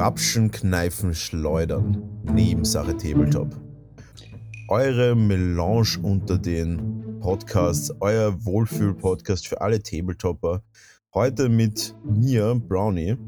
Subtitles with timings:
[0.00, 2.22] Grapschen, Kneifen, Schleudern.
[2.24, 3.54] Nebensache Tabletop.
[4.68, 10.62] Eure Melange unter den Podcasts, euer Wohlfühl-Podcast für alle Tabletopper.
[11.12, 13.18] Heute mit mir, Brownie,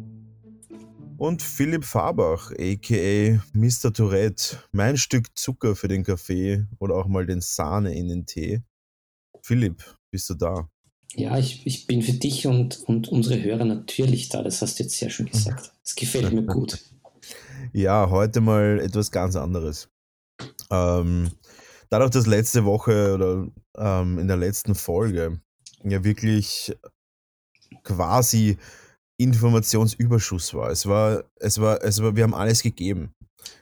[1.19, 3.93] und Philipp Fabach, aka Mr.
[3.93, 4.59] Tourette.
[4.73, 8.63] Mein Stück Zucker für den Kaffee oder auch mal den Sahne in den Tee.
[9.43, 10.69] Philipp, bist du da?
[11.15, 14.43] Ja, ich, ich bin für dich und, und unsere Hörer natürlich da.
[14.43, 15.73] Das hast du jetzt sehr schön gesagt.
[15.85, 16.79] Es gefällt mir gut.
[17.73, 19.89] Ja, heute mal etwas ganz anderes.
[20.71, 21.31] Ähm,
[21.89, 23.49] dadurch, dass letzte Woche oder
[23.79, 25.41] ähm, in der letzten Folge
[25.85, 26.77] ja wirklich
[27.85, 28.59] quasi
[29.17, 30.71] Informationsüberschuss war.
[30.71, 33.15] Es war, es war, es war, wir haben alles gegeben.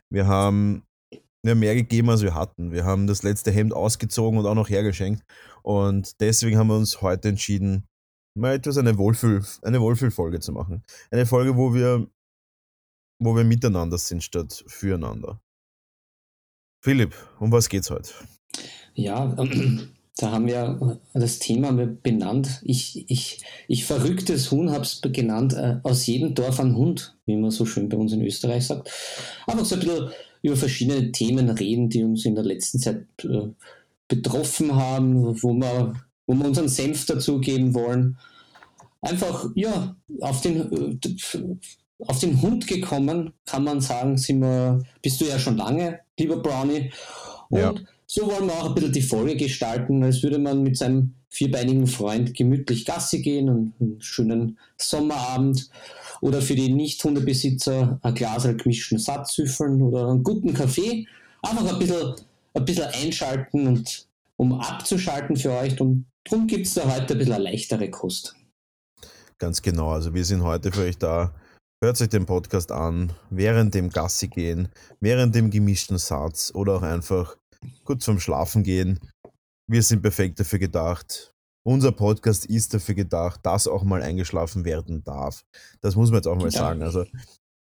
[0.09, 0.83] Wir haben,
[1.43, 2.73] wir haben mehr gegeben, als wir hatten.
[2.73, 5.23] Wir haben das letzte Hemd ausgezogen und auch noch hergeschenkt.
[5.63, 7.87] Und deswegen haben wir uns heute entschieden,
[8.35, 10.83] mal etwas eine Wohlfühl, eine Wohlfühlfolge zu machen.
[11.11, 12.09] Eine Folge, wo wir,
[13.19, 15.41] wo wir miteinander sind statt füreinander.
[16.83, 18.13] Philipp, um was geht's heute?
[18.95, 19.37] Ja,
[20.17, 22.61] da haben wir das Thema benannt.
[22.65, 27.37] Ich, ich, ich verrücktes Huhn habe es genannt, äh, aus jedem Dorf ein Hund, wie
[27.37, 28.91] man so schön bei uns in Österreich sagt.
[29.47, 30.11] Einfach so ein bisschen
[30.43, 33.49] über verschiedene Themen reden, die uns in der letzten Zeit äh,
[34.11, 35.95] betroffen haben, wo wir,
[36.27, 38.19] wo wir unseren Senf dazugeben wollen.
[39.01, 41.01] Einfach, ja, auf den,
[42.01, 46.43] auf den Hund gekommen, kann man sagen, sind wir, bist du ja schon lange, lieber
[46.43, 46.93] Brownie.
[47.49, 47.75] Und ja.
[48.07, 51.87] so wollen wir auch ein bisschen die Folge gestalten, als würde man mit seinem vierbeinigen
[51.87, 55.71] Freund gemütlich Gassi gehen und einen schönen Sommerabend
[56.21, 61.07] oder für die Nicht-Hundebesitzer ein Glas gemischten Satz süffeln oder einen guten Kaffee.
[61.43, 62.17] Einfach ein bisschen
[62.55, 65.81] ein bisschen einschalten und um abzuschalten für euch.
[65.81, 68.35] Und darum gibt es da heute ein bisschen eine leichtere Kost.
[69.39, 69.91] Ganz genau.
[69.91, 71.35] Also wir sind heute für euch da.
[71.83, 74.69] Hört euch den Podcast an, während dem Gassi gehen,
[75.01, 77.37] während dem gemischten Satz oder auch einfach
[77.85, 79.01] kurz vorm Schlafen gehen.
[79.67, 81.33] Wir sind perfekt dafür gedacht.
[81.63, 85.45] Unser Podcast ist dafür gedacht, dass auch mal eingeschlafen werden darf.
[85.81, 86.59] Das muss man jetzt auch mal genau.
[86.59, 86.83] sagen.
[86.83, 87.05] Also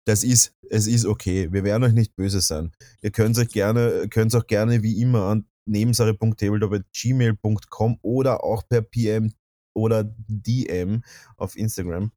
[0.05, 1.51] das ist, es ist okay.
[1.51, 2.71] Wir werden euch nicht böse sein.
[3.01, 9.33] Ihr könnt euch gerne, könnt auch gerne wie immer an nebensache.tabletop.gmail.com oder auch per PM
[9.73, 11.03] oder DM
[11.37, 12.11] auf Instagram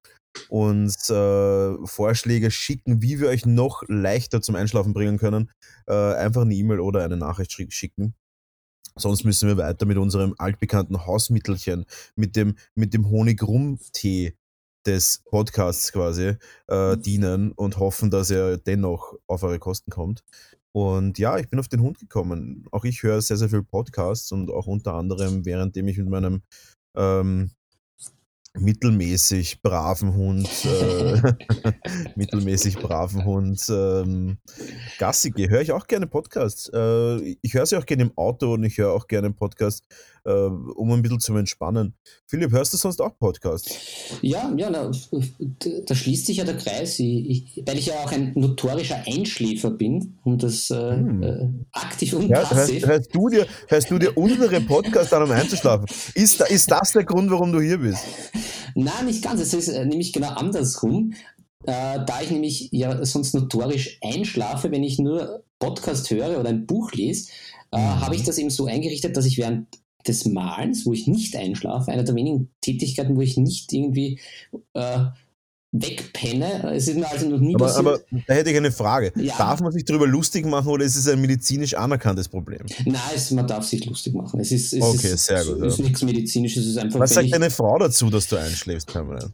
[0.49, 5.51] uns äh, Vorschläge schicken, wie wir euch noch leichter zum Einschlafen bringen können.
[5.87, 8.15] Äh, einfach eine E-Mail oder eine Nachricht schicken.
[8.95, 14.37] Sonst müssen wir weiter mit unserem altbekannten Hausmittelchen, mit dem, mit dem Honig-Rum-Tee
[14.89, 16.37] des Podcasts quasi
[16.69, 17.03] äh, mhm.
[17.03, 20.25] dienen und hoffen, dass er dennoch auf eure Kosten kommt.
[20.73, 22.67] Und ja, ich bin auf den Hund gekommen.
[22.71, 26.43] Auch ich höre sehr, sehr viel Podcasts und auch unter anderem, währenddem ich mit meinem
[26.97, 27.51] ähm,
[28.55, 31.21] mittelmäßig braven Hund, äh,
[32.17, 34.39] mittelmäßig braven Hund ähm,
[34.99, 35.49] Gassi gehe.
[35.49, 36.71] Höre ich auch gerne Podcasts.
[36.73, 39.87] Äh, ich höre sie auch gerne im Auto und ich höre auch gerne Podcasts,
[40.29, 41.95] äh, um ein bisschen zu entspannen.
[42.27, 43.75] Philipp, hörst du sonst auch Podcasts?
[44.21, 44.91] Ja, ja, da,
[45.87, 49.71] da schließt sich ja der Kreis, ich, ich, weil ich ja auch ein notorischer Einschläfer
[49.71, 51.23] bin und das äh, hm.
[51.23, 52.87] Äh, aktiv und ja, passiv.
[52.87, 55.87] Hörst, hörst, du dir, hörst du dir unsere Podcasts an, um einzuschlafen?
[56.15, 58.05] Ist, ist das der Grund, warum du hier bist?
[58.75, 59.41] Nein, nicht ganz.
[59.41, 61.15] Es ist äh, nämlich genau andersrum.
[61.65, 66.67] Äh, da ich nämlich ja sonst notorisch einschlafe, wenn ich nur Podcast höre oder ein
[66.67, 67.31] Buch lese,
[67.73, 68.01] äh, mhm.
[68.01, 69.67] habe ich das eben so eingerichtet, dass ich während
[70.09, 74.21] des Malens, wo ich nicht einschlafe, einer der wenigen Tätigkeiten, wo ich nicht irgendwie
[74.75, 75.07] äh,
[75.73, 76.73] wegpenne.
[76.73, 77.87] Es ist mir also noch nie aber, passiert.
[77.87, 79.13] Aber da hätte ich eine Frage.
[79.17, 79.37] Ja.
[79.37, 82.65] Darf man sich darüber lustig machen oder ist es ein medizinisch anerkanntes Problem?
[82.85, 84.41] Nein, es, man darf sich lustig machen.
[84.41, 85.63] Es ist, es okay, ist, sehr gut.
[85.63, 85.85] Es ist ja.
[85.85, 86.65] nichts medizinisches.
[86.65, 89.33] Es ist einfach, Was sagt deine Frau dazu, dass du einschläfst permanent?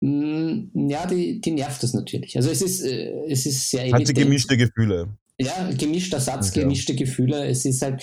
[0.00, 2.36] Mm, ja, die, die nervt das natürlich.
[2.36, 5.08] Also es ist, äh, es ist sehr Hat sie gemischte Gefühle?
[5.40, 6.60] Ja, gemischter Satz, okay.
[6.60, 7.46] gemischte Gefühle.
[7.46, 8.02] Es ist halt,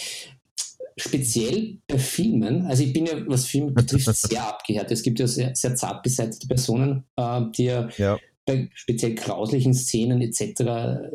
[0.97, 4.91] speziell bei Filmen, also ich bin ja, was Filme betrifft, sehr abgehärtet.
[4.91, 9.73] Es gibt ja sehr, sehr zart beseitete Personen, äh, die ja, ja, bei speziell grauslichen
[9.73, 10.63] Szenen etc.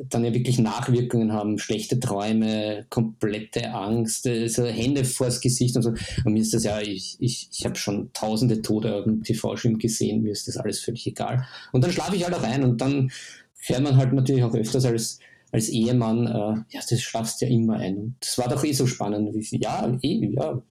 [0.09, 5.95] dann ja wirklich Nachwirkungen haben, schlechte Träume, komplette Angst, also Hände vors Gesicht und so.
[6.25, 9.79] Und mir ist das ja, ich, ich, ich habe schon tausende Tode auf dem TV-Schirm
[9.79, 11.47] gesehen, mir ist das alles völlig egal.
[11.73, 13.13] Und dann schlafe ich halt auch ein und dann
[13.55, 15.21] fährt man halt natürlich auch öfters als
[15.53, 17.97] als Ehemann, äh, ja, das schlafst ja immer ein.
[17.97, 19.35] Und das war doch eh so spannend.
[19.53, 20.63] Ja, eh, ja,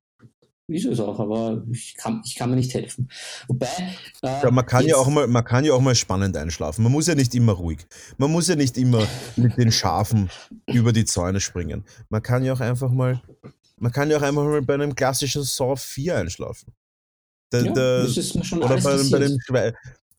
[0.70, 3.10] ist es auch, aber ich kann, ich kann mir nicht helfen.
[3.48, 3.68] Wobei.
[4.22, 6.84] Äh, ja, man, kann ja auch mal, man kann ja auch mal spannend einschlafen.
[6.84, 7.80] Man muss ja nicht immer ruhig.
[8.18, 9.06] Man muss ja nicht immer
[9.36, 10.30] mit den Schafen
[10.68, 11.86] über die Zäune springen.
[12.10, 13.22] Man kann ja auch einfach mal,
[13.78, 16.74] man kann ja auch einfach mal bei einem klassischen Saw 4 einschlafen.
[17.52, 19.38] Der, Ja, der, das ist mir schon oder alles bei, bei dem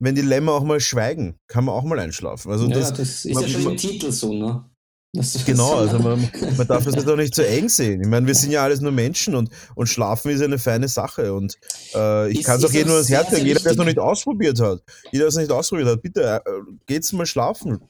[0.01, 2.51] wenn die Lämmer auch mal schweigen, kann man auch mal einschlafen.
[2.51, 4.65] Also ja, das, das, ist man- ja schon man- im Titel so, ne?
[5.13, 8.01] Das, Genau, also man, man darf das jetzt auch nicht so eng sehen.
[8.01, 11.35] Ich meine, wir sind ja alles nur Menschen und, und Schlafen ist eine feine Sache.
[11.35, 11.57] Und
[11.95, 13.45] äh, ich kann es auch jedem ans Herz legen.
[13.47, 16.41] Jeder, der es noch nicht ausprobiert hat, jeder, der es nicht ausprobiert hat, bitte äh,
[16.87, 17.81] geht's mal schlafen.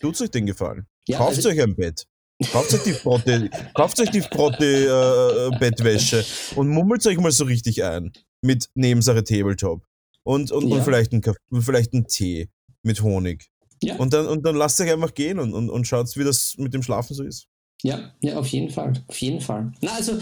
[0.00, 0.86] Tut's euch den Gefallen.
[1.08, 2.06] Ja, Kauft also- euch ein Bett.
[2.52, 7.32] Kauft euch die Frotte, kauft euch die Frotte äh, äh, Bettwäsche und mummelt euch mal
[7.32, 9.82] so richtig ein mit Nebensache Tabletop.
[10.22, 10.76] Und, und, Ja.
[10.76, 12.48] und vielleicht ein Kaffee, und vielleicht ein Tee
[12.82, 13.48] mit Honig.
[13.82, 13.96] Ja.
[13.96, 16.74] Und dann, und dann lasst euch einfach gehen und, und, und schaut, wie das mit
[16.74, 17.46] dem Schlafen so ist.
[17.84, 18.92] Ja, ja, auf jeden Fall.
[19.06, 19.72] Auf jeden Fall.
[19.80, 20.18] Na, also,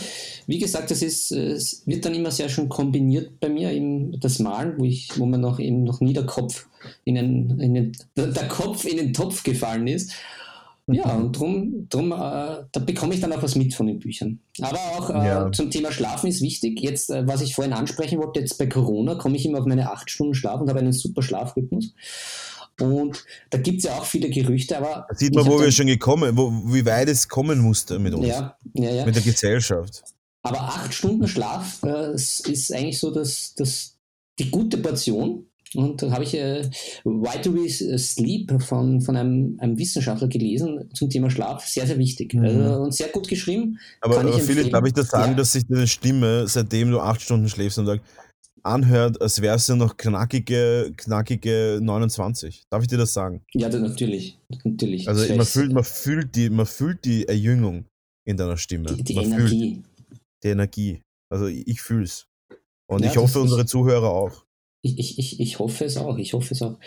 [0.46, 4.38] wie gesagt, das ist, es wird dann immer sehr schön kombiniert bei mir, eben das
[4.40, 6.66] Malen, wo ich, wo man noch eben noch nie der Kopf
[7.04, 10.12] in den, in den der Kopf in den Topf gefallen ist.
[10.88, 14.38] Ja, und drum, drum äh, da bekomme ich dann auch was mit von den Büchern.
[14.60, 15.50] Aber auch äh, Ja.
[15.52, 16.80] zum Thema Schlafen ist wichtig.
[16.80, 19.90] Jetzt, äh, was ich vorhin ansprechen wollte, jetzt bei Corona komme ich immer auf meine
[19.90, 21.92] acht Stunden Schlaf und habe einen super Schlafrhythmus.
[22.80, 25.06] Und da gibt es ja auch viele Gerüchte, aber.
[25.08, 28.26] Da sieht man, wo wir schon gekommen, wo, wie weit es kommen musste mit uns,
[28.28, 29.06] Ja, ja, ja.
[29.06, 30.04] mit der Gesellschaft.
[30.42, 33.96] Aber acht Stunden Schlaf äh, es ist eigentlich so das, das,
[34.38, 35.45] die gute Portion.
[35.74, 36.62] Und da habe ich äh,
[37.04, 37.68] Why Do We
[37.98, 41.66] Sleep von, von einem, einem Wissenschaftler gelesen zum Thema Schlaf.
[41.66, 42.34] Sehr, sehr wichtig.
[42.34, 42.44] Mhm.
[42.44, 43.78] Also, und sehr gut geschrieben.
[44.00, 45.36] Aber, Kann ich aber Philipp, darf ich das sagen, Ja.
[45.38, 48.00] dass sich deine Stimme, seitdem du acht Stunden schläfst am Tag,
[48.62, 52.64] anhört, als wärst du noch knackige, knackige 29?
[52.70, 53.42] Darf ich dir das sagen?
[53.54, 54.38] Ja, das natürlich.
[54.64, 55.08] natürlich.
[55.08, 57.86] Also Das man fühlt, man, fühlt die, man fühlt die Erjüngung
[58.24, 58.92] in deiner Stimme.
[58.94, 59.82] die, die man fühlt Energie.
[60.42, 61.02] die Energie.
[61.32, 62.26] Also ich, ich fühle es.
[62.88, 64.44] Und Ja, ich hoffe, unsere Zuhörer auch.
[64.86, 66.16] Ich, ich, ich, ich hoffe es auch.
[66.18, 66.78] Ich hoffe es auch.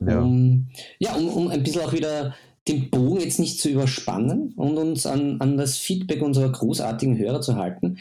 [0.00, 0.20] Ja.
[0.20, 0.68] Um,
[0.98, 2.34] ja, um, um ein bisschen auch wieder
[2.68, 7.40] den Bogen jetzt nicht zu überspannen und uns an, an das Feedback unserer großartigen Hörer
[7.40, 7.98] zu halten.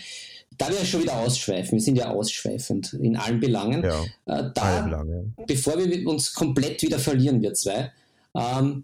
[0.57, 3.84] Da wir ja schon wieder ausschweifen, wir sind ja ausschweifend in allen Belangen.
[3.84, 5.34] Ja, Äh, da, Belange.
[5.48, 7.92] bevor wir uns komplett wieder verlieren, wir zwei,
[8.36, 8.84] ähm,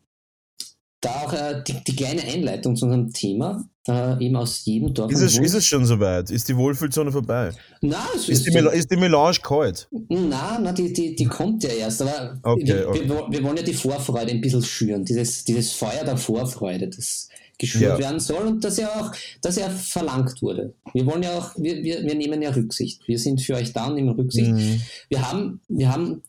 [1.01, 5.11] da auch äh, die, die kleine Einleitung zu unserem Thema, äh, eben aus jedem Dorf.
[5.11, 6.31] Ist es, ist es schon soweit?
[6.31, 7.51] Ist die Wohlfühlzone vorbei?
[7.81, 9.87] Na, es Ist die, Mel ist die Melange kalt?
[10.09, 12.01] Na, na die, die, die kommt ja erst.
[12.01, 13.01] Aber Okay, wir, okay.
[13.05, 15.05] Wir, wir wollen ja die Vorfreude ein bisschen schüren.
[15.05, 17.99] Dieses, dieses Feuer der Vorfreude, das geschürt Ja.
[17.99, 19.11] werden soll und das ja auch
[19.41, 20.73] das ja verlangt wurde.
[20.93, 23.07] Wir wollen ja auch, wir, wir, wir nehmen ja Rücksicht.
[23.07, 24.51] Wir sind für euch da und nehmen Rücksicht.
[24.51, 24.81] Mhm.
[25.09, 26.21] Wir haben, wir haben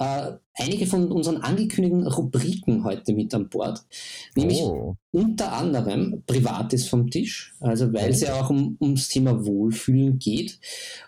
[0.00, 3.84] äh, einige von unseren angekündigten Rubriken heute mit an Bord.
[4.34, 4.96] Nämlich Oh.
[5.12, 10.58] unter anderem Privates vom Tisch, also weil es ja auch um, ums Thema Wohlfühlen geht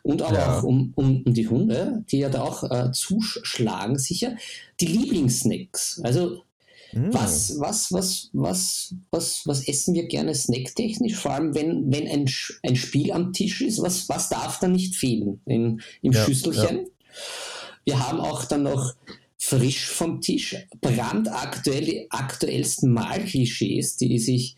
[0.03, 0.59] und aber Ja.
[0.59, 4.37] auch um, um, um die Hunde, die ja da auch äh, zuschlagen sicher.
[4.81, 6.43] Die Lieblingssnacks, also
[6.95, 7.11] Mhm.
[7.15, 12.31] was, was, was, was, was, was essen wir gerne snacktechnisch, vor allem wenn, wenn ein,
[12.63, 16.89] ein Spiel am Tisch ist, was, was darf da nicht fehlen in, im Ja, Schüsselchen?
[17.85, 18.95] Wir haben auch dann noch
[19.39, 24.57] frisch vom Tisch, brandaktuell die aktuellsten Malklischees, die sich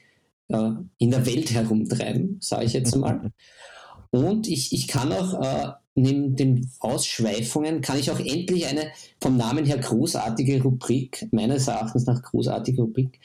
[0.48, 3.32] äh, in der Welt herumtreiben, sage ich jetzt mal.
[4.10, 9.36] Und ich, ich kann auch äh, neben den Ausschweifungen, kann ich auch endlich eine vom
[9.36, 13.20] Namen her großartige Rubrik, meines Erachtens nach großartige Rubrik,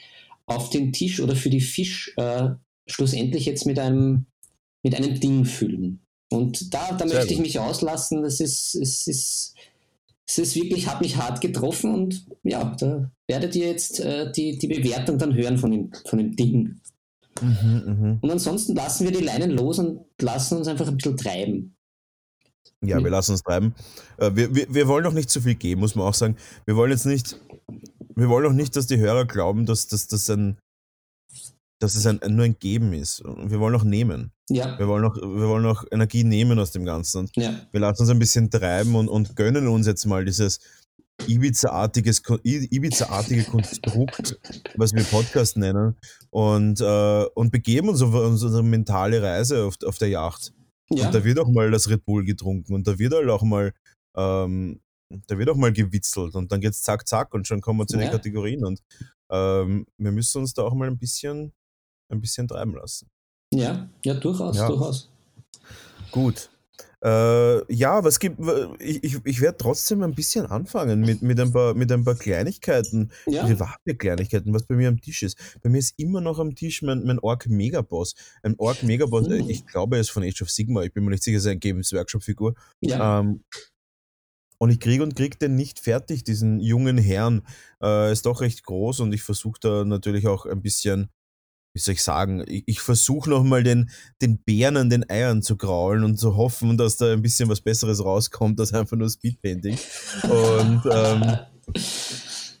[0.46, 2.50] auf den Tisch oder für die Fisch äh,
[2.86, 4.26] schlussendlich jetzt mit einem,
[4.82, 6.00] mit einem Ding füllen.
[6.30, 8.22] Und da, da möchte ich mich auslassen.
[8.22, 9.54] Das ist, es ist,
[10.30, 14.58] es ist wirklich, hat mich hart getroffen und ja, da werdet ihr jetzt äh, die,
[14.58, 16.80] die Bewertung dann hören von dem, von dem Ding.
[17.40, 18.18] Mhm, mhm.
[18.20, 21.76] Und ansonsten lassen wir die Leinen los und lassen uns einfach ein bisschen treiben.
[22.84, 23.04] Ja, Mhm.
[23.04, 23.74] wir lassen uns treiben.
[24.18, 26.36] Äh, Wir, wir, wir wollen auch nicht zu viel geben, muss man auch sagen.
[26.64, 27.36] Wir wollen jetzt nicht,
[28.14, 30.58] wir wollen auch nicht, dass die Hörer glauben, dass, dass, ein,
[31.80, 33.20] dass es ein, nur ein Geben ist.
[33.22, 34.32] Und Wir wollen auch nehmen.
[34.48, 37.18] Ja, Wir wollen auch, wir wollen auch Energie nehmen aus dem Ganzen.
[37.18, 40.60] Und ja, wir lassen uns ein bisschen treiben und, und gönnen uns jetzt mal dieses
[41.26, 44.38] Ibiza-artiges, Ibiza-artige Konstrukt,
[44.76, 45.96] was wir Podcast nennen,
[46.30, 50.52] und, äh, und begeben uns auf unsere mentale Reise auf, auf der Yacht.
[50.90, 51.06] ja.
[51.06, 53.72] Und da wird auch mal das Red Bull getrunken und da wird halt auch mal,
[54.16, 54.80] ähm,
[55.26, 57.96] da wird auch mal gewitzelt und dann geht's zack, zack und schon kommen wir zu
[57.96, 58.10] den.
[58.10, 58.80] Kategorien und
[59.30, 61.52] ähm, wir müssen uns da auch mal ein bisschen,
[62.10, 63.08] ein bisschen treiben lassen.
[63.52, 64.68] Ja, ja, durchaus, Ja.
[64.68, 65.10] durchaus.
[66.10, 66.50] Gut.
[67.02, 68.38] Äh, ja, was gibt,
[68.78, 72.14] ich, ich, ich werde trotzdem ein bisschen anfangen mit, mit, ein paar, mit ein paar
[72.14, 75.38] Kleinigkeiten, Ja, private Kleinigkeiten, was bei mir am Tisch ist.
[75.62, 78.14] Bei mir ist immer noch am Tisch mein, mein Orc Megaboss.
[78.42, 79.48] Ein Orc Megaboss, Mhm.
[79.48, 81.50] ich glaube, er ist von Age of Sigma, ich bin mir nicht sicher, es ist
[81.50, 82.54] eine Games Workshop-Figur.
[82.80, 83.44] ja, Ähm,
[84.58, 87.42] und ich kriege und kriege den nicht fertig, diesen jungen Herrn.
[87.82, 91.08] Äh, ist doch recht groß und ich versuche da natürlich auch ein bisschen
[91.72, 95.56] wie soll ich sagen, ich, ich versuche nochmal den, den Bären an den Eiern zu
[95.56, 99.78] kraulen und zu hoffen, dass da ein bisschen was Besseres rauskommt als einfach nur Speedpainting.
[100.24, 101.38] Und ähm,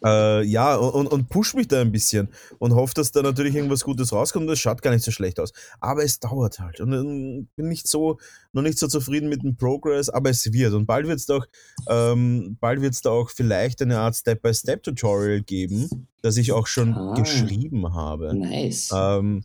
[0.04, 2.28] äh, ja, und, und push mich da ein bisschen
[2.58, 4.48] und hoffe, dass da natürlich irgendwas Gutes rauskommt.
[4.48, 5.52] Das schaut gar nicht so schlecht aus.
[5.80, 6.80] Aber es dauert halt.
[6.80, 8.18] Und ähm, bin nicht so,
[8.52, 10.72] noch nicht so zufrieden mit dem Progress, aber es wird.
[10.72, 11.46] Und bald wird es doch,
[11.88, 16.94] ähm, bald wird es da auch vielleicht eine Art Step-by-Step-Tutorial geben, das ich auch schon
[16.94, 18.34] ah, geschrieben habe.
[18.34, 18.90] Nice.
[18.94, 19.44] Ähm,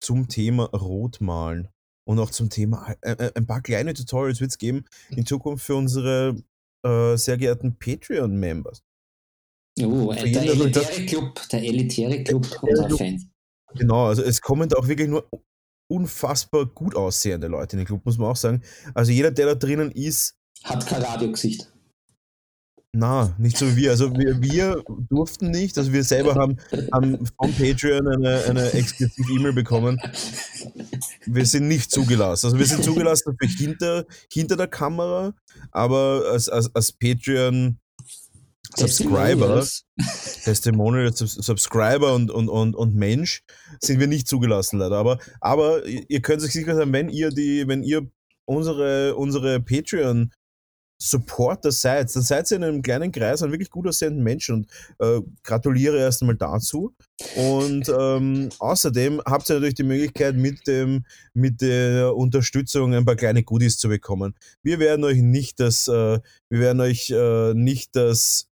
[0.00, 1.68] zum Thema Rotmalen.
[2.06, 5.64] Und auch zum Thema, äh, äh ein paar kleine Tutorials wird es geben in Zukunft
[5.64, 6.36] für unsere
[6.84, 8.82] äh, sehr geehrten Patreon-Members.
[9.82, 13.26] Oh, der elitäre Club, der elitäre Club unserer Fans.
[13.74, 15.28] Genau, also es kommen da auch wirklich nur
[15.90, 18.62] unfassbar gut aussehende Leute in den Club, muss man auch sagen.
[18.94, 20.36] Also jeder, der da drinnen ist.
[20.62, 21.70] Hat kein Radiogesicht.
[22.96, 23.90] Na, nicht so wie wir.
[23.90, 26.58] Also wir, wir durften nicht, also wir selber haben,
[26.92, 30.00] haben vom Patreon eine, eine exklusive E-Mail bekommen.
[31.26, 32.46] Wir sind nicht zugelassen.
[32.46, 35.34] Also wir sind zugelassen für hinter, hinter der Kamera,
[35.72, 37.78] aber als, als, als Patreon
[38.76, 39.64] Subscriber,
[40.44, 43.42] Testimonial, Subscriber und, und, und, und Mensch
[43.80, 44.96] sind wir nicht zugelassen leider.
[44.96, 48.08] Aber, aber ihr könnt euch sicher sein, wenn ihr die, wenn ihr
[48.46, 50.30] unsere, unsere Patreon
[50.98, 54.66] Supporter seid, dann seid ihr in einem kleinen Kreis an wirklich gut aussehenden Menschen und
[55.00, 56.94] äh, gratuliere erst einmal dazu.
[57.36, 61.04] Und ähm, außerdem habt ihr natürlich die Möglichkeit, mit, dem,
[61.34, 64.34] mit der Unterstützung ein paar kleine Goodies zu bekommen.
[64.62, 68.48] Wir werden euch nicht das, äh, wir werden euch äh, nicht das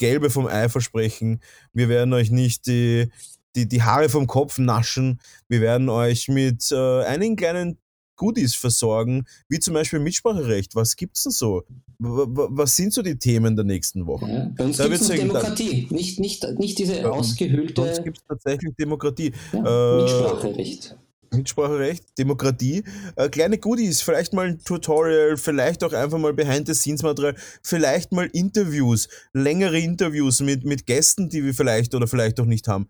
[0.00, 1.40] Gelbe vom Ei versprechen.
[1.72, 3.10] Wir werden euch nicht die,
[3.54, 5.20] die, die Haare vom Kopf naschen.
[5.48, 7.78] Wir werden euch mit äh, einigen kleinen
[8.16, 10.74] Goodies versorgen, wie zum Beispiel Mitspracherecht.
[10.74, 11.64] Was gibt's denn so?
[11.98, 14.26] Was sind so die Themen der nächsten Woche?
[14.26, 17.74] Ja, bei uns gibt es Demokratie, nicht, nicht, nicht diese ausgehöhlte.
[17.74, 19.32] Bei uns gibt es tatsächlich Demokratie.
[19.52, 20.96] Ja, äh, Mitspracherecht.
[21.32, 22.84] Mitspracherecht, Demokratie,
[23.16, 29.08] äh, kleine Goodies, vielleicht mal ein Tutorial, vielleicht auch einfach mal Behind-the-Scenes-Material, vielleicht mal Interviews,
[29.32, 32.88] längere Interviews mit, mit Gästen, die wir vielleicht oder vielleicht auch nicht haben.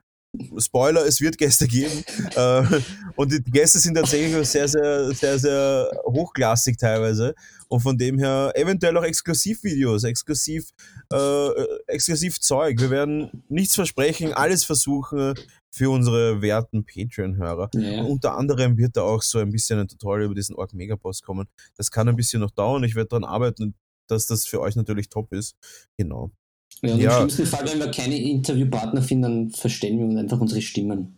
[0.59, 2.05] Spoiler, es wird Gäste geben.
[2.37, 2.63] äh,
[3.17, 7.35] und die Gäste sind tatsächlich sehr, sehr, sehr, sehr hochklassig teilweise.
[7.69, 10.71] Und von dem her eventuell auch Exklusivvideos, exklusiv,
[11.13, 11.49] äh,
[11.89, 12.81] exklusiv Zeug.
[12.81, 15.35] Wir werden nichts versprechen, alles versuchen
[15.73, 17.71] für unsere werten Patreon-Hörer.
[17.75, 18.03] Ja.
[18.03, 21.49] Unter anderem wird da auch so ein bisschen ein Tutorial über diesen Org Megaboss kommen.
[21.77, 22.85] Das kann ein bisschen noch dauern.
[22.85, 23.75] Ich werde daran arbeiten,
[24.09, 25.57] dass das für euch natürlich top ist.
[25.97, 26.33] Genau.
[26.83, 27.11] Ja, und ja.
[27.11, 31.17] im schlimmsten Fall, wenn wir keine Interviewpartner finden, dann verstellen wir uns einfach unsere Stimmen.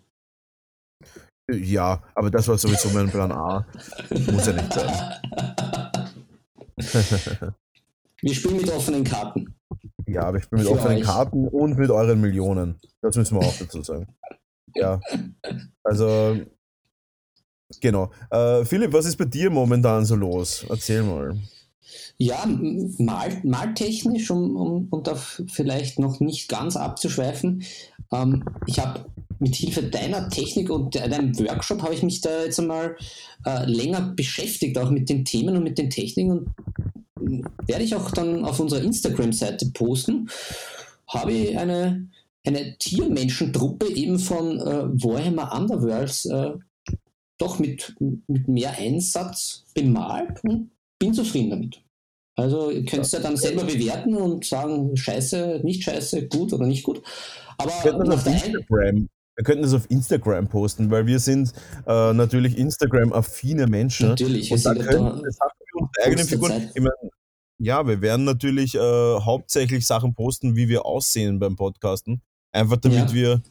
[1.51, 3.67] Ja, aber das war sowieso mein Plan A.
[4.11, 5.13] Muss ja nicht sein.
[8.23, 9.55] wir spielen mit offenen Karten.
[10.07, 11.05] Ja, wir spielen mit Für offenen euch.
[11.05, 12.81] Karten und mit euren Millionen.
[13.01, 14.07] Das müssen wir auch dazu sagen.
[14.75, 15.01] Ja.
[15.83, 16.39] Also,
[17.81, 18.11] genau.
[18.31, 20.65] Äh, Philipp, was ist bei dir momentan so los?
[20.69, 21.37] Erzähl mal.
[22.19, 22.45] Ja,
[22.99, 27.65] mal, maltechnisch, um, um, um da vielleicht noch nicht ganz abzuschweifen.
[28.13, 29.07] Ähm, ich habe
[29.41, 32.97] mit Hilfe deiner Technik und deinem Workshop habe ich mich da jetzt einmal
[33.45, 36.55] äh, länger beschäftigt, auch mit den Themen und mit den Techniken und
[37.67, 40.29] werde ich auch dann auf unserer Instagram-Seite posten.
[41.09, 42.09] Habe ich eine,
[42.45, 46.53] eine Tiermenschentruppe eben von äh, Warhammer Underworlds äh,
[47.39, 51.83] doch mit, mit mehr Einsatz bemalt und bin zufrieden damit.
[52.37, 56.67] Also ihr könnt es ja dann selber bewerten und sagen, scheiße, nicht scheiße, gut oder
[56.67, 57.03] nicht gut.
[57.59, 61.53] Aber wir könnten, das auf Instagram, wir könnten das auf Instagram posten, weil wir sind
[61.87, 64.09] äh, natürlich Instagram-affine Menschen.
[64.09, 66.71] Natürlich, und da können, das haben wir unsere eigenen Figuren.
[66.75, 67.11] Ich mein,
[67.59, 72.23] ja, wir werden natürlich äh, hauptsächlich Sachen posten, wie wir aussehen beim Podcasten.
[72.53, 73.13] Einfach damit ja.
[73.13, 73.43] wir,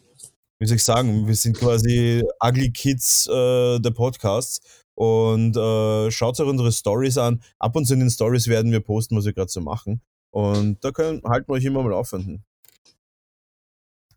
[0.60, 4.62] wie soll ich sagen, wir sind quasi Ugly Kids äh, der Podcasts
[4.96, 7.41] und äh, schaut euch unsere Stories an.
[7.58, 10.01] Ab und zu in den Stories werden wir posten, was wir gerade so machen.
[10.29, 12.43] Und da können, halten wir euch immer mal laufenden.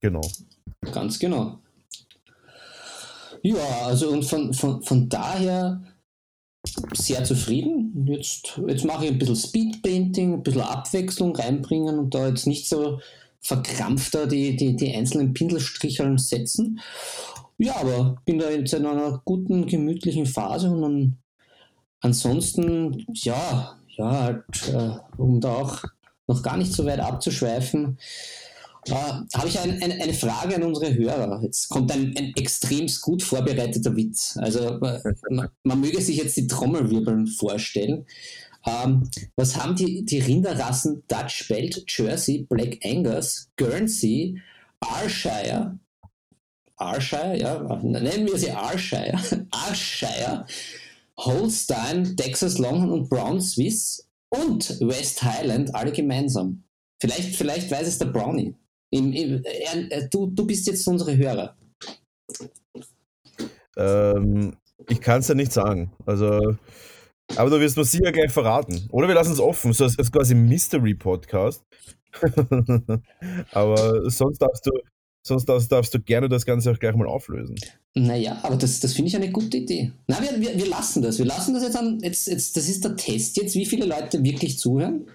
[0.00, 0.20] Genau.
[0.92, 1.60] Ganz genau.
[3.42, 5.82] Ja, also und von, von, von daher
[6.94, 8.06] sehr zufrieden.
[8.06, 12.68] Jetzt, jetzt mache ich ein bisschen Speedpainting, ein bisschen Abwechslung reinbringen und da jetzt nicht
[12.68, 13.00] so
[13.44, 16.80] verkrampfter die, die, die einzelnen Pinselstricheln setzen.
[17.58, 21.18] Ja, aber bin da jetzt in einer guten, gemütlichen Phase und dann
[22.00, 25.84] ansonsten, ja, ja, halt, äh, um da auch
[26.26, 27.98] noch gar nicht so weit abzuschweifen,
[28.86, 31.40] äh, habe ich ein, ein, eine Frage an unsere Hörer.
[31.42, 34.36] Jetzt kommt ein, ein extremst gut vorbereiteter Witz.
[34.38, 38.06] Also äh, man, man, möge sich jetzt die Trommelwirbeln vorstellen.
[38.66, 44.40] Ähm, was haben die, die Rinderrassen Dutch Belt, Jersey, Black Angus, Guernsey,
[44.80, 45.78] Ayrshire
[46.76, 49.14] Arshire, ja, nennen wir sie Arshire,
[49.50, 50.46] Arshire,
[51.18, 56.64] Holstein, Texas Longhorn und Brown Swiss und West Highland alle gemeinsam.
[57.00, 58.54] Vielleicht, vielleicht weiß es der Brownie.
[58.90, 61.56] Im, im, er, du, du bist jetzt unsere Hörer.
[63.76, 64.56] Ähm,
[64.88, 65.92] ich kann es ja nicht sagen.
[66.06, 66.56] Also,
[67.36, 68.86] aber du wirst mir sicher gleich verraten.
[68.90, 71.64] Oder wir lassen es offen, so als, als quasi Mystery-Podcast.
[73.52, 74.70] aber sonst darfst du,
[75.26, 77.56] sonst darfst, darfst, du gerne das Ganze auch gleich mal auflösen.
[77.94, 79.92] Naja, aber das, das finde ich eine gute Idee.
[80.06, 81.18] Na, wir, wir, wir lassen das.
[81.18, 81.98] Wir lassen das jetzt an.
[82.02, 85.06] Jetzt, jetzt, das ist der Test jetzt, wie viele Leute wirklich zuhören.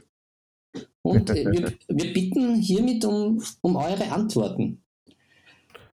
[1.02, 4.84] Und äh, wir, wir bitten hiermit um, um eure Antworten.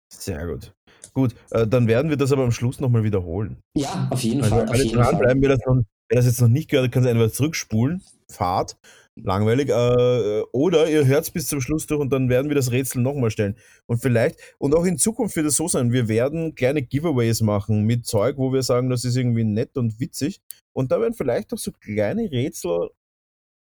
[0.08, 0.72] Sehr gut.
[1.12, 3.56] Gut, äh, dann werden wir das aber am Schluss nochmal wiederholen.
[3.74, 4.68] Ja, auf jeden also Fall.
[4.68, 7.32] Alle dranbleiben, wer das, noch, wer das jetzt noch nicht gehört hat, kann es entweder
[7.32, 8.76] zurückspulen, Fahrt,
[9.16, 12.70] langweilig, äh, oder ihr hört es bis zum Schluss durch und dann werden wir das
[12.70, 13.56] Rätsel nochmal stellen.
[13.86, 17.84] Und vielleicht, und auch in Zukunft wird es so sein, wir werden kleine Giveaways machen
[17.84, 20.40] mit Zeug, wo wir sagen, das ist irgendwie nett und witzig.
[20.72, 22.90] Und da werden vielleicht auch so kleine Rätsel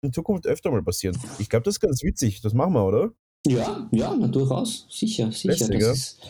[0.01, 1.17] in Zukunft öfter mal passieren.
[1.39, 2.41] Ich glaube, das ist ganz witzig.
[2.41, 3.11] Das machen wir, oder?
[3.45, 4.87] Ja, ja, na, durchaus.
[4.89, 5.67] Sicher, sicher.
[5.67, 6.21] Lässig, das, ist,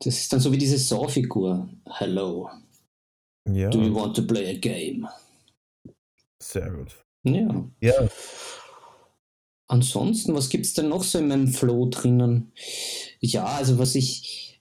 [0.00, 1.68] das ist dann so wie diese Saw-Figur.
[1.86, 2.50] Hello.
[3.50, 3.70] Ja.
[3.70, 5.06] Do you want to play a game?
[6.40, 7.04] Sehr gut.
[7.24, 7.68] Ja.
[7.80, 8.08] Ja.
[9.66, 12.52] Ansonsten, was gibt es denn noch so in meinem Flow drinnen?
[13.20, 14.60] Ja, also was ich,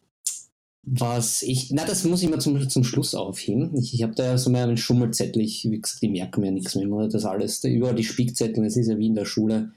[0.83, 3.75] was ich, na, das muss ich mal zum, zum Schluss aufheben.
[3.77, 6.75] Ich, ich habe da ja so meinen Schummelzettel, ich, wie gesagt, die merken mir nichts
[6.75, 9.71] mehr, immer das alles, da überall die Spickzettel, es ist ja wie in der Schule.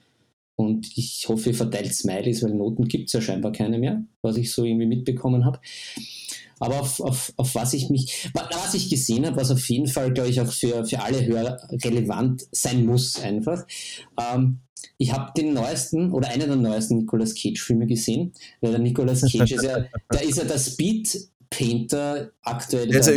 [0.57, 4.37] Und ich hoffe, ihr verteilt Smileys, weil Noten gibt es ja scheinbar keine mehr, was
[4.37, 5.61] ich so irgendwie mitbekommen habe.
[6.61, 10.13] Aber auf, auf, auf was ich mich, was ich gesehen habe, was auf jeden Fall,
[10.13, 13.67] glaube ich, auch für, für alle Hörer relevant sein muss, einfach.
[14.21, 14.61] Ähm,
[14.99, 19.53] ich habe den neuesten oder einen der neuesten Nicolas Cage-Filme gesehen, weil der Nicolas Cage
[19.53, 22.89] ist ja, der ist ja der Speed Painter aktuell.
[22.89, 23.15] Der, ist ja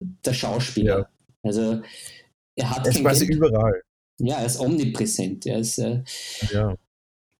[0.00, 0.98] der Schauspieler.
[0.98, 1.08] Ja.
[1.42, 1.82] Also
[2.56, 2.86] er hat.
[2.86, 3.38] Er ist quasi Geld.
[3.38, 3.82] überall.
[4.18, 5.46] Ja, er ist omnipräsent.
[5.46, 6.02] Er ist, äh,
[6.52, 6.74] ja.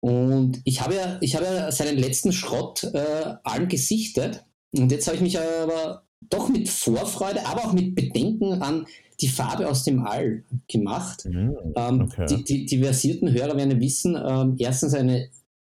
[0.01, 4.45] Und ich habe ja, ich habe ja seinen letzten Schrott äh, allen gesichtet.
[4.77, 8.87] Und jetzt habe ich mich aber doch mit Vorfreude, aber auch mit Bedenken an
[9.21, 11.25] die Farbe aus dem All gemacht.
[11.25, 12.27] Mhm, okay.
[12.29, 15.29] die, die, die, versierten Hörer werden wissen, ähm, erstens eine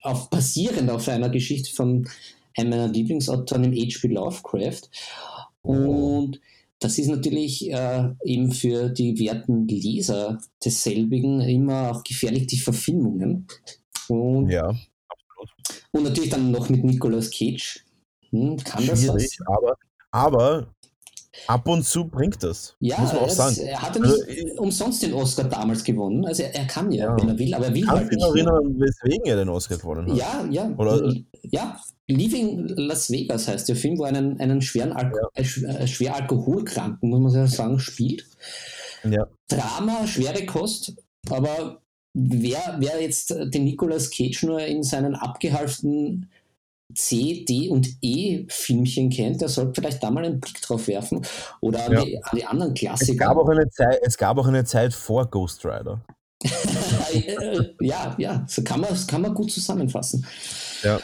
[0.02, 2.08] auf, basierend auf einer Geschichte von
[2.56, 4.08] einem meiner Lieblingsautoren im H.P.
[4.08, 4.82] Lovecraft.
[5.62, 6.40] Und
[6.78, 13.46] das ist natürlich äh, eben für die werten Leser desselbigen immer auch gefährlich, die Verfilmungen.
[14.08, 15.84] Und, ja, absolut.
[15.92, 17.85] Und natürlich dann noch mit Nicolas Cage.
[18.36, 19.56] Hm, kann das Schwierig, was?
[19.56, 19.76] aber,
[20.10, 20.66] aber
[21.46, 22.74] Ab und zu bringt das.
[22.80, 23.56] Ja, muss man auch sagen.
[23.58, 26.24] er hat ja nicht also, umsonst den Oscar damals gewonnen.
[26.24, 28.26] Also er, er kann ja, ja, wenn er will, aber er will Kannst halt nicht.
[28.26, 30.16] Ich erinnern, weswegen er den Oscar gewonnen hat.
[30.16, 30.70] Ja, ja.
[30.76, 31.12] Oder?
[31.42, 35.42] Ja, Leaving Las Vegas heißt der Film, wo er einen, einen schweren Alko ja.
[35.42, 38.26] äh, schwer Alkoholkranken, muss man sagen, spielt.
[39.04, 39.26] Ja.
[39.48, 40.94] Drama, schwere Kost,
[41.30, 41.80] aber
[42.14, 46.28] wer, wer jetzt den Nicolas Cage nur in seinen abgehalften
[46.94, 51.24] C, D und E-Filmchen kennt, der sollte vielleicht da mal einen Blick drauf werfen.
[51.60, 52.04] Oder an, ja.
[52.04, 53.12] die, an die, anderen Klassiker.
[53.12, 56.04] Es gab, auch eine Zeit, es gab auch eine Zeit vor Ghost Rider.
[57.80, 60.26] ja, ja, so kann man, kann man gut zusammenfassen.
[60.82, 61.00] Ja.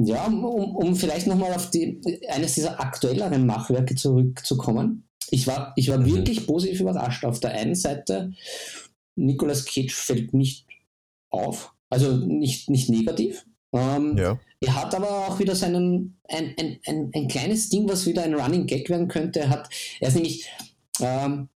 [0.00, 5.08] Ja, um, um vielleicht nochmal auf die, eines dieser aktuelleren Machwerke zurückzukommen.
[5.30, 6.06] Ich war, ich war mhm.
[6.06, 7.24] wirklich positiv überrascht.
[7.24, 8.32] Auf der einen Seite,
[9.16, 10.66] Nicolas Cage fällt nicht
[11.30, 13.44] auf, also nicht, nicht negativ.
[13.72, 14.38] Ähm, ja.
[14.60, 18.34] Er hat aber auch wieder seinen, ein, ein, ein, ein kleines Ding, was wieder ein
[18.34, 19.40] Running Gag werden könnte.
[19.40, 19.68] Er, hat,
[20.00, 20.48] er ist nämlich,
[21.00, 21.48] ähm,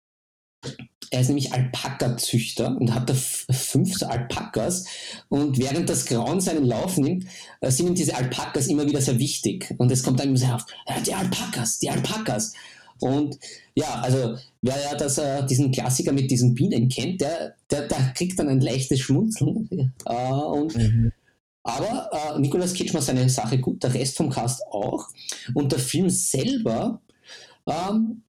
[1.11, 4.85] nämlich Alpaka-Züchter und hat da fünf Alpakas.
[5.29, 7.25] Und während das Grauen seinen Lauf nimmt,
[7.61, 9.73] äh, sind ihm diese Alpakas immer wieder sehr wichtig.
[9.77, 10.65] Und es kommt dann immer sehr auf,
[11.05, 12.53] die Alpakas, die Alpakas.
[12.99, 13.39] Und
[13.73, 18.13] ja, also wer ja das, äh, diesen Klassiker mit diesen Bienen kennt, der, der, der
[18.13, 19.91] kriegt dann ein leichtes Schmunzeln.
[20.05, 21.11] Äh, und mhm.
[21.63, 25.07] Aber äh, Nicolas Cage macht seine Sache gut, der Rest vom Cast auch.
[25.53, 27.01] Und der Film selber,
[27.67, 28.23] ähm,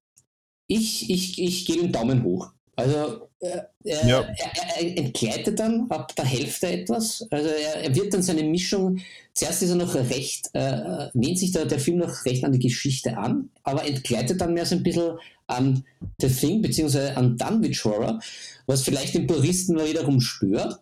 [0.67, 2.51] ich, ich, ich gebe den Daumen hoch.
[2.75, 4.21] Also äh, er, ja.
[4.21, 7.25] er, er, entgleitet dann ab der Hälfte etwas.
[7.29, 8.99] Also er, er, wird dann seine Mischung,
[9.33, 12.59] zuerst ist er noch recht, äh, lehnt sich der, der Film noch recht an die
[12.59, 15.83] Geschichte an, aber entgleitet dann mehr so ein bisschen an
[16.19, 18.19] The Thing, beziehungsweise an Dunwich Horror,
[18.65, 20.79] was vielleicht den Puristen mal wiederum stört.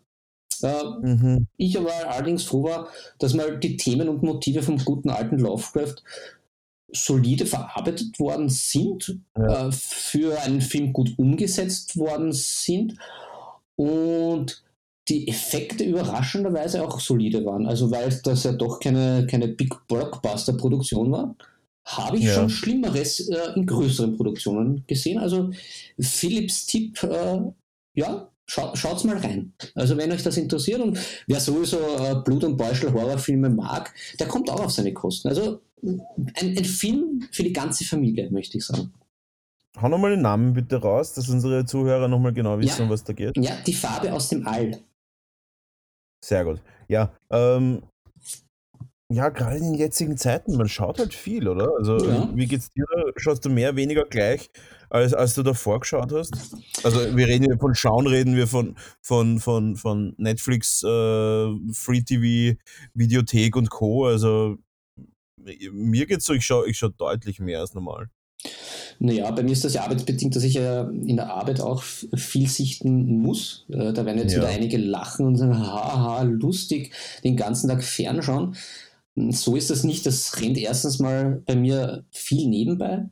[0.64, 1.48] Äh, mhm.
[1.58, 2.88] Ich aber allerdings froh war,
[3.20, 5.96] dass mal die Themen und Motive vom guten alten Lovecraft
[6.94, 9.68] solide verarbeitet worden sind, ja.
[9.68, 12.96] äh, für einen Film gut umgesetzt worden sind
[13.76, 14.64] und
[15.10, 17.66] die Effekte überraschenderweise auch solide waren.
[17.66, 21.36] Also weil das ja doch keine, keine Big Blockbuster-Produktion war,
[21.86, 22.36] habe ich ja.
[22.36, 23.58] schon Schlimmeres in größeren Produktionen gesehen.
[23.58, 25.18] Philips äh, in größeren Produktionen gesehen.
[25.18, 25.52] Also
[26.00, 27.42] Philips Tipp, äh,
[27.96, 29.54] ja, Schau, schaut's mal rein.
[29.76, 34.50] Also wenn euch das interessiert und wer sowieso äh, Blut- und Beuschel-Horrorfilme mag, der kommt
[34.50, 35.30] auch auf seine Kosten.
[35.30, 36.02] Also ein,
[36.36, 38.92] ein Film für die ganze Familie, möchte ich sagen.
[39.82, 42.90] Hau nochmal den Namen bitte raus, dass unsere Zuhörer nochmal genau wissen, ja.
[42.90, 43.38] was da geht.
[43.38, 44.78] Ja, die Farbe aus dem All.
[46.22, 46.60] Sehr gut.
[46.90, 47.84] Ja, ähm,
[49.14, 51.70] ja, gerade in den jetzigen Zeiten, man schaut halt viel, oder?
[51.78, 52.30] Also, ja.
[52.36, 52.86] wie geht's dir?
[53.16, 54.50] Schaust du mehr, weniger gleich,
[54.92, 56.34] als, als du davor geschaut hast?
[56.84, 62.02] Also, wir reden hier von Schauen, reden wir von, von, von, von Netflix, äh, Free
[62.02, 62.58] TV,
[62.94, 64.06] Videothek und Co.
[64.06, 64.58] Also,
[65.72, 68.10] mir geht's so, ich schaue ich schau deutlich mehr als normal.
[69.00, 72.48] Naja, bei mir ist das ja arbeitsbedingt, dass ich ja in der Arbeit auch viel
[72.48, 73.66] sichten muss.
[73.70, 74.40] Äh, da werden jetzt ja.
[74.40, 76.92] wieder einige lachen und sagen, haha, lustig,
[77.24, 78.56] den ganzen Tag fernschauen.
[79.16, 80.06] So ist das nicht.
[80.06, 83.06] Das rennt erstens mal bei mir viel nebenbei.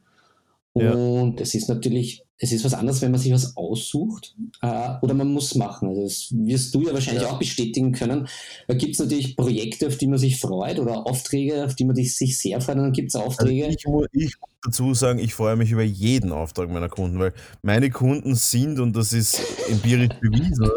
[0.80, 5.14] Und es ist natürlich, es ist was anderes, wenn man sich was aussucht äh, oder
[5.14, 5.90] man muss machen.
[5.90, 7.30] Also das wirst du ja wahrscheinlich ja.
[7.30, 8.28] auch bestätigen können.
[8.68, 11.96] Da gibt es natürlich Projekte, auf die man sich freut oder Aufträge, auf die man
[11.96, 12.78] sich sehr freut.
[12.78, 13.66] Und dann gibt es Aufträge.
[13.66, 17.20] Also ich, muss, ich muss dazu sagen, ich freue mich über jeden Auftrag meiner Kunden,
[17.20, 20.70] weil meine Kunden sind, und das ist empirisch bewiesen,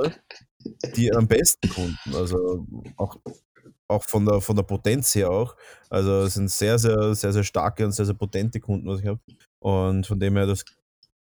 [0.96, 2.14] die am besten Kunden.
[2.14, 3.16] Also auch
[3.92, 5.54] auch von der, von der Potenz her auch.
[5.88, 9.06] Also es sind sehr, sehr, sehr, sehr starke und sehr, sehr potente Kunden, was ich
[9.06, 9.20] habe.
[9.62, 10.64] Und von dem her, das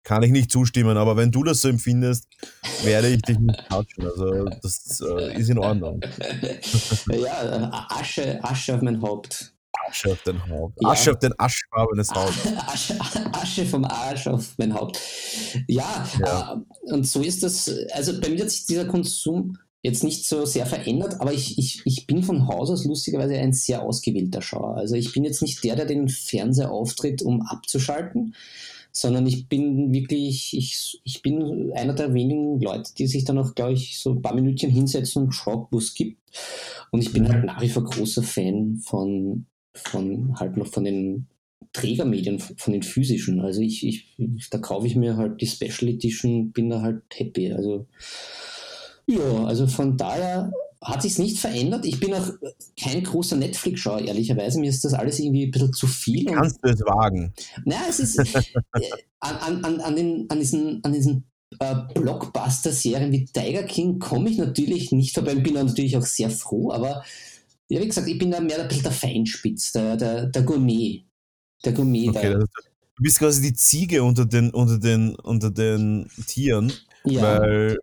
[0.03, 0.97] kann ich nicht zustimmen.
[0.97, 2.27] Aber wenn du das so empfindest,
[2.83, 4.05] werde ich dich nicht touchen.
[4.05, 6.01] Also das äh, ist in Ordnung.
[7.11, 9.55] ja, Asche, Asche auf mein Haupt.
[9.87, 10.77] Asche auf dein Haupt.
[10.81, 10.89] Ja.
[10.89, 12.33] Asche auf den aschfarbenes Haupt.
[12.67, 12.97] Asche,
[13.33, 14.99] Asche, vom Arsch auf mein Haupt.
[15.67, 16.53] Ja, ja.
[16.53, 17.69] Äh, und so ist das.
[17.93, 21.83] Also bei mir hat sich dieser Konsum jetzt nicht so sehr verändert, aber ich, ich,
[21.85, 24.77] ich bin von Haus aus lustigerweise ein sehr ausgewählter Schauer.
[24.77, 28.33] Also ich bin jetzt nicht der, der den Fernseher auftritt, um abzuschalten,
[28.91, 33.53] sondern ich bin wirklich, ich, ich bin einer der wenigen Leute, die sich dann auch,
[33.53, 36.19] glaube ich, so ein paar Minütchen hinsetzen und schauen, wo es gibt.
[36.89, 41.27] Und ich bin halt nach wie vor großer Fan von, von halt noch von den
[41.73, 43.39] Trägermedien, von den physischen.
[43.39, 44.15] Also ich, ich,
[44.49, 47.51] da kaufe ich mir halt die Special Edition, bin da halt happy.
[47.51, 47.85] Also
[49.07, 51.85] ja, also von daher hat sich nicht verändert.
[51.85, 52.29] Ich bin auch
[52.79, 54.59] kein großer Netflix-Schauer, ehrlicherweise.
[54.59, 56.25] Mir ist das alles irgendwie ein bisschen zu viel.
[56.25, 57.33] Kannst du es wagen?
[57.63, 58.43] Naja, es ist äh,
[59.19, 61.25] an, an, an, den, an diesen, an diesen
[61.59, 66.29] äh, Blockbuster-Serien wie Tiger King komme ich natürlich nicht vorbei und bin natürlich auch sehr
[66.29, 67.03] froh, aber
[67.67, 71.05] ja, wie gesagt, ich bin da mehr ein bisschen der Feinspitz, der, der, der Gourmet.
[71.63, 72.09] Der Gourmet.
[72.09, 72.47] Okay, der, du
[72.99, 76.71] bist quasi die Ziege unter den, unter den, unter den Tieren,
[77.05, 77.21] ja.
[77.21, 77.79] weil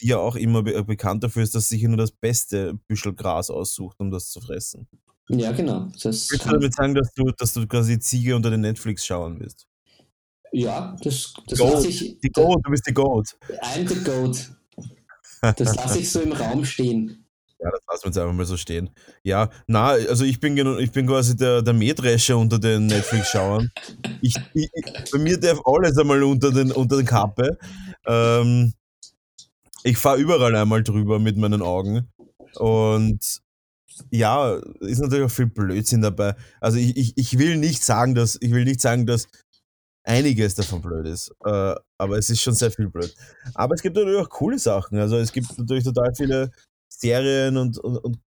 [0.00, 3.50] die ja auch immer be bekannt dafür ist, dass sich nur das beste Büschel Gras
[3.50, 4.88] aussucht, um das zu fressen.
[5.28, 5.88] Ja, genau.
[6.02, 9.38] Das Willst du damit sagen, dass du, dass du quasi Ziege unter den Netflix schauen
[9.40, 9.66] wirst?
[10.52, 12.18] Ja, das, das lasse ich.
[12.20, 13.36] Die Goat, du bist die Goat.
[13.62, 14.50] I'm the Goat.
[15.40, 17.26] Das lasse ich so im Raum stehen.
[17.60, 18.90] Ja, das lassen wir jetzt einfach mal so stehen.
[19.22, 23.70] Ja, na, also ich bin, ich bin quasi der, der Mähdrescher unter den Netflix-Schauern.
[24.22, 24.70] Ich, ich,
[25.12, 27.58] bei mir darf alles einmal unter den, unter den Kappe.
[28.06, 28.74] Ähm,
[29.84, 32.08] ich fahre überall einmal drüber mit meinen Augen.
[32.56, 33.40] Und
[34.10, 36.34] ja, ist natürlich auch viel Blödsinn dabei.
[36.60, 39.28] Also ich, ich, ich will nicht sagen, dass, ich will nicht sagen, dass
[40.04, 41.30] einiges davon blöd ist.
[41.44, 43.14] Äh, aber es ist schon sehr viel blöd.
[43.54, 44.98] Aber es gibt natürlich auch coole Sachen.
[44.98, 46.50] Also es gibt natürlich total viele
[46.88, 48.18] Serien und, und, und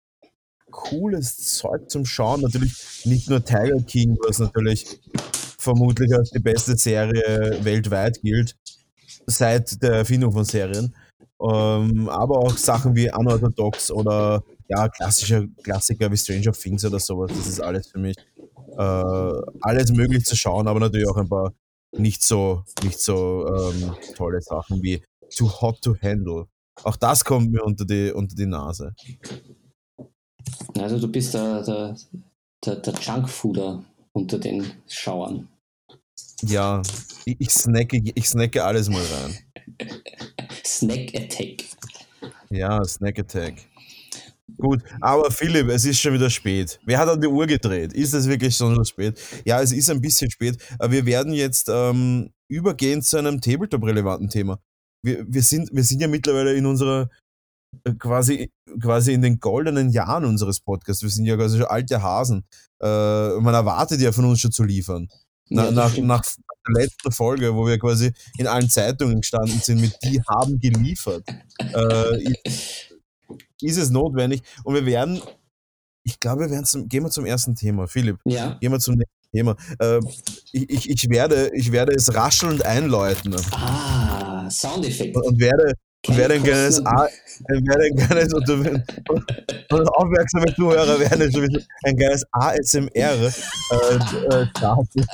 [0.70, 2.42] cooles Zeug zum Schauen.
[2.42, 5.00] Natürlich nicht nur Tiger King, was natürlich
[5.58, 8.56] vermutlich als die beste Serie weltweit gilt,
[9.26, 10.94] seit der Erfindung von Serien.
[11.42, 17.30] Ähm, aber auch Sachen wie Unorthodox oder ja, klassische Klassiker wie Stranger Things oder sowas.
[17.34, 18.16] Das ist alles für mich
[18.76, 21.52] äh, alles möglich zu schauen, aber natürlich auch ein paar
[21.92, 25.02] nicht so, nicht so ähm, tolle Sachen wie
[25.34, 26.46] Too Hot to Handle.
[26.82, 28.94] Auch das kommt mir unter die, unter die Nase.
[30.78, 31.96] Also du bist der, der,
[32.64, 35.48] der, der Junkfooder unter den Schauern.
[36.42, 36.80] Ja,
[37.24, 39.36] ich, ich, snacke, ich snacke alles mal rein.
[40.64, 41.64] Snack Attack.
[42.50, 43.54] Ja, Snack Attack.
[44.58, 46.80] Gut, aber Philipp, es ist schon wieder spät.
[46.84, 47.92] Wer hat an die Uhr gedreht?
[47.92, 49.18] Ist es wirklich schon so spät?
[49.44, 50.56] Ja, es ist ein bisschen spät.
[50.78, 54.60] Aber wir werden jetzt ähm, übergehen zu einem Tabletop-relevanten Thema.
[55.02, 57.08] Wir, wir, sind, wir sind ja mittlerweile in unserer
[57.84, 58.50] äh, quasi,
[58.82, 61.02] quasi in den goldenen Jahren unseres Podcasts.
[61.02, 62.44] Wir sind ja quasi schon alte Hasen.
[62.82, 65.08] Äh, man erwartet ja von uns schon zu liefern.
[65.50, 69.96] Na, nach, nach der letzten Folge, wo wir quasi in allen Zeitungen gestanden sind mit
[70.04, 71.24] die haben geliefert,
[71.58, 72.34] äh,
[73.60, 74.42] ist es notwendig.
[74.62, 75.20] Und wir werden,
[76.04, 77.88] ich glaube, wir werden zum, gehen wir zum ersten Thema.
[77.88, 78.56] Philipp, ja.
[78.60, 79.56] gehen wir zum nächsten Thema.
[79.80, 80.00] Äh,
[80.52, 83.34] ich, ich, werde, ich werde es raschelnd einläuten.
[83.52, 85.16] Ah, Soundeffekt.
[85.16, 87.08] Und werde, kleines, A,
[87.48, 88.48] werde ein kleines und,
[89.70, 91.22] und aufmerksame Zuhörer werden
[91.84, 95.06] ein kleines ASMR äh, äh, starten.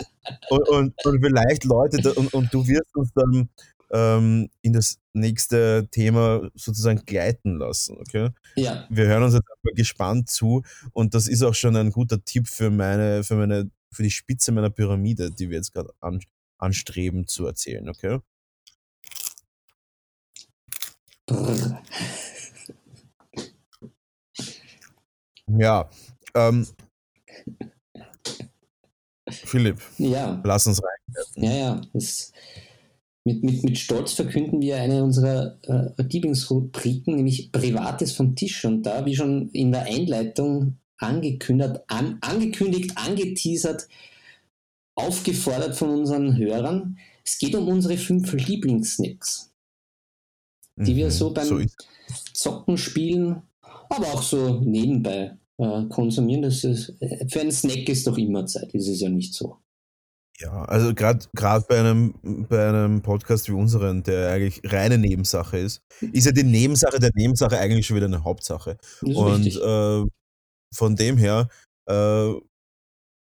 [0.51, 3.49] Und, und, und, vielleicht Leute, und, und du wirst uns dann
[3.93, 7.97] ähm, in das nächste Thema sozusagen gleiten lassen.
[7.99, 8.31] Okay?
[8.57, 8.87] Ja.
[8.89, 12.49] Wir hören uns jetzt einfach gespannt zu und das ist auch schon ein guter Tipp
[12.49, 16.21] für meine, für meine, für die Spitze meiner Pyramide, die wir jetzt gerade an,
[16.59, 17.89] anstreben zu erzählen.
[17.89, 18.21] Okay?
[25.49, 25.89] Ja.
[26.35, 26.67] Ähm,
[29.29, 30.41] Philipp, ja.
[30.45, 31.25] lass uns rein.
[31.37, 31.81] Ja, ja.
[31.93, 32.33] Das,
[33.25, 38.65] mit, mit, mit Stolz verkünden wir eine unserer äh, Lieblingsrubriken, nämlich Privates vom Tisch.
[38.65, 43.89] Und da, wie schon in der Einleitung angekündigt, an, angekündigt, angeteasert,
[44.95, 49.53] aufgefordert von unseren Hörern, es geht um unsere fünf Lieblingssnacks,
[50.77, 51.61] die mhm, wir so beim so
[52.33, 56.43] Zocken, Spielen, aber auch so nebenbei äh, konsumieren.
[56.43, 56.95] Das ist,
[57.31, 59.59] für einen Snack ist doch immer Zeit, ist es ja nicht so.
[60.39, 61.25] Ja, also gerade
[61.67, 65.81] bei einem, bei einem Podcast wie unseren, der eigentlich reine Nebensache ist,
[66.13, 68.77] ist ja die Nebensache der Nebensache eigentlich schon wieder eine Hauptsache.
[69.01, 70.05] Und äh,
[70.75, 71.49] von dem her
[71.89, 72.33] äh,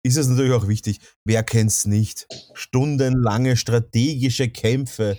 [0.03, 2.27] ist es natürlich auch wichtig, wer kennt es nicht?
[2.55, 5.19] Stundenlange strategische Kämpfe,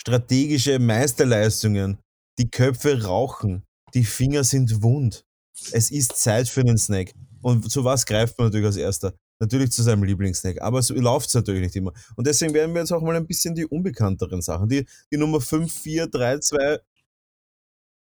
[0.00, 1.98] strategische Meisterleistungen,
[2.38, 3.62] die Köpfe rauchen,
[3.94, 5.24] die Finger sind wund.
[5.72, 7.12] Es ist Zeit für einen Snack.
[7.42, 9.14] Und zu was greift man natürlich als erster?
[9.40, 10.60] natürlich zu seinem Lieblingssnack.
[10.60, 11.92] Aber so läuft es natürlich nicht immer.
[12.16, 15.40] Und deswegen werden wir jetzt auch mal ein bisschen die unbekannteren Sachen, die, die Nummer
[15.40, 16.78] 5, 4, 3, 2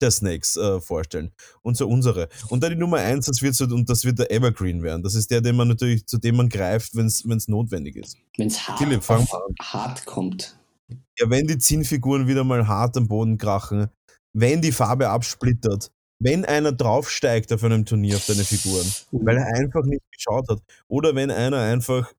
[0.01, 1.33] der Snacks äh, vorstellen.
[1.63, 2.29] Und so unsere.
[2.49, 5.03] Und dann die Nummer 1, das wird so, und das wird der Evergreen werden.
[5.03, 8.17] Das ist der, den man natürlich, zu dem man greift, wenn es notwendig ist.
[8.37, 8.81] Wenn es hart,
[9.61, 10.59] hart kommt.
[11.19, 13.89] Ja, wenn die Zinnfiguren wieder mal hart am Boden krachen,
[14.33, 19.47] wenn die Farbe absplittert, wenn einer draufsteigt auf einem Turnier auf deine Figuren, weil er
[19.55, 22.13] einfach nicht geschaut hat, oder wenn einer einfach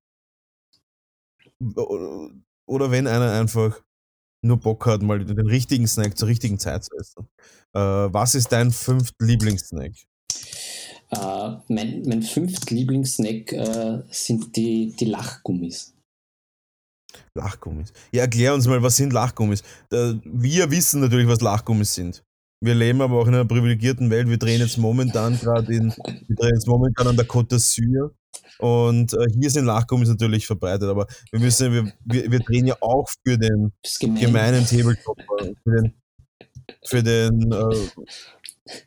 [1.59, 3.81] oder wenn einer einfach
[4.43, 7.27] nur Bock hat, mal den richtigen Snack zur richtigen Zeit zu essen.
[7.73, 9.93] Äh, was ist dein fünft Lieblingssnack?
[11.09, 15.96] Äh, mein, mein fünft Lieblingssnack äh, sind die, die Lachgummis.
[17.33, 17.93] Lachgummis.
[18.11, 19.63] Ja, erklär uns mal, was sind Lachgummis?
[19.89, 22.23] Wir wissen natürlich, was Lachgummis sind.
[22.59, 24.27] Wir leben aber auch in einer privilegierten Welt.
[24.27, 25.93] Wir drehen jetzt momentan gerade in,
[26.27, 28.11] wir drehen jetzt momentan an der Côte d'Azur.
[28.59, 32.75] Und äh, hier sind Lachgummis natürlich verbreitet, aber wir müssen, wir, wir, wir drehen ja
[32.81, 34.19] auch für den gemein.
[34.19, 35.19] gemeinen Tabletop,
[35.63, 35.93] für den,
[36.83, 37.75] für den, äh,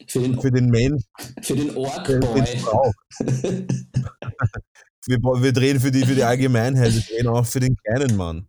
[0.09, 1.05] für den, für den Mensch,
[1.43, 2.45] für den Ork-Boy.
[5.07, 8.47] wir, wir drehen für die, für die Allgemeinheit, wir drehen auch für den kleinen Mann.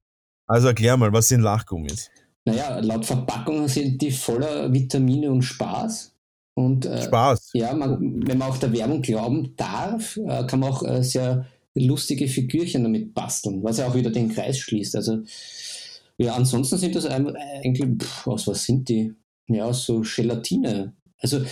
[0.47, 2.09] Also erklär mal, was sind Lachgummis?
[2.45, 6.13] Naja, laut Verpackung sind die voller Vitamine und Spaß.
[6.55, 7.51] Und, äh, Spaß.
[7.53, 11.45] Ja, man, wenn man auch der Werbung glauben darf, äh, kann man auch äh, sehr
[11.73, 14.95] lustige Figürchen damit basteln, was ja auch wieder den Kreis schließt.
[14.95, 15.19] Also,
[16.17, 19.13] ja, ansonsten sind das eigentlich, pff, aus was sind die?
[19.47, 20.93] Ja, so Gelatine.
[21.19, 21.45] Also, äh,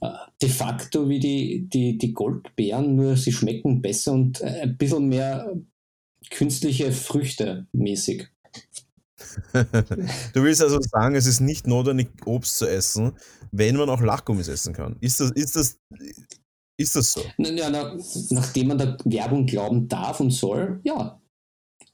[0.00, 5.08] de facto wie die, die, die Goldbeeren, nur sie schmecken besser und äh, ein bisschen
[5.08, 5.52] mehr
[6.30, 8.28] künstliche Früchte mäßig.
[9.52, 13.12] du willst also sagen, es ist nicht notwendig, Obst zu essen,
[13.50, 14.96] wenn man auch Lachgummis essen kann.
[15.00, 15.78] Ist das, ist das,
[16.78, 17.22] ist das so?
[17.38, 17.96] Ja, na,
[18.30, 21.20] nachdem man der Werbung glauben darf und soll, ja.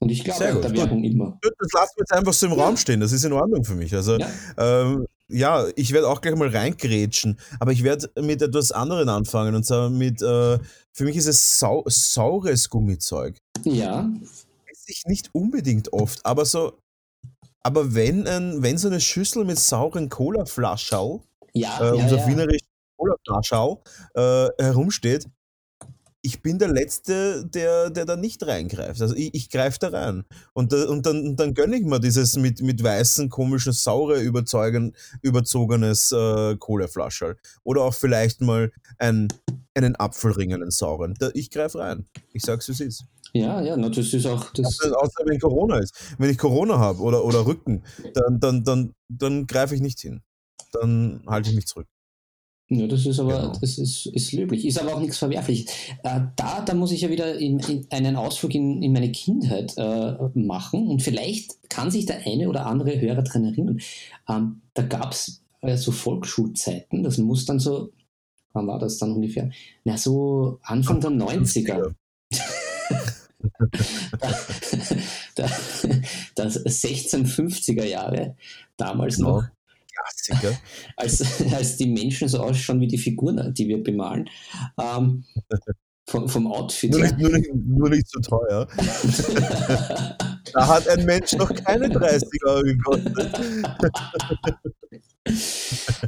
[0.01, 1.39] Und ich glaube der Werbung immer.
[1.41, 2.65] Das lassen wir jetzt einfach so im ja.
[2.65, 3.95] Raum stehen, das ist in Ordnung für mich.
[3.95, 8.73] Also, ja, ähm, ja ich werde auch gleich mal reingrätschen, aber ich werde mit etwas
[8.73, 10.59] anderem anfangen und zwar mit, äh,
[10.93, 13.37] für mich ist es sau saures Gummizeug.
[13.65, 14.09] Ja.
[14.67, 16.79] Esse ich nicht unbedingt oft, aber so
[17.63, 21.23] aber wenn, ein, wenn so eine Schüssel mit sauren Cola-Flaschau,
[21.55, 22.63] ja, äh, unser ja, Wienerisch
[22.97, 23.83] Cola-Flaschau,
[24.15, 25.27] äh, herumsteht,
[26.23, 29.03] ich bin der Letzte, der, der da nicht reingreift.
[29.03, 30.25] Also ich, ich greife da rein.
[30.53, 34.95] Und, da, und dann, dann gönne ich mir dieses mit, mit weißen, komischen, saure überzeugen,
[35.21, 37.37] überzogenes äh, Cola-Flascherl.
[37.65, 39.29] Oder auch vielleicht mal ein,
[39.75, 41.15] einen Apfelring, einen sauren.
[41.19, 42.07] Da, ich greife rein.
[42.33, 43.05] Ich sag's, wie es ist.
[43.33, 44.53] Ja, ja, na, das ist auch.
[44.53, 45.95] Das außer, außer wenn Corona ist.
[46.19, 47.83] Wenn ich Corona habe oder, oder Rücken,
[48.15, 50.23] dann, dann, dann, dann greife ich nicht hin.
[50.71, 51.89] Dann halte ich mich zurück.
[52.75, 53.53] Ja, das ist aber, genau.
[53.61, 54.65] das ist, ist löblich.
[54.65, 55.67] Ist aber auch nichts Verwerfliches.
[56.03, 59.75] Äh, da, da muss ich ja wieder in, in einen Ausflug in, in meine Kindheit
[59.77, 63.81] äh, machen und vielleicht kann sich der eine oder andere Hörer daran erinnern.
[64.27, 67.91] Ähm, da gab es äh, so Volksschulzeiten, das muss dann so,
[68.55, 69.51] wann war das dann ungefähr?
[69.85, 71.95] Na, so Anfang der 90er.
[75.35, 78.37] das 1650er Jahre,
[78.79, 79.41] damals genau.
[79.41, 79.45] noch.
[80.03, 80.59] Klassiker.
[80.97, 84.29] Als, als die Menschen so ausschauen wie die Figuren, die wir bemalen.
[84.81, 85.25] Ähm,
[86.09, 86.91] vom, vom Outfit.
[86.91, 88.67] Nur nicht, nur, nicht, nur nicht so teuer.
[90.53, 93.41] da hat ein Mensch noch keine 30 Euro gekostet.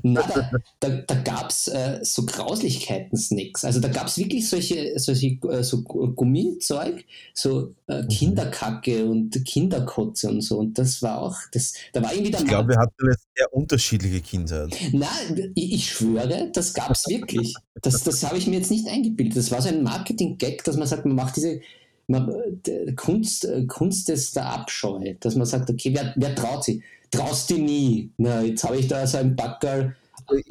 [0.02, 0.50] Na, da,
[0.80, 3.64] da, da gab es äh, so Grauslichkeiten-Snacks.
[3.64, 8.08] Also da gab es wirklich solche, solche äh, so Gummizeug, so äh, mhm.
[8.08, 10.58] Kinderkacke und Kinderkotze und so.
[10.58, 13.54] Und das war auch, das, da war irgendwie der Ich glaube, wir hatten eine sehr
[13.54, 14.76] unterschiedliche Kindheit.
[14.92, 17.54] Nein, ich, ich schwöre, das gab es wirklich.
[17.82, 19.36] Das, das habe ich mir jetzt nicht eingebildet.
[19.36, 21.60] Das war so ein Marketing-Gag, dass man sagt, man macht diese
[22.06, 22.60] man,
[22.96, 26.82] Kunst, Kunst ist der Abscheu, dass man sagt, okay, wer, wer traut sich?
[27.14, 28.12] traust dich nie.
[28.16, 29.96] Na, jetzt habe ich da so ein Backerl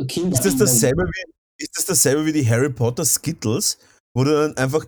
[0.07, 0.35] Kinder.
[0.35, 3.77] Ist das, dasselbe wie, ist das dasselbe wie die Harry Potter Skittles,
[4.13, 4.85] wo du dann einfach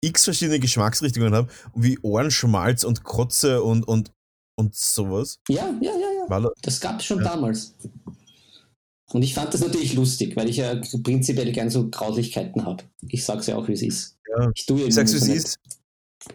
[0.00, 4.10] x verschiedene Geschmacksrichtungen hast, wie Ohrenschmalz und Kotze und, und,
[4.56, 5.38] und sowas?
[5.48, 6.50] Ja, ja, ja, ja.
[6.62, 7.24] Das gab es schon ja.
[7.24, 7.74] damals.
[9.12, 12.84] Und ich fand das natürlich lustig, weil ich ja prinzipiell gern so Grauslichkeiten habe.
[13.08, 14.18] Ich sag's ja auch, wie es ist.
[14.36, 14.50] Ja.
[14.54, 15.58] Ich, ich sag's, wie es ist.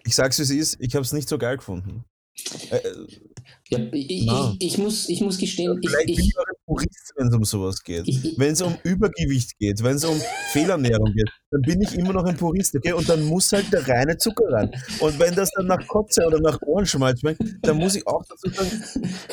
[0.05, 0.77] Ich sag's, wie es ist.
[0.79, 2.05] Ich habe es nicht so geil gefunden.
[2.69, 2.79] Äh,
[3.69, 7.27] ja, ich, ich, ich, muss, ich muss gestehen, ja, ich, bin ich ein Purist, wenn
[7.27, 8.05] es um sowas geht.
[8.37, 10.17] wenn es um Übergewicht geht, wenn es um
[10.51, 12.93] Fehlernährung geht, dann bin ich immer noch ein Purist, okay?
[12.93, 14.71] Und dann muss halt der reine Zucker rein.
[14.99, 18.49] Und wenn das dann nach Kotze oder nach Ohrenschmalz schmeckt, dann muss ich auch dazu
[18.49, 18.83] sagen,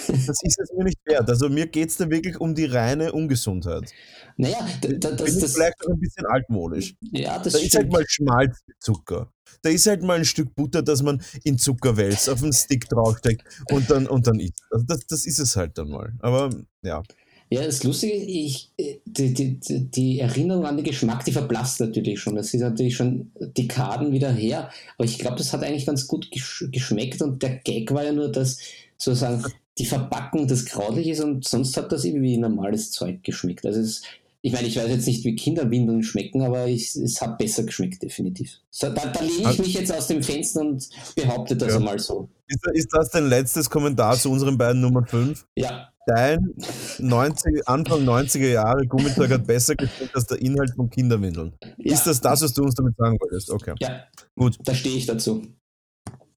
[0.06, 1.28] das ist es mir nicht wert.
[1.28, 3.92] Also mir geht es da wirklich um die reine Ungesundheit.
[4.36, 6.94] Naja, da, das, bin das, vielleicht auch ein bisschen altmodisch.
[7.12, 7.64] Ja, das da stimmt.
[7.66, 9.30] ist halt mal Schmalz mit Zucker.
[9.62, 12.88] Da ist halt mal ein Stück Butter, das man in Zucker wälzt, auf einen Stick
[12.88, 14.62] draufsteckt und dann, und dann isst.
[14.70, 16.12] Also das, das ist es halt dann mal.
[16.20, 16.50] Aber
[16.82, 17.02] ja.
[17.50, 18.72] Ja, das Lustige ich,
[19.04, 22.34] die, die, die Erinnerung an den Geschmack, die verblasst natürlich schon.
[22.34, 24.70] Das ist natürlich schon Dekaden wieder her.
[24.96, 28.32] Aber ich glaube, das hat eigentlich ganz gut geschmeckt und der Gag war ja nur,
[28.32, 28.58] dass
[28.96, 29.44] sozusagen
[29.78, 33.66] die Verpackung das grauslich ist und sonst hat das irgendwie normales Zeug geschmeckt.
[33.66, 34.02] Also es,
[34.44, 38.02] ich meine, ich weiß jetzt nicht, wie Kinderwindeln schmecken, aber ich, es hat besser geschmeckt,
[38.02, 38.60] definitiv.
[38.68, 41.76] So, da, da lehne ich mich jetzt aus dem Fenster und behaupte das ja.
[41.76, 42.28] einmal so.
[42.46, 45.46] Ist, ist, das dein letztes Kommentar zu unseren beiden Nummer 5?
[45.56, 45.88] Ja.
[46.06, 46.54] Dein
[46.98, 51.54] 90, Anfang 90er Jahre Gummitag hat besser geschmeckt als der Inhalt von Kinderwindeln.
[51.78, 51.94] Ja.
[51.94, 53.50] Ist das das, was du uns damit sagen wolltest?
[53.50, 53.74] Okay.
[53.80, 54.04] Ja.
[54.36, 54.58] Gut.
[54.62, 55.40] Da stehe ich dazu.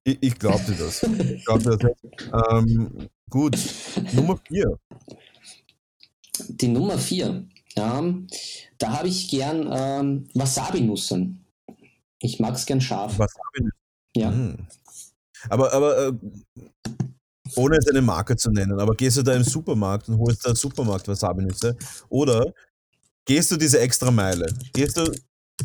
[0.04, 1.02] Ich, ich glaube dir das.
[1.02, 1.90] Ich glaub dir das.
[2.54, 3.58] Ähm, gut.
[4.14, 4.78] Nummer 4.
[6.48, 7.46] Die Nummer 4
[7.78, 8.02] ja,
[8.78, 11.44] da habe ich gern ähm, Wasabi-Nusseln.
[12.20, 13.18] Ich mag es gern scharf.
[13.18, 13.76] Wasabi-Nüsse?
[14.16, 14.30] Ja.
[14.30, 14.66] Hm.
[15.48, 16.12] Aber, aber äh,
[17.54, 20.54] ohne jetzt eine Marke zu nennen, aber gehst du da im Supermarkt und holst da
[20.54, 21.76] Supermarkt Wasabi-Nüsse?
[22.08, 22.52] Oder
[23.24, 24.52] gehst du diese extra Meile?
[24.72, 25.12] Gehst du,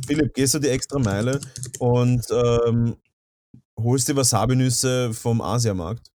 [0.06, 1.42] Philipp, gehst du die extra Meile
[1.80, 2.96] und ähm,
[3.80, 6.12] holst die Wasabi-Nüsse vom Asiamarkt?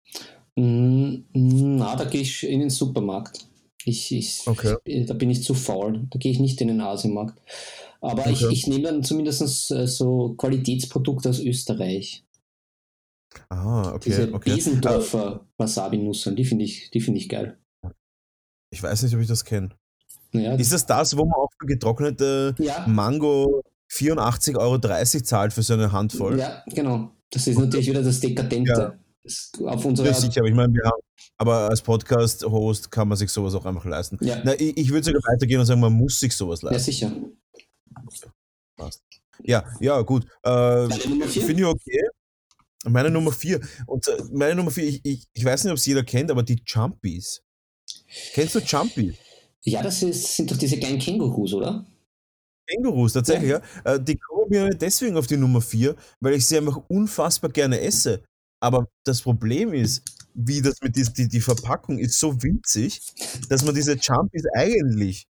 [0.56, 3.48] Mm, na, da gehe ich in den Supermarkt.
[3.88, 4.76] Ich, ich, okay.
[4.84, 6.08] ich, da bin ich zu faul.
[6.10, 7.40] Da gehe ich nicht in den Asienmarkt.
[8.02, 8.32] Aber okay.
[8.32, 12.24] ich, ich nehme dann zumindest äh, so Qualitätsprodukte aus Österreich.
[13.50, 14.10] Ah, okay.
[14.10, 14.56] Diese okay.
[14.56, 17.58] Besendorfer Wasabi-Nusseln, die finde ich, find ich geil.
[18.72, 19.70] Ich weiß nicht, ob ich das kenne.
[20.34, 22.86] Ja, ist das das, wo man auch für getrocknete ja.
[22.88, 24.80] Mango 84,30 Euro
[25.24, 26.38] zahlt für so eine Handvoll?
[26.38, 27.12] Ja, genau.
[27.30, 28.72] Das ist natürlich wieder das Dekadente.
[28.72, 29.07] Ja.
[29.28, 31.02] Das auf unserer ja, sicher, aber ich meine, wir haben
[31.38, 34.18] aber als Podcast-Host kann man sich sowas auch einfach leisten.
[34.22, 34.42] Ja.
[34.44, 36.78] Na, ich, ich würde sogar weitergehen und sagen, man muss sich sowas leisten.
[36.78, 37.12] Ja, sicher.
[38.76, 39.04] Passt.
[39.44, 40.26] Ja, ja, gut.
[40.44, 42.08] Äh, Finde ich okay.
[42.86, 43.60] Meine Nummer 4.
[43.86, 46.42] Und äh, meine Nummer 4, ich, ich, ich weiß nicht, ob es jeder kennt, aber
[46.42, 47.44] die Jumpies.
[48.34, 49.16] Kennst du Jumpies?
[49.62, 51.86] Ja, das ist, sind doch diese kleinen Kängurus, oder?
[52.68, 53.62] Kängurus, tatsächlich, ja.
[53.86, 53.94] ja.
[53.94, 57.80] Äh, die kommen mir deswegen auf die Nummer 4, weil ich sie einfach unfassbar gerne
[57.82, 58.24] esse.
[58.60, 63.02] Aber das Problem ist, wie das mit dies, die, die Verpackung ist so winzig,
[63.50, 65.28] dass man diese Jumpies eigentlich,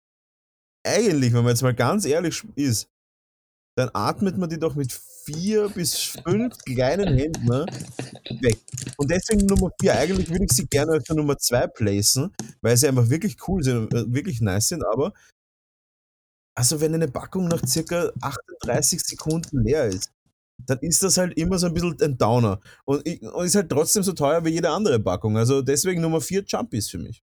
[0.85, 2.87] eigentlich, wenn man jetzt mal ganz ehrlich ist,
[3.75, 7.65] dann atmet man die doch mit vier bis fünf kleinen Händen ne,
[8.41, 8.57] weg.
[8.97, 9.97] Und deswegen Nummer vier.
[9.97, 13.93] Eigentlich würde ich sie gerne als Nummer zwei placen, weil sie einfach wirklich cool sind,
[13.93, 15.13] äh, wirklich nice sind, aber
[16.55, 20.11] also wenn eine Packung nach circa 38 Sekunden leer ist,
[20.65, 22.59] dann ist das halt immer so ein bisschen ein Downer.
[22.85, 25.37] Und, und ist halt trotzdem so teuer wie jede andere Packung.
[25.37, 27.23] Also deswegen Nummer 4 Jumpies für mich.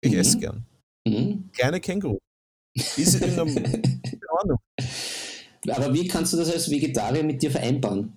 [0.00, 0.18] Ich mhm.
[0.18, 0.66] esse gern.
[1.06, 1.50] Mhm.
[1.52, 2.18] Kleine Känguru.
[2.74, 4.58] Ist in, der, in Ordnung.
[5.68, 8.12] Aber wie kannst du das als Vegetarier mit dir vereinbaren?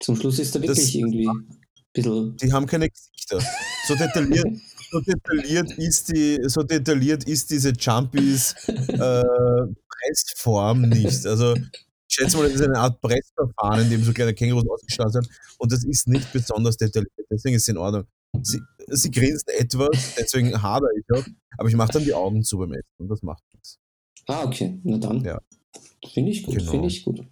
[0.00, 1.60] Zum Schluss ist da wirklich das, irgendwie ein
[1.92, 2.36] bisschen.
[2.36, 3.40] Die haben keine Gesichter.
[3.86, 4.46] So detailliert,
[4.90, 9.24] so detailliert ist die, so detailliert ist diese Jumpies äh,
[9.88, 11.26] Pressform nicht.
[11.26, 11.56] Also
[12.18, 15.28] schätze mal, das ist eine Art Pressverfahren, in dem so kleine Kängurus ausgestattet sind.
[15.58, 17.12] Und das ist nicht besonders detailliert.
[17.30, 18.04] Deswegen ist es in Ordnung.
[18.42, 21.24] Sie, sie grinst etwas, deswegen hadere ich auch.
[21.56, 23.78] Aber ich mache dann die Augen zu beim Essen und das macht nichts.
[24.26, 24.78] Ah, okay.
[24.84, 25.24] Na dann.
[25.24, 25.40] Ja.
[26.12, 26.70] Finde ich gut, Genau.
[26.70, 27.24] finde ich gut.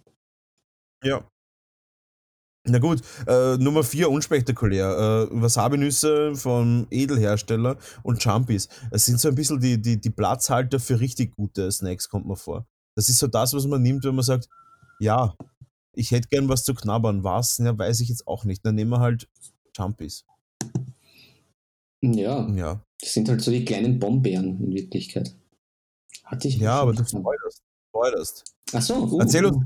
[1.03, 1.29] Ja.
[2.69, 5.29] Na gut, äh, Nummer 4, unspektakulär.
[5.31, 8.67] Äh, Wasabi-Nüsse vom Edelhersteller und Jumpies.
[8.91, 12.35] Es sind so ein bisschen die, die, die Platzhalter für richtig gute Snacks, kommt mir
[12.35, 12.67] vor.
[12.95, 14.49] Das ist so das, was man nimmt, wenn man sagt,
[14.99, 15.35] ja,
[15.93, 17.23] ich hätte gern was zu knabbern.
[17.23, 17.57] Was?
[17.57, 18.65] Ja, weiß ich jetzt auch nicht.
[18.65, 19.27] Dann nehmen wir halt
[19.75, 20.25] Jumpies.
[22.01, 25.35] Ja, Ja, das sind halt so die kleinen Bombeeren in Wirklichkeit.
[26.23, 27.63] Hatte ich ja aber du spoilerst.
[27.89, 28.43] spoilerst.
[28.73, 29.57] Ach so, uh, Erzähl uns.
[29.57, 29.61] uh.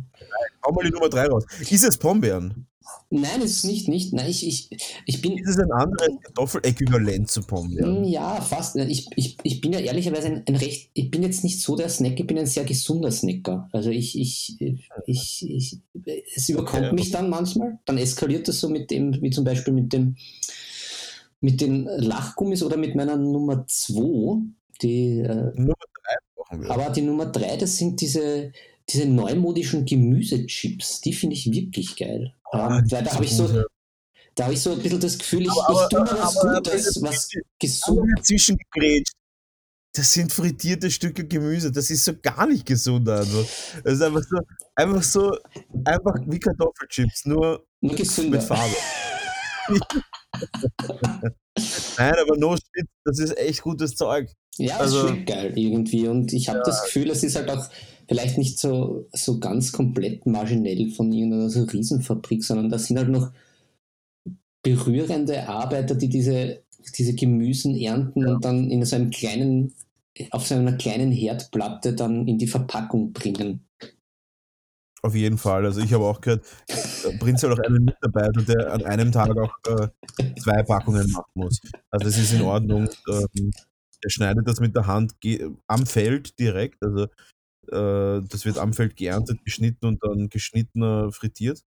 [0.65, 1.45] Hau mal die Nummer 3 raus.
[1.59, 2.67] Ist es Pombeeren?
[3.09, 4.13] Nein, es ist nicht, nicht.
[4.13, 4.69] Nein, ich, ich,
[5.05, 8.03] ich bin Ist es ein anderes Kartoffeläquivalent zu Mm, Pombeeren?
[8.05, 8.75] Ja, fast.
[8.77, 11.89] Ich, ich, ich bin ja ehrlicherweise ein, ein recht, ich bin jetzt nicht so der
[11.89, 13.69] Snack, ich bin ein sehr gesunder Snacker.
[13.71, 14.57] Also ich, ich,
[15.05, 15.77] ich, ich
[16.35, 16.95] es überkommt Okay.
[16.95, 17.79] mich dann manchmal.
[17.85, 20.15] Dann eskaliert das so mit dem, wie zum Beispiel mit dem,
[21.41, 24.41] mit den Lachgummis oder mit meiner Nummer 2,
[24.81, 26.71] die, äh, Nummer 3 brauchen wir.
[26.71, 28.51] aber die Nummer 3, das sind diese,
[28.89, 32.33] diese neumodischen Gemüsechips, die finde ich wirklich geil.
[32.51, 33.63] Ah, die weil da habe ich so,
[34.35, 36.55] da habe ich so ein bisschen das Gefühl, ich, Aber- ich tue mir was aber-
[36.55, 39.13] Gutes, was aber gesund dazwischen gegrätscht.
[39.93, 41.69] Das sind frittierte Stücke Gemüse.
[41.71, 43.45] Das ist so gar nicht gesund einfach.
[43.83, 44.37] Das ist einfach so,
[44.75, 45.37] einfach so,
[45.83, 48.75] einfach wie Kartoffelchips, nur nur mit Farbe.
[51.97, 54.31] Nein, aber no shit, das ist echt gutes Zeug.
[54.57, 56.07] Ja, Also- es schmeckt geil irgendwie.
[56.07, 57.67] Und ich habe das Gefühl, es ist halt auch
[58.07, 63.09] vielleicht nicht so, so ganz komplett marginell von irgendeiner so Riesenfabrik, sondern da sind halt
[63.09, 63.31] noch
[64.63, 66.63] berührende Arbeiter, die diese,
[66.97, 69.73] diese Gemüsen ernten und dann in so einem kleinen,
[70.31, 73.65] auf so einer kleinen Herdplatte dann in die Verpackung bringen.
[75.03, 75.65] Auf jeden Fall.
[75.65, 79.35] Also ich habe auch gehört, äh, Prinz hat auch einen Mitarbeiter, der an einem Tag
[79.35, 79.87] auch äh,
[80.39, 81.59] zwei Packungen machen muss.
[81.89, 82.87] Also das ist in Ordnung.
[83.09, 83.51] Ähm,
[84.03, 85.13] er schneidet das mit der Hand
[85.67, 86.83] am Feld direkt.
[86.83, 87.05] Also
[87.71, 91.61] äh, das wird am Feld geerntet, geschnitten und dann geschnittener frittiert.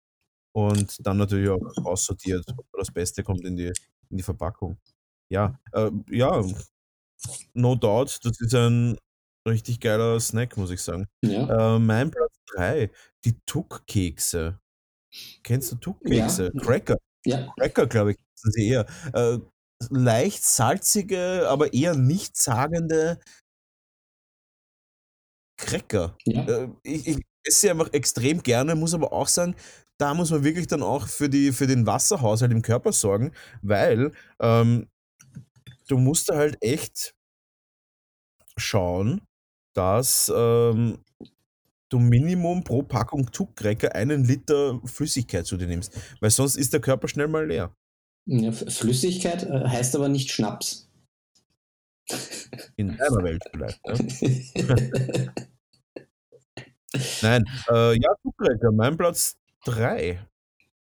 [0.55, 2.45] Und dann natürlich auch aussortiert.
[2.75, 3.73] Das Beste kommt in die,
[4.11, 4.79] in die Verpackung.
[5.31, 6.43] Ja, äh, ja,
[7.55, 8.19] no doubt.
[8.25, 8.97] Das ist ein
[9.49, 11.07] richtig geiler Snack, muss ich sagen.
[11.23, 12.91] Ja, Äh, mein Platz 3,
[13.25, 14.59] die Tuck-Kekse.
[15.43, 16.51] Kennst du Tuck-Kekse?
[16.55, 16.61] Ja.
[16.63, 16.97] Cracker.
[17.27, 18.87] ja, Cracker, glaube ich, sind sie eher.
[19.15, 19.39] Äh,
[19.91, 23.19] leicht salzige, aber eher nichtssagende
[25.57, 26.17] Cracker.
[26.25, 26.47] ja.
[26.47, 29.55] Äh, ich, ich esse sie einfach extrem gerne, muss aber auch sagen,
[29.99, 34.13] da muss man wirklich dann auch für, die, für den Wasserhaushalt im Körper sorgen, weil
[34.41, 34.89] ähm,
[35.89, 37.15] du musst da halt echt
[38.57, 39.23] schauen,
[39.75, 40.99] dass ähm,
[41.89, 46.81] du Minimum pro Packung Tuckcracker einen Liter Flüssigkeit zu dir nimmst, weil sonst ist der
[46.81, 47.75] Körper schnell mal leer.
[48.27, 50.89] Flüssigkeit äh, heißt aber nicht Schnaps.
[52.77, 53.81] In deiner Welt vielleicht.
[53.87, 55.33] Ne?
[57.23, 60.21] Nein, äh, ja, Tuckcracker, mein Platz 3.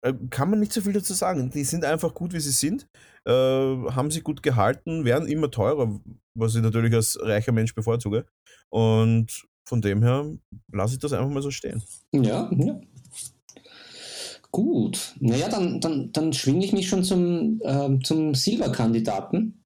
[0.02, 1.50] Äh, kann man nicht so viel dazu sagen.
[1.50, 2.88] Die sind einfach gut, wie sie sind,
[3.26, 6.00] äh, haben sich gut gehalten, werden immer teurer,
[6.34, 8.26] was ich natürlich als reicher Mensch bevorzuge.
[8.70, 10.32] Und von dem her
[10.72, 11.82] lasse ich das einfach mal so stehen.
[12.12, 12.80] Ja, ja.
[14.52, 15.14] Gut.
[15.20, 19.62] Naja, dann, dann, dann schwinge ich mich schon zum, ähm, zum Silberkandidaten.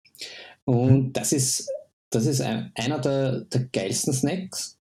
[0.65, 1.69] Und das ist,
[2.11, 4.79] das ist ein, einer der, der geilsten Snacks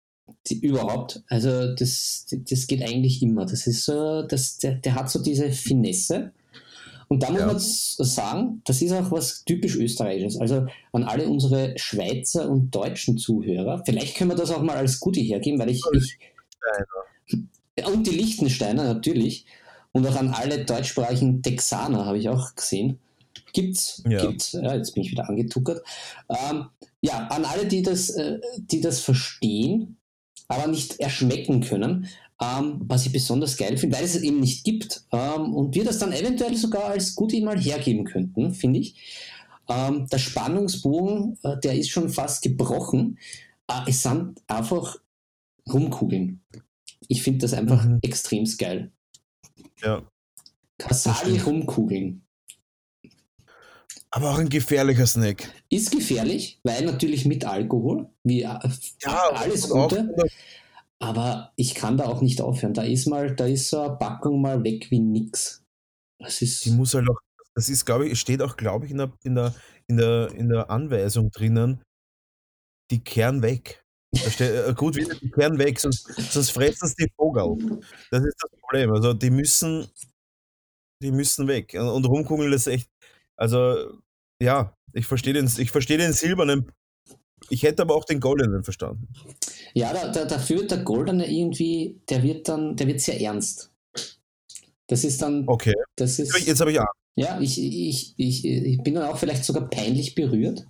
[0.46, 1.22] die, überhaupt.
[1.28, 3.44] Also das, das geht eigentlich immer.
[3.46, 6.32] Das ist so, das, der, der hat so diese Finesse.
[7.08, 7.46] Und da muss Ja.
[7.46, 10.40] man sagen, das ist auch was typisch Österreichisches.
[10.40, 15.00] Also an alle unsere Schweizer und deutschen Zuhörer, vielleicht können wir das auch mal als
[15.00, 16.18] Goodie hergeben, weil ich, ich
[17.86, 19.46] und die Liechtensteiner natürlich.
[19.92, 22.98] Und auch an alle deutschsprachigen Texaner habe ich auch gesehen.
[23.52, 24.26] Gibt's, Ja.
[24.26, 24.52] gibt's.
[24.52, 25.82] Ja, jetzt bin ich wieder angetuckert.
[26.28, 26.66] Ähm,
[27.00, 29.96] ja, an alle, die das, äh, die das verstehen,
[30.48, 32.06] aber nicht erschmecken können,
[32.40, 35.84] ähm, was ich besonders geil finde, weil es es eben nicht gibt ähm, und wir
[35.84, 38.94] das dann eventuell sogar als Goodie mal hergeben könnten, finde ich.
[39.68, 43.18] Ähm, der Spannungsbogen, äh, der ist schon fast gebrochen.
[43.68, 44.96] Äh, es sind einfach
[45.70, 46.42] Rumkugeln.
[47.08, 47.98] Ich finde das einfach Mhm.
[48.02, 48.90] extrem geil.
[49.82, 50.02] Ja.
[50.78, 51.46] Kasali stimmt.
[51.46, 52.26] Rumkugeln.
[54.10, 55.52] Aber auch ein gefährlicher Snack.
[55.68, 60.14] Ist gefährlich, weil natürlich mit Alkohol, wie äh, alles und auch- Gute,
[60.98, 62.74] aber ich kann da auch nicht aufhören.
[62.74, 65.62] Da ist mal, da ist so eine Packung mal weg wie nix.
[66.18, 66.64] Das ist.
[66.64, 67.18] Die muss halt auch,
[67.54, 69.54] das ist, glaube ich, steht auch, glaube ich, in der, in, der,
[69.86, 71.80] in, der, in der Anweisung drinnen,
[72.90, 73.82] die kehren weg.
[74.14, 77.80] Versteh, gut, wieder die kehren weg, sonst, sonst fressen es die Vogel.
[78.10, 78.92] Das ist das Problem.
[78.92, 79.86] Also die müssen,
[81.00, 81.74] die müssen weg.
[81.74, 82.90] Und rumkugeln ist echt,
[83.36, 84.00] also
[84.42, 86.72] ja, ich verstehe den, ich verstehe den silbernen.
[87.48, 89.08] Ich hätte aber auch den goldenen verstanden.
[89.74, 93.72] Ja, da, da, dafür wird der goldene irgendwie, der wird dann, der wird sehr ernst.
[94.88, 95.44] Das ist dann.
[95.46, 95.74] Okay.
[95.96, 96.92] Das ist, Jetzt habe ich Angst.
[97.14, 100.66] Ja, ich, ich, ich, ich bin dann auch vielleicht sogar peinlich berührt.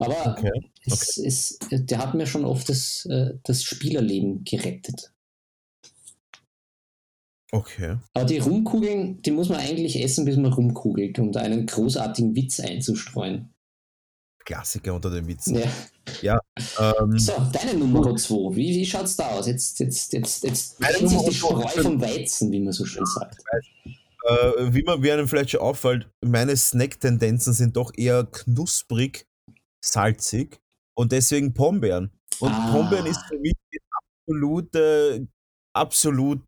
[0.00, 0.50] Aber Okay.
[0.86, 5.12] es, es, der hat mir schon oft das, äh, das Spielerleben gerettet.
[7.52, 7.96] Okay.
[8.14, 12.34] Aber die Rumkugeln, die muss man eigentlich essen, bis man rumkugelt, um da einen großartigen
[12.36, 13.52] Witz einzustreuen.
[14.44, 15.60] Klassiker unter den Witzen.
[16.22, 16.40] Ja.
[16.78, 18.56] Ähm, So, deine Nummer 2.
[18.56, 19.46] Wie, wie schaut es da aus?
[19.46, 22.84] Jetzt, jetzt, jetzt, jetzt trennt sich Nummer die zwei Spreu vom Weizen, wie man so
[22.84, 23.42] schön sagt.
[24.28, 29.26] äh, wie man wie einem vielleicht schon auffällt, meine Snack-Tendenzen sind doch eher knusprig,
[29.84, 30.60] salzig
[30.94, 32.10] und deswegen Pombeeren.
[32.40, 32.72] Und Ah.
[32.72, 33.80] Pombeeren ist für mich die
[34.26, 35.26] absolute,
[35.74, 36.42] absolut,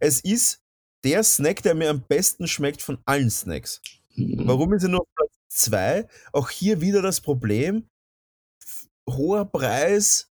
[0.00, 0.60] es ist
[1.04, 3.80] der Snack, der mir am besten schmeckt von allen Snacks.
[4.14, 4.46] Hm.
[4.46, 6.08] Warum ist er nur auf Platz 2?
[6.32, 7.86] Auch hier wieder das Problem.
[9.08, 10.30] Hoher Preis,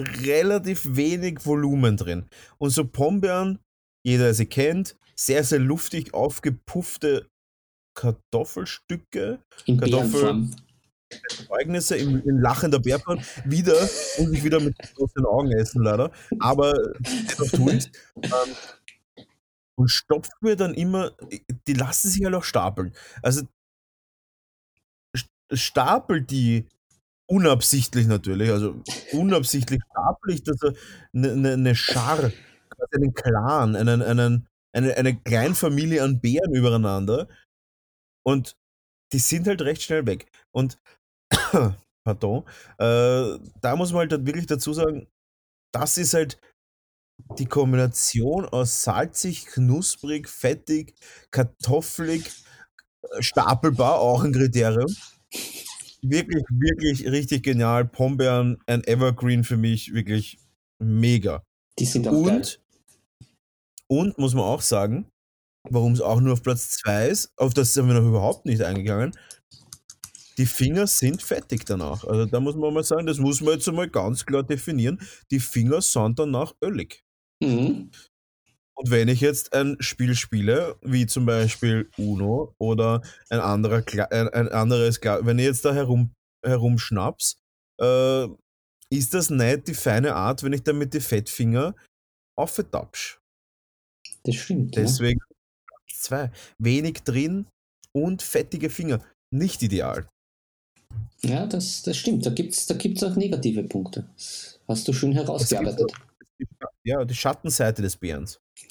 [0.00, 2.28] relativ wenig Volumen drin.
[2.58, 3.60] Und so Pombeeren,
[4.04, 7.28] jeder der sie kennt, sehr, sehr luftig aufgepuffte
[7.94, 10.56] Kartoffelstücke, In Kartoffel- Bärenform.
[11.46, 13.22] Zeugnisse in, in lachender Bärpfanne.
[13.44, 13.74] Wieder,
[14.18, 16.10] muss ich wieder mit großen Augen essen, leider.
[16.38, 17.90] Aber dennoch tue ich's.
[18.22, 18.30] Ähm,
[19.76, 21.12] und stopft mir dann immer,
[21.66, 22.92] die lassen sich halt auch stapeln.
[23.22, 23.42] Also
[25.16, 26.66] st- stapel die
[27.30, 28.82] unabsichtlich natürlich, also
[29.12, 30.58] unabsichtlich stapel ich das
[31.14, 32.18] eine, eine, eine Schar,
[32.70, 37.28] quasi einen Clan, einen, einen, eine, eine Kleinfamilie an Bären übereinander
[38.24, 38.56] und
[39.12, 40.30] die sind halt recht schnell weg.
[40.52, 40.78] Und
[42.04, 42.44] pardon,
[42.78, 45.06] äh, da muss man halt wirklich dazu sagen,
[45.72, 46.40] das ist halt
[47.38, 50.94] die Kombination aus salzig, knusprig, fettig,
[51.30, 52.24] kartoffelig,
[53.02, 54.94] äh, stapelbar, auch ein Kriterium.
[56.00, 57.84] Wirklich, wirklich richtig genial.
[57.84, 60.38] Pombeeren, ein Evergreen für mich, wirklich
[60.78, 61.42] mega.
[61.78, 62.36] Die sind auch geil.
[62.36, 62.60] Und,
[63.88, 65.10] und muss man auch sagen,
[65.68, 68.62] warum es auch nur auf Platz 2 ist, auf das sind wir noch überhaupt nicht
[68.62, 69.12] eingegangen.
[70.38, 72.04] Die Finger sind fettig danach.
[72.04, 75.00] Also da muss man mal sagen, das muss man jetzt einmal ganz klar definieren.
[75.30, 77.04] Die Finger sind danach ölig.
[77.42, 77.90] Mhm.
[78.74, 83.82] Und wenn ich jetzt ein Spiel spiele, wie zum Beispiel Uno oder ein, anderer,
[84.12, 86.12] ein, ein anderes, wenn ich jetzt da herum,
[86.46, 87.40] herumschnaps,
[87.80, 88.28] äh,
[88.90, 91.74] ist das nicht die feine Art, wenn ich damit die Fettfinger
[92.38, 93.18] aufgetapsch.
[94.22, 94.76] Das stimmt.
[94.76, 94.82] Ja.
[94.82, 95.18] Deswegen
[95.66, 96.30] Platz zwei.
[96.58, 97.48] Wenig drin
[97.92, 99.04] und fettige Finger.
[99.34, 100.08] Nicht ideal.
[101.22, 102.24] Ja, das, das stimmt.
[102.24, 104.08] Da gibt es da gibt's auch negative Punkte.
[104.68, 105.92] Hast du schön herausgearbeitet.
[106.84, 108.40] Ja, die Schattenseite des Bärens.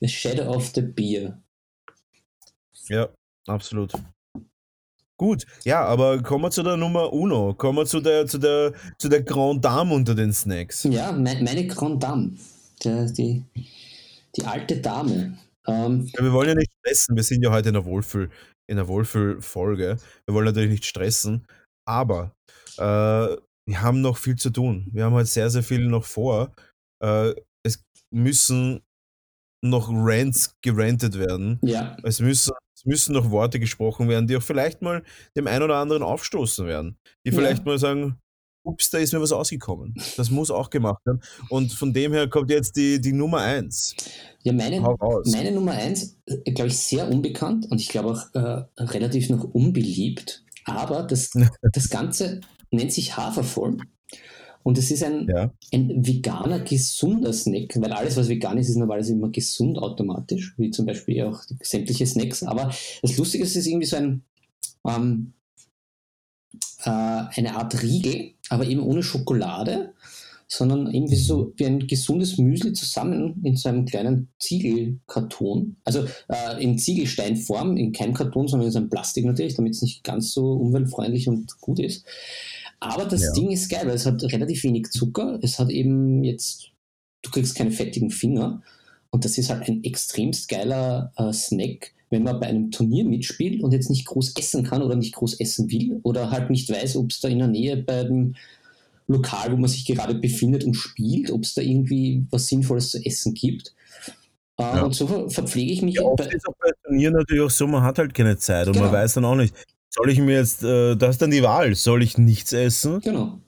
[0.00, 1.42] the Shadow of the Beer.
[2.88, 3.08] Ja,
[3.46, 3.92] absolut.
[5.16, 7.54] Gut, ja, aber kommen wir zu der Nummer Uno.
[7.54, 10.84] Kommen wir zu der, zu der, zu der Grand Dame unter den Snacks.
[10.84, 12.32] Ja, mein, meine Grand Dame.
[12.82, 13.44] Der, die,
[14.36, 15.38] die alte Dame.
[15.66, 18.30] Ähm, Ja, wir wollen ja nicht stressen, wir sind ja heute in der Wohlfühl,
[18.72, 19.98] in der Wohlfühl-Folge.
[20.26, 21.46] Wir wollen natürlich nicht stressen,
[21.86, 22.34] aber
[22.78, 23.36] äh,
[23.68, 24.88] wir haben noch viel zu tun.
[24.92, 26.52] Wir haben halt sehr, sehr viel noch vor.
[27.04, 28.80] Äh, es müssen
[29.64, 31.60] noch Rants gerantet werden.
[31.62, 35.04] ja, Es müssen, es müssen noch Worte gesprochen werden, die auch vielleicht mal
[35.36, 36.96] dem einen oder anderen aufstoßen werden.
[37.26, 37.36] Die Ja.
[37.36, 38.18] vielleicht mal sagen,
[38.64, 39.94] ups, da ist mir was ausgekommen.
[40.16, 41.20] Das muss auch gemacht werden.
[41.48, 43.94] Und von dem her kommt jetzt die, die Nummer eins.
[44.42, 44.80] ja meine,
[45.26, 49.44] meine Nummer eins, äh, glaube ich, sehr unbekannt und ich glaube auch äh, relativ noch
[49.44, 50.44] unbeliebt.
[50.64, 51.30] Aber das,
[51.72, 52.40] das Ganze
[52.70, 53.78] nennt sich Hafervoll.
[54.64, 55.52] Und es ist ein, Ja.
[55.72, 60.70] ein veganer, gesunder Snack, weil alles, was vegan ist, ist normalerweise immer gesund automatisch, wie
[60.70, 62.44] zum Beispiel auch sämtliche Snacks.
[62.44, 64.22] Aber das Lustige ist, es ist irgendwie so ein,
[64.86, 65.32] ähm,
[66.84, 69.92] äh, eine Art Riegel, aber eben ohne Schokolade,
[70.48, 75.76] sondern irgendwie so wie ein gesundes Müsli zusammen in so einem kleinen Ziegelkarton.
[75.84, 79.82] Also äh, in Ziegelsteinform, in keinem Karton, sondern in so einem Plastik natürlich, damit es
[79.82, 82.04] nicht ganz so umweltfreundlich und gut ist.
[82.80, 83.32] Aber das Ja.
[83.32, 85.38] Ding ist geil, weil es hat relativ wenig Zucker.
[85.40, 86.72] Es hat eben jetzt,
[87.22, 88.60] du kriegst keine fettigen Finger.
[89.10, 93.62] Und das ist halt ein extremst geiler äh, Snack, wenn man bei einem Turnier mitspielt
[93.62, 96.96] und jetzt nicht groß essen kann oder nicht groß essen will oder halt nicht weiß,
[96.96, 98.34] ob es da in der Nähe beim
[99.08, 103.04] Lokal, wo man sich gerade befindet und spielt, ob es da irgendwie was Sinnvolles zu
[103.04, 103.74] essen gibt.
[104.58, 104.84] Äh, Ja.
[104.84, 107.50] Und so ver verpflege ich mich Ja, oft bei, ist auch bei Turnieren natürlich auch
[107.50, 108.92] so, man hat halt keine Zeit und man Genau.
[108.92, 109.54] weiß dann auch nicht,
[109.88, 113.00] soll ich mir jetzt, äh, da ist dann die Wahl, soll ich nichts essen?
[113.00, 113.40] Genau.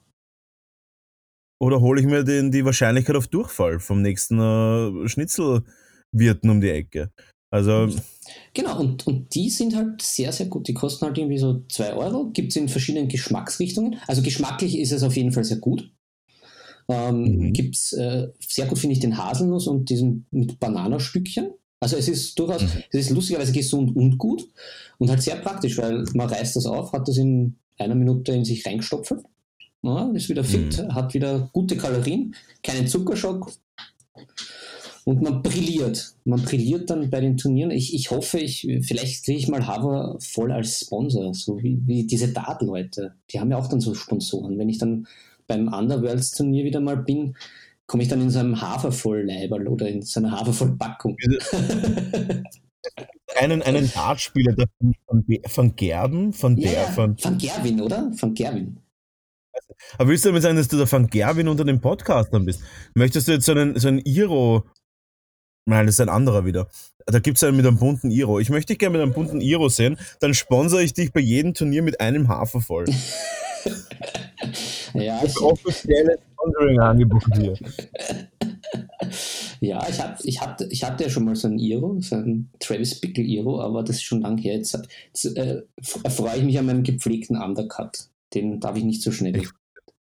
[1.60, 6.70] Oder hole ich mir den, die Wahrscheinlichkeit auf Durchfall vom nächsten äh, Schnitzelwirten um die
[6.70, 7.10] Ecke?
[7.54, 7.88] Also.
[8.52, 10.66] Genau, und, und die sind halt sehr, sehr gut.
[10.66, 12.30] Die kosten halt irgendwie so 2 Euro.
[12.32, 14.00] Gibt es in verschiedenen Geschmacksrichtungen.
[14.08, 15.88] Also geschmacklich ist es auf jeden Fall sehr gut.
[16.88, 17.52] Ähm, mhm.
[17.52, 21.52] Gibt es äh, sehr gut, finde ich, den Haselnuss und diesen mit Bananastückchen.
[21.78, 22.70] Also es ist durchaus, mhm.
[22.90, 24.48] es ist lustigerweise gesund und gut
[24.98, 28.44] und halt sehr praktisch, weil man reißt das auf, hat das in einer Minute in
[28.44, 29.14] sich reingestopft,
[29.82, 30.94] ja, ist wieder fit, mhm.
[30.94, 33.52] hat wieder gute Kalorien, keinen Zuckerschock
[35.04, 36.14] und man brilliert.
[36.24, 37.70] Man brilliert dann bei den Turnieren.
[37.70, 42.06] Ich, ich hoffe, ich, vielleicht kriege ich mal Haver voll als Sponsor, so wie, wie
[42.06, 43.14] diese Dart-Leute.
[43.30, 44.58] Die haben ja auch dann so Sponsoren.
[44.58, 45.06] Wenn ich dann
[45.46, 47.36] beim Underworlds-Turnier wieder mal bin,
[47.86, 51.16] komme ich dann in so einem Hafervollleiberl oder in so einer Hafervollpackung.
[53.36, 54.54] einen, einen Dartspieler
[55.06, 58.10] von, von Gerben, von der, ja, von, von Gerwin, oder?
[58.16, 58.78] Von Gerwin.
[59.98, 62.62] Aber willst du damit sagen, dass du der Van Gerwin unter den Podcastern bist?
[62.94, 64.64] Möchtest du jetzt so einen, so einen Iro
[65.66, 66.68] Nein, das ist ein anderer wieder.
[67.06, 68.38] Da gibt es einen mit einem bunten Iro.
[68.38, 69.98] Ich möchte dich gerne mit einem bunten Iro sehen.
[70.20, 72.84] Dann sponsere ich dich bei jedem Turnier mit einem Hafer voll.
[74.94, 77.54] ja, das offizielle Sponsoring-Angebot hier.
[79.60, 82.50] Ja, ich, hab, ich, hab, ich hatte ja schon mal so ein Iro, so ein
[82.58, 84.56] Travis Bickle Iro, aber das ist schon lang her.
[84.56, 85.62] Jetzt, jetzt äh,
[86.02, 88.10] erfreue ich mich an meinem gepflegten Undercut.
[88.34, 89.42] Den darf ich nicht so schnell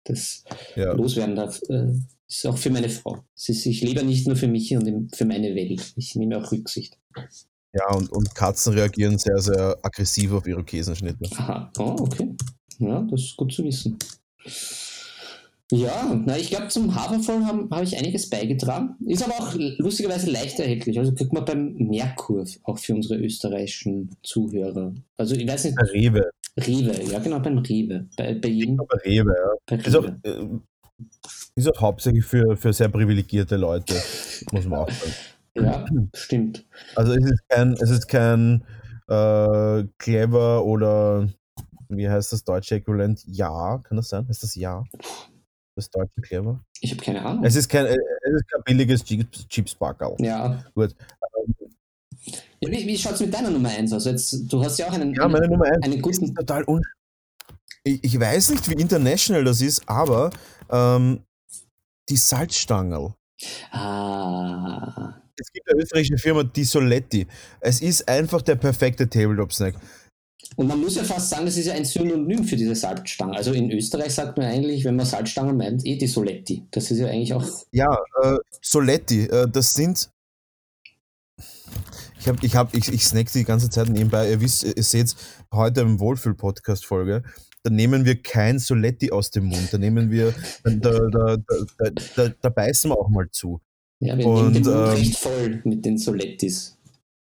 [0.05, 0.45] das
[0.77, 0.93] ja.
[0.93, 1.61] loswerden darf.
[1.69, 1.95] Äh,
[2.29, 3.25] ist auch für meine Frau.
[3.35, 5.93] Ist, ich lebe nicht nur für mich und für meine Welt.
[5.97, 6.99] Ich nehme auch Rücksicht.
[7.73, 11.29] Ja, und, und Katzen reagieren sehr, sehr aggressiv auf ihre Käsenschnitte.
[11.37, 12.35] Aha, oh, okay.
[12.79, 13.99] Ja, das ist gut zu wissen.
[15.71, 18.97] Ja, na, ich glaube, zum Hafervoll habe hab ich einiges beigetragen.
[19.07, 20.99] Ist aber auch lustigerweise leicht erhältlich.
[20.99, 24.95] Also kriegt man beim Merkur auch für unsere österreichischen Zuhörer.
[25.19, 25.77] Also ich weiß nicht.
[25.77, 26.31] Bei Rewe.
[26.57, 28.09] Rewe, ja genau, beim Rewe.
[28.17, 28.77] Bei, bei jedem.
[28.77, 29.51] Bei Rewe, ja.
[29.67, 29.89] Bei Rewe.
[29.89, 30.59] Ist, auch, äh,
[31.59, 33.95] ist auch hauptsächlich für, für sehr privilegierte Leute,
[34.53, 35.13] muss man auch sagen.
[35.55, 35.85] Ja,
[36.15, 36.67] stimmt.
[36.95, 38.65] Also es ist kein, es ist kein
[39.09, 41.29] äh, clever oder
[41.89, 43.25] wie heißt das deutsche Äquivalent?
[43.27, 44.27] Ja, kann das sein?
[44.29, 44.85] Ist das Ja?
[45.75, 46.61] Das deutsche clever?
[46.81, 47.45] Ich habe keine Ahnung.
[47.45, 50.17] Es ist kein, es ist kein billiges Chips-Packerl.
[50.19, 50.65] Ja.
[50.75, 50.95] Gut.
[52.61, 54.05] Ja, wie wie schaut es mit deiner Nummer 1 aus?
[54.05, 56.35] Jetzt, du hast ja auch einen, ja, meine einen, Nummer 1 einen guten.
[56.35, 56.83] total un
[57.85, 60.31] ich, ich, weiß nicht, wie international das ist, aber
[60.69, 61.21] ähm,
[62.09, 63.15] die Salzstangel.
[63.71, 65.15] Ah.
[65.41, 67.27] Es gibt eine österreichische Firma, die Soletti.
[67.61, 69.75] Es ist einfach der perfekte Tabletop-Snack.
[70.57, 73.37] Und man muss ja fast sagen, das ist ja ein Synonym für diese Salzstange.
[73.37, 76.67] Also in Österreich sagt man eigentlich, wenn man Salzstangen meint, eh die Soletti.
[76.71, 77.47] Das ist ja eigentlich auch.
[77.71, 80.11] Ja, äh, Soletti, äh, das sind.
[82.19, 84.31] Ich, hab, ich, hab, ich, ich snack die ganze Zeit nebenbei.
[84.31, 85.15] Ihr wisst, ihr seht
[85.53, 87.23] heute im Wohlfühl-Podcast-Folge
[87.63, 90.35] da nehmen wir kein Soletti aus dem Mund, da nehmen wir,
[90.65, 93.61] da, da, da, da, da beißen wir auch mal zu.
[94.01, 96.79] Ja, wir und, nehmen den Mund ähm, recht voll mit den Solettis.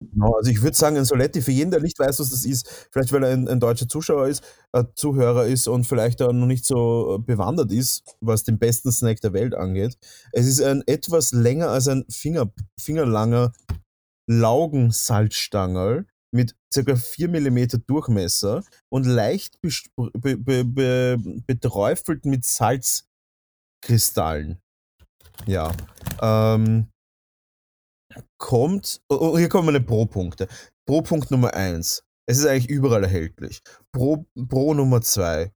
[0.01, 2.87] Genau, also ich würde sagen, ein Soletti für jeden, der nicht weiß, was das ist,
[2.89, 6.45] vielleicht weil er ein, ein deutscher Zuschauer ist, äh, Zuhörer ist und vielleicht auch noch
[6.45, 9.97] nicht so äh, bewandert ist, was den besten Snack der Welt angeht.
[10.31, 12.49] Es ist ein etwas länger als ein Finger,
[12.79, 13.51] fingerlanger
[14.27, 16.95] Laugensalzstangerl, mit ca.
[16.95, 19.69] 4 mm Durchmesser und leicht be
[20.37, 21.17] be be
[21.47, 24.59] beträufelt mit Salzkristallen.
[25.45, 25.71] Ja.
[26.21, 26.89] Ähm,
[28.37, 30.47] kommt, oh, hier kommen meine Pro-Punkte.
[30.87, 32.03] Pro-Punkt Nummer 1.
[32.27, 33.61] Es ist eigentlich überall erhältlich.
[33.91, 35.51] Pro, Pro Nummer 2.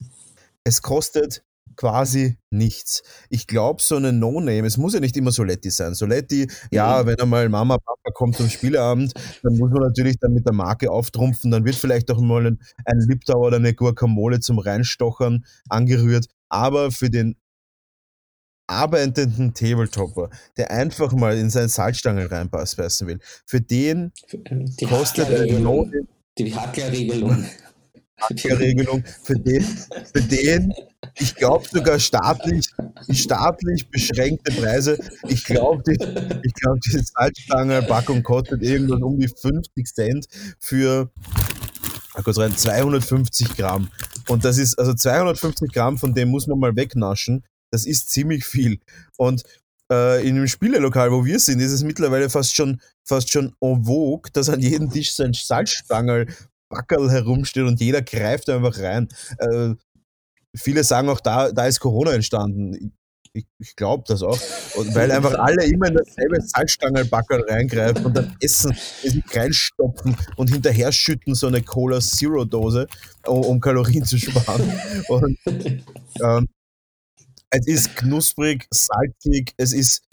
[0.64, 1.44] Es kostet
[1.76, 3.04] quasi nichts.
[3.30, 5.94] Ich glaube, so eine No-Name, es muss ja nicht immer Soletti sein.
[5.94, 7.08] Soletti, ja, mhm.
[7.08, 9.14] wenn einmal Mama, Papa kommt zum Spieleabend,
[9.44, 12.60] dann muss man natürlich dann mit der Marke auftrumpfen, dann wird vielleicht auch mal ein,
[12.86, 17.36] ein Liptauer oder eine Guacamole zum Reinstochern angerührt, aber für den
[18.68, 25.28] arbeitenden Tabletopper, der einfach mal in seine Salzstange reinpassen will, für den äh, die kostet
[25.28, 26.08] eine No-Name
[26.38, 27.46] die Hacklerregelung.
[28.32, 30.74] Regelung für den, für den
[31.20, 32.70] ich glaube sogar staatlich,
[33.12, 34.98] staatlich beschränkte Preise.
[35.28, 35.94] Ich glaube, die,
[36.44, 40.28] ich glaub, die Salzstange-Packung kostet irgendwas um die 50 Cent
[40.60, 41.12] für
[42.24, 43.90] kurz rein, 250 Gramm.
[44.28, 47.44] Und das ist, also 250 Gramm, von dem muss man mal wegnaschen.
[47.72, 48.80] Das ist ziemlich viel.
[49.18, 49.44] Und
[49.92, 53.84] äh, in dem Spielelokal, wo wir sind, ist es mittlerweile fast schon, fast schon en
[53.84, 56.28] vogue, dass an jedem Tisch so ein Salzstangel
[56.70, 59.08] Backerl herumsteht und jeder greift einfach rein.
[59.38, 59.76] Äh,
[60.56, 62.94] viele sagen auch, da, da ist Corona entstanden.
[63.34, 64.40] Ich, ich glaube das auch.
[64.76, 70.16] Und weil einfach alle immer in dasselbe Salzstangelbackerl reingreifen und dann essen, es nicht reinstopfen
[70.36, 72.88] und hinterher schütten so eine Cola Zero Dose,
[73.26, 74.72] um, um Kalorien zu sparen.
[75.08, 75.38] Und,
[76.24, 76.48] ähm,
[77.56, 80.04] es ist knusprig, salzig, es ist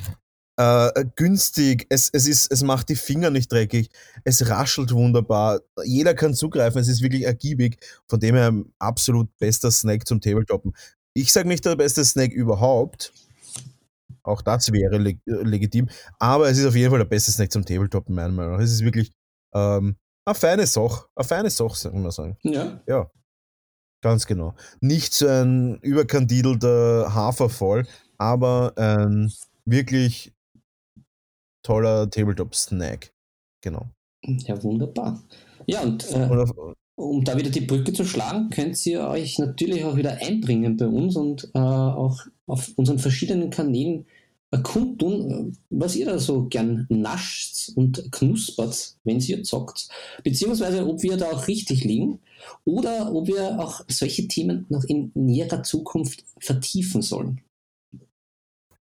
[0.61, 3.89] äh, günstig, es, es, ist, es macht die Finger nicht dreckig,
[4.25, 9.71] es raschelt wunderbar, jeder kann zugreifen, es ist wirklich ergiebig, von dem her absolut bester
[9.71, 10.75] Snack zum Tabletoppen.
[11.15, 13.11] Ich sage nicht der beste Snack überhaupt,
[14.23, 15.89] auch das wäre leg legitim,
[16.19, 18.61] aber es ist auf jeden Fall der beste Snack zum Tabletoppen, meiner Meinung nach.
[18.61, 19.13] Es ist wirklich
[19.55, 19.97] ähm,
[20.27, 22.37] eine feine Sache, eine feine Sache, sagen wir sagen.
[22.43, 22.83] Ja.
[22.87, 23.11] Ja.
[24.03, 24.55] Ganz genau.
[24.81, 27.87] Nicht so ein überkandidelter Hafervoll,
[28.19, 29.33] aber ein
[29.65, 30.35] wirklich
[31.63, 33.13] toller Tabletop-Snack.
[33.63, 33.91] Genau.
[34.23, 35.23] Ja, wunderbar.
[35.67, 36.29] Ja, und äh,
[36.97, 40.87] um da wieder die Brücke zu schlagen, könnt ihr euch natürlich auch wieder einbringen bei
[40.87, 44.07] uns und äh, auch auf unseren verschiedenen Kanälen
[44.51, 49.89] erkunden, was ihr da so gern nascht und knuspert, wenn ihr zockt,
[50.25, 52.21] beziehungsweise ob wir da auch richtig liegen
[52.65, 57.43] oder ob wir auch solche Themen noch in näherer Zukunft vertiefen sollen.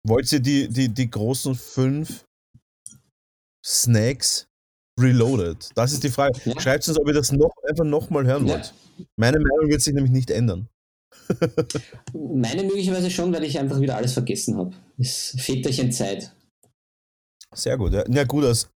[0.04, 2.26] Wollt ihr die, die, die großen fünf
[3.66, 4.48] Snacks
[5.00, 5.70] reloaded?
[5.76, 6.40] Das ist die Frage.
[6.46, 6.60] Ja.
[6.60, 8.56] Schreibt uns, ob ihr das noch, einfach nochmal hören ja.
[8.56, 8.74] wollt.
[9.16, 10.68] Meine Meinung wird sich nämlich nicht ändern.
[12.14, 14.76] Meine möglicherweise schon, weil ich einfach wieder alles vergessen habe.
[14.98, 16.34] Es fehlt euch in Zeit.
[17.54, 17.94] Sehr gut.
[17.94, 18.70] Ja, ja gut, als,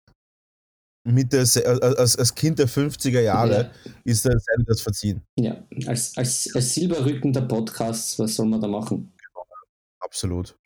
[1.06, 3.92] Mitte, als, als Kind der 50er Jahre ja.
[4.04, 5.22] ist das, das verziehen.
[5.38, 9.12] Ja, als, als, als Silberrücken der Podcasts, was soll man da machen?
[10.00, 10.58] Absolut.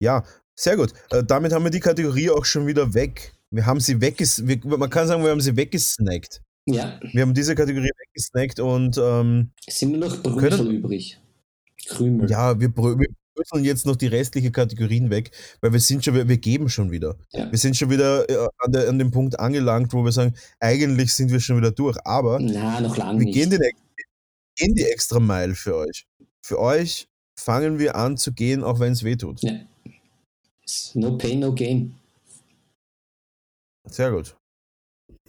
[0.00, 0.24] Ja,
[0.56, 0.92] sehr gut.
[1.10, 3.33] Äh, damit haben wir die Kategorie auch schon wieder weg.
[3.54, 4.42] Wir haben sie wegges...
[4.64, 6.42] Man kann sagen, wir haben sie weggesnackt.
[6.66, 6.98] Ja.
[7.12, 11.20] Wir haben diese Kategorie weggesnackt und ähm, es sind nur noch Brüssel übrig.
[11.86, 12.30] Krümel.
[12.30, 15.30] Ja, wir, wir bröseln jetzt noch die restlichen Kategorien weg,
[15.60, 17.16] weil wir sind schon, wir geben schon wieder.
[17.32, 17.50] Ja.
[17.50, 21.12] Wir sind schon wieder äh, an, der, an dem Punkt angelangt, wo wir sagen, eigentlich
[21.12, 23.60] sind wir schon wieder durch, aber Na, noch lange wir gehen, den,
[24.56, 26.06] gehen die extra Mile für euch.
[26.44, 29.42] Für euch fangen wir an zu gehen, auch wenn es weh tut.
[29.42, 29.52] Ja.
[30.94, 31.94] No pain, no gain.
[33.94, 34.36] Sehr gut.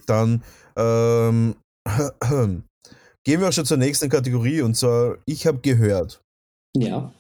[0.07, 0.43] Dann
[0.76, 1.55] ähm,
[3.24, 6.24] gehen wir auch schon zur nächsten Kategorie und zwar, ich habe gehört,
[6.76, 7.13] ja.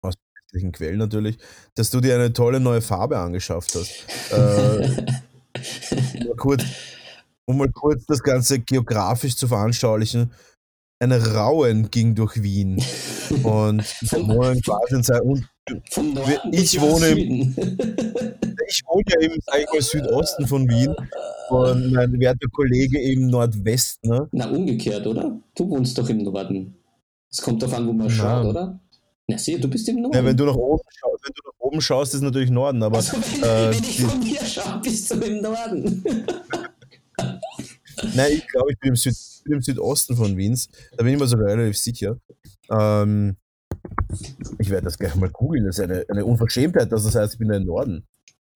[0.00, 1.36] Aus rechtlichen Quellen natürlich,
[1.74, 4.32] dass du dir eine tolle neue Farbe angeschafft hast.
[4.32, 5.04] äh,
[6.24, 6.64] mal kurz,
[7.46, 10.32] um mal kurz das Ganze geografisch zu veranschaulichen.
[10.98, 12.82] Eine Rauen ging durch Wien
[13.42, 15.46] und in sein, und
[16.52, 17.54] ich wohne im,
[18.68, 20.94] ich wohne ja im sag ich mal, Südosten von Wien
[21.50, 24.10] und mein werter Kollege im Nordwesten.
[24.10, 24.28] Ne?
[24.32, 25.38] Na, umgekehrt, oder?
[25.54, 26.76] Du wohnst doch im Norden.
[27.30, 28.12] Es kommt darauf an, wo man Na.
[28.12, 28.80] schaut, oder?
[29.28, 30.16] Ja, sieh, du bist im Norden.
[30.16, 32.82] Ja, wenn, du nach oben schaust, wenn du nach oben schaust, ist natürlich Norden.
[32.82, 36.04] Aber, also, wenn, äh, wenn ich von hier schaue, bist du im Norden.
[38.14, 40.68] Nein, ich glaube, ich bin im, Süd, bin im, Südosten von Wiens.
[40.96, 42.18] Da bin ich mir sogar relativ sicher.
[42.70, 43.36] Ähm,
[44.58, 45.64] ich werde das gleich mal googeln.
[45.64, 48.06] Das ist eine, eine Unverschämtheit, dass das heißt, ich bin im Norden.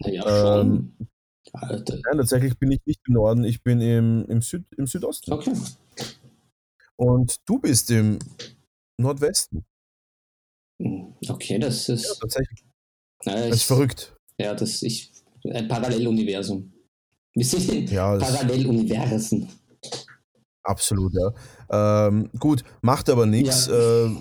[0.05, 0.97] Ja, ähm,
[1.53, 1.85] Nein,
[2.17, 5.33] tatsächlich bin ich nicht im Norden, ich bin im, im, Süd, im Südosten.
[5.33, 5.53] Okay.
[6.97, 8.19] Und du bist im
[8.99, 9.65] Nordwesten.
[10.81, 12.05] Hm, okay, das ist.
[12.05, 12.65] Ja, tatsächlich.
[13.25, 14.17] Ja, das ist verrückt.
[14.39, 16.73] Ja, das ist ein Paralleluniversum.
[17.35, 19.49] Wir sind in ja, Paralleluniversen.
[20.63, 22.07] Absolut, ja.
[22.09, 24.07] Ähm, gut, macht aber nichts, ja.
[24.07, 24.17] äh,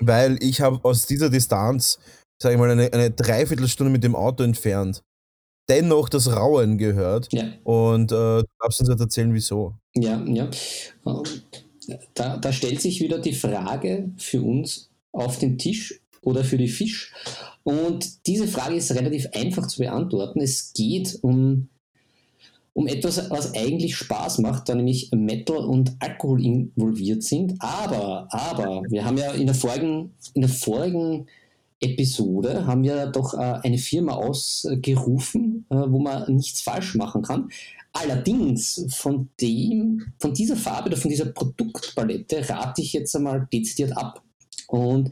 [0.00, 1.98] weil ich habe aus dieser Distanz,
[2.42, 5.02] sage ich mal, eine, eine Dreiviertelstunde mit dem Auto entfernt,
[5.68, 7.28] dennoch das Rauen gehört.
[7.32, 7.44] Ja.
[7.64, 9.74] Und äh, du darfst uns jetzt erzählen, wieso.
[9.94, 10.50] Ja, ja.
[12.14, 16.68] Da, da stellt sich wieder die Frage für uns, auf den Tisch oder für die
[16.68, 17.12] Fisch?
[17.64, 20.40] Und diese Frage ist relativ einfach zu beantworten.
[20.40, 21.68] Es geht um,
[22.72, 27.54] um etwas, was eigentlich Spaß macht, da nämlich Metal und Alkohol involviert sind.
[27.60, 31.26] Aber, aber, wir haben ja in der vorigen, in der vorigen
[31.82, 37.48] Episode haben wir doch äh, eine Firma ausgerufen, äh, wo man nichts falsch machen kann.
[37.92, 43.96] Allerdings von dem, von dieser Farbe oder von dieser Produktpalette rate ich jetzt einmal dezidiert
[43.96, 44.22] ab.
[44.68, 45.10] Und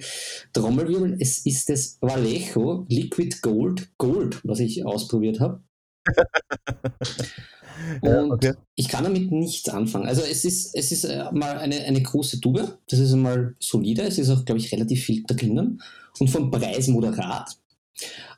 [0.55, 5.63] Trommelwirbel, es ist das Vallejo Liquid Gold Gold, was ich ausprobiert habe.
[8.03, 8.55] Und okay.
[8.75, 10.07] ich kann damit nichts anfangen.
[10.07, 14.03] Also es ist, es ist äh, mal eine, eine große Tube, das ist einmal solide,
[14.03, 15.81] es ist auch, glaube ich, relativ viel drinnen
[16.19, 17.57] und vom Preis moderat.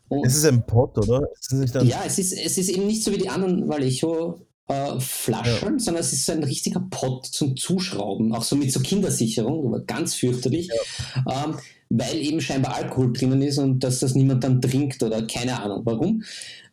[0.08, 1.28] Und es ist ein Pot, oder?
[1.40, 5.74] Ist ja, es ist, es ist eben nicht so wie die anderen Vallejo äh, Flaschen,
[5.74, 5.78] ja.
[5.78, 9.80] sondern es ist so ein richtiger Pott zum Zuschrauben, auch so mit so Kindersicherung, aber
[9.80, 11.44] ganz fürchterlich, ja.
[11.44, 11.56] ähm,
[11.88, 15.82] weil eben scheinbar Alkohol drinnen ist und dass das niemand dann trinkt oder keine Ahnung
[15.84, 16.22] warum.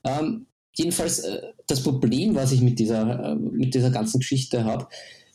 [0.03, 0.45] Ähm,
[0.79, 4.87] jedenfalls, äh, das Problem, was ich mit dieser, äh, mit dieser ganzen Geschichte habe,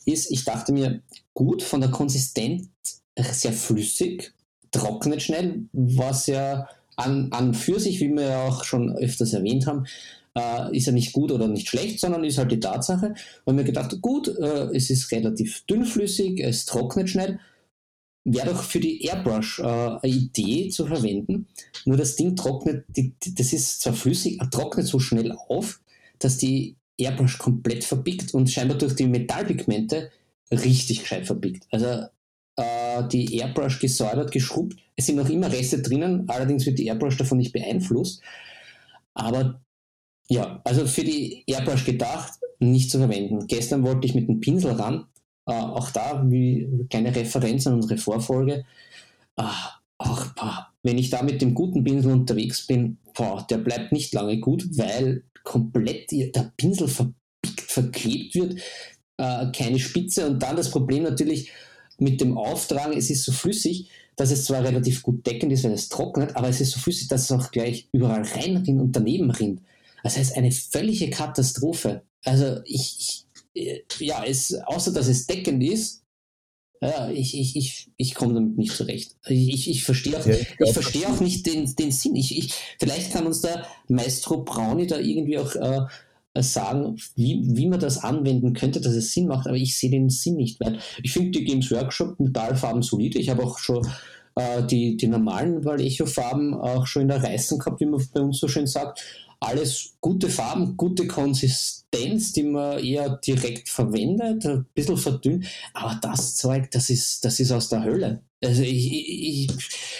[0.05, 1.01] ist, ich dachte mir,
[1.33, 2.67] gut, von der Konsistenz
[3.17, 4.33] sehr flüssig,
[4.71, 6.67] trocknet schnell, was ja
[6.97, 9.85] an, an für sich, wie wir ja auch schon öfters erwähnt haben,
[10.35, 13.13] äh, ist ja nicht gut oder nicht schlecht, sondern ist halt die Tatsache.
[13.45, 17.39] Und mir gedacht, gut, äh, es ist relativ dünnflüssig, es trocknet schnell.
[18.27, 21.47] Wäre doch für die Airbrush äh, eine Idee zu verwenden.
[21.85, 25.79] Nur das Ding trocknet, die, das ist zwar flüssig, trocknet so schnell auf,
[26.17, 30.09] dass die Airbrush komplett verbiegt und scheinbar durch die Metallpigmente
[30.51, 31.67] richtig gescheit verbiegt.
[31.69, 32.07] Also
[32.55, 34.77] äh, die Airbrush gesäubert, geschrubbt.
[34.95, 38.21] Es sind noch immer Reste drinnen, allerdings wird die Airbrush davon nicht beeinflusst.
[39.13, 39.61] Aber
[40.29, 43.45] ja, also für die Airbrush gedacht, nicht zu verwenden.
[43.47, 45.05] Gestern wollte ich mit dem Pinsel ran,
[45.45, 48.65] äh, auch da wie kleine Referenz an unsere Vorfolge.
[49.35, 54.13] Ach, boah, wenn ich da mit dem guten Pinsel unterwegs bin, boah, der bleibt nicht
[54.13, 58.59] lange gut, weil komplett der Pinsel verpickt, verklebt wird,
[59.17, 61.51] äh, keine Spitze und dann das Problem natürlich
[61.97, 65.71] mit dem Auftragen, es ist so flüssig, dass es zwar relativ gut deckend ist, wenn
[65.71, 69.29] es trocknet, aber es ist so flüssig, dass es auch gleich überall reinrinnt und daneben
[69.31, 69.61] rinnt.
[70.03, 72.03] Das heißt, eine völlige Katastrophe.
[72.23, 73.24] Also ich, ich äh,
[73.99, 76.03] ja, es, außer dass es deckend ist,
[76.81, 79.15] ja, ich, ich, ich, ich komme damit nicht zurecht.
[79.27, 82.15] Ich, ich, ich verstehe auch, ja, ich, ich verstehe auch nicht den, den Sinn.
[82.15, 85.85] Ich, ich, vielleicht kann uns der Maestro Brauni da irgendwie auch äh,
[86.41, 90.09] sagen, wie, wie man das anwenden könnte, dass es Sinn macht, aber ich sehe den
[90.09, 90.59] Sinn nicht.
[90.59, 93.19] Weil ich finde die Games Workshop Metallfarben solide.
[93.19, 93.87] Ich habe auch schon
[94.35, 98.39] äh, die, die normalen Vallejo-Farben auch schon in der Reißen gehabt, wie man bei uns
[98.39, 99.01] so schön sagt
[99.39, 105.45] alles gute Farben, gute Konsistenz, die man eher direkt verwendet, ein bisschen verdünnt.
[105.73, 108.23] Aber das Zeug, das ist, das ist aus der Hölle.
[108.43, 109.49] Also ich, ich,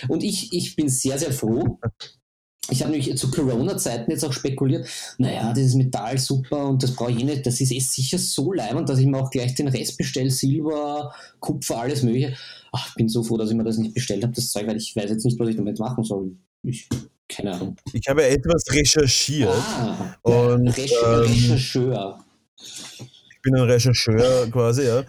[0.07, 1.79] und ich, ich bin sehr, sehr froh.
[2.71, 4.87] Ich habe nämlich zu Corona-Zeiten jetzt auch spekuliert,
[5.19, 8.51] naja, dieses Metall super und das brauche ich eh nicht, das ist eh sicher so
[8.53, 12.35] leimend, dass ich mir auch gleich den Rest bestelle, Silber, Kupfer, alles mögliche.
[12.71, 14.77] Ach, ich bin so froh, dass ich mir das nicht bestellt habe, das Zeug, weil
[14.77, 16.35] ich weiß jetzt nicht, was ich damit machen soll.
[16.67, 16.87] Ich
[17.27, 17.75] keine Ahnung.
[17.93, 19.49] Ich habe etwas recherchiert.
[19.49, 22.23] Ah, und, ähm, Rechercheur.
[22.57, 24.99] Ich bin ein Rechercheur quasi, ja.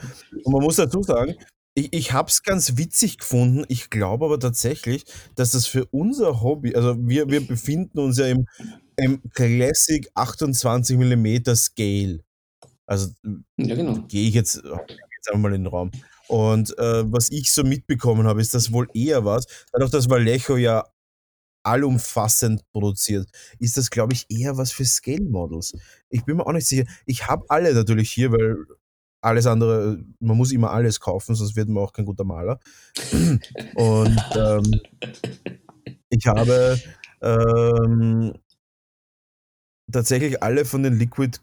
[0.44, 1.34] Und man muss dazu sagen,
[1.74, 3.64] ich, ich habe es ganz witzig gefunden.
[3.68, 5.04] Ich glaube aber tatsächlich,
[5.34, 8.46] dass das für unser Hobby, also wir, wir befinden uns ja im,
[8.96, 12.20] im Classic 28 mm Scale.
[12.86, 13.10] Also
[13.58, 13.98] ja, genau.
[14.08, 15.90] gehe ich jetzt, jetzt einfach mal in den Raum.
[16.28, 20.56] Und äh, was ich so mitbekommen habe, ist das wohl eher was, dadurch, dass Vallejo
[20.56, 20.84] ja
[21.66, 25.74] allumfassend produziert, ist das, glaube ich, eher was für Scale Models.
[26.08, 26.84] Ich bin mir auch nicht sicher.
[27.04, 28.56] Ich habe alle natürlich hier, weil
[29.20, 32.60] alles andere, man muss immer alles kaufen, sonst wird man auch kein guter Maler.
[33.74, 34.80] Und ähm,
[36.08, 36.80] ich habe
[37.20, 38.34] ähm,
[39.90, 41.40] tatsächlich alle von den Liquid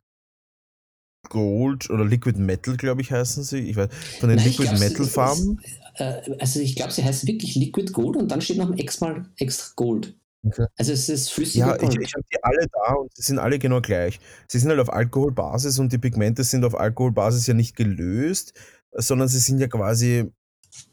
[1.34, 3.60] Gold oder Liquid Metal, glaube ich, heißen sie.
[3.60, 5.60] Ich weiß, von den Nein, Liquid glaub, Metal Farben.
[5.96, 9.26] Äh, also ich glaube, sie heißt wirklich Liquid Gold und dann steht noch ein extra,
[9.38, 10.16] extra Gold.
[10.46, 10.66] Okay.
[10.78, 11.56] Also es ist flüssig.
[11.56, 11.96] Ja, Gold.
[11.96, 14.20] ich, ich habe die alle da und sie sind alle genau gleich.
[14.48, 18.54] Sie sind halt auf Alkoholbasis und die Pigmente sind auf Alkoholbasis ja nicht gelöst,
[18.92, 20.32] sondern sie sind ja quasi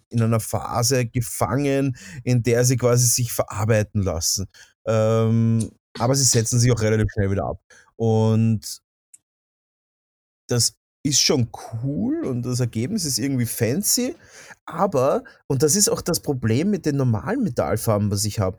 [0.08, 4.46] in einer Phase gefangen, in der sie quasi sich verarbeiten lassen.
[4.86, 7.60] Ähm, aber sie setzen sich auch relativ schnell wieder ab.
[7.96, 8.80] Und
[10.50, 11.48] das ist schon
[11.82, 14.14] cool und das Ergebnis ist irgendwie fancy,
[14.66, 18.58] aber, und das ist auch das Problem mit den normalen Metallfarben, was ich habe,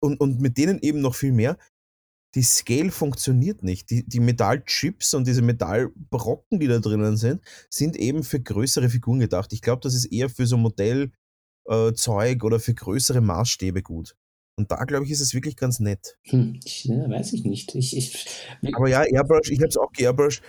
[0.00, 1.56] und, und mit denen eben noch viel mehr,
[2.34, 3.90] die Scale funktioniert nicht.
[3.90, 7.40] Die, die Metallchips und diese Metallbrocken, die da drinnen sind,
[7.70, 9.52] sind eben für größere Figuren gedacht.
[9.52, 11.12] Ich glaube, das ist eher für so Modellzeug
[11.68, 14.16] äh, oder für größere Maßstäbe gut.
[14.56, 16.16] Und da, glaube ich, ist es wirklich ganz nett.
[16.24, 17.74] Hm, ich, ja, weiß ich nicht.
[17.74, 18.26] Ich, ich,
[18.72, 20.42] Aber ja, Airbrush, ich habe es auch geairbrush.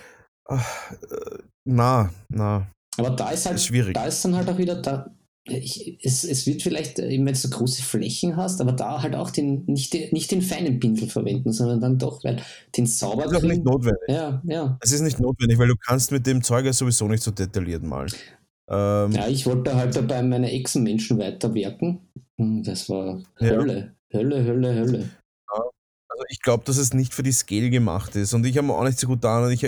[0.48, 2.70] Ach, äh, na, na.
[2.98, 3.94] Aber da ist halt, ist schwierig.
[3.94, 5.10] da ist dann halt auch wieder, da,
[5.48, 9.30] ich, es, es wird vielleicht, äh, wenn du große Flächen hast, aber da halt auch
[9.30, 12.42] den, nicht, den, nicht den feinen Pinsel verwenden, sondern dann doch, weil
[12.76, 13.24] den sauber.
[13.24, 14.02] Das ist auch nicht notwendig.
[14.08, 14.78] Ja, ja.
[14.80, 17.82] Es ist nicht notwendig, weil du kannst mit dem Zeug ja sowieso nicht so detailliert
[17.82, 18.12] malen.
[18.68, 22.00] Ähm, ja, ich wollte halt dabei meine Echsenmenschen weiterwerken.
[22.38, 24.18] Hm, das war Hölle, ja.
[24.18, 25.10] Hölle, Hölle, Hölle.
[26.16, 28.32] Also ich glaube, dass es nicht für die Scale gemacht ist.
[28.32, 29.50] Und ich habe mir auch nicht so gut da.
[29.50, 29.66] Ich,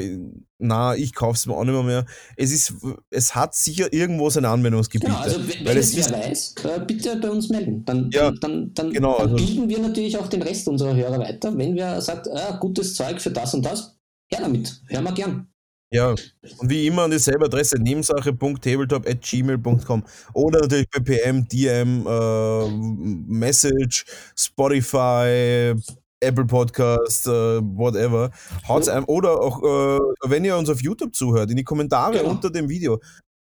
[0.59, 2.07] na, ich kaufe es mir auch nicht mehr, mehr.
[2.37, 2.73] Es ist,
[3.11, 5.13] es hat sicher irgendwo seine Anwendungsgebiete.
[5.13, 7.85] Genau, also wenn, wenn es wer weiß, äh, bitte bei uns melden.
[7.85, 11.19] Dann, ja, dann, dann, genau, dann also, bilden wir natürlich auch den Rest unserer Hörer
[11.19, 11.57] weiter.
[11.57, 13.99] Wenn wer sagt, ah, gutes Zeug für das und das,
[14.33, 14.81] Ja, damit.
[14.89, 15.49] Hören wir gern.
[15.91, 22.69] Ja, und wie immer an dieselbe Adresse nebensache.tabletop.gmail.com oder natürlich bei PM, DM, äh,
[23.27, 24.05] Message,
[24.37, 25.75] Spotify,
[26.21, 27.31] Apple Podcast, äh,
[27.63, 28.31] whatever.
[28.67, 29.99] Haut's einem, oder auch, äh,
[30.29, 32.31] wenn ihr uns auf YouTube zuhört, in die Kommentare Genau.
[32.31, 33.01] unter dem Video.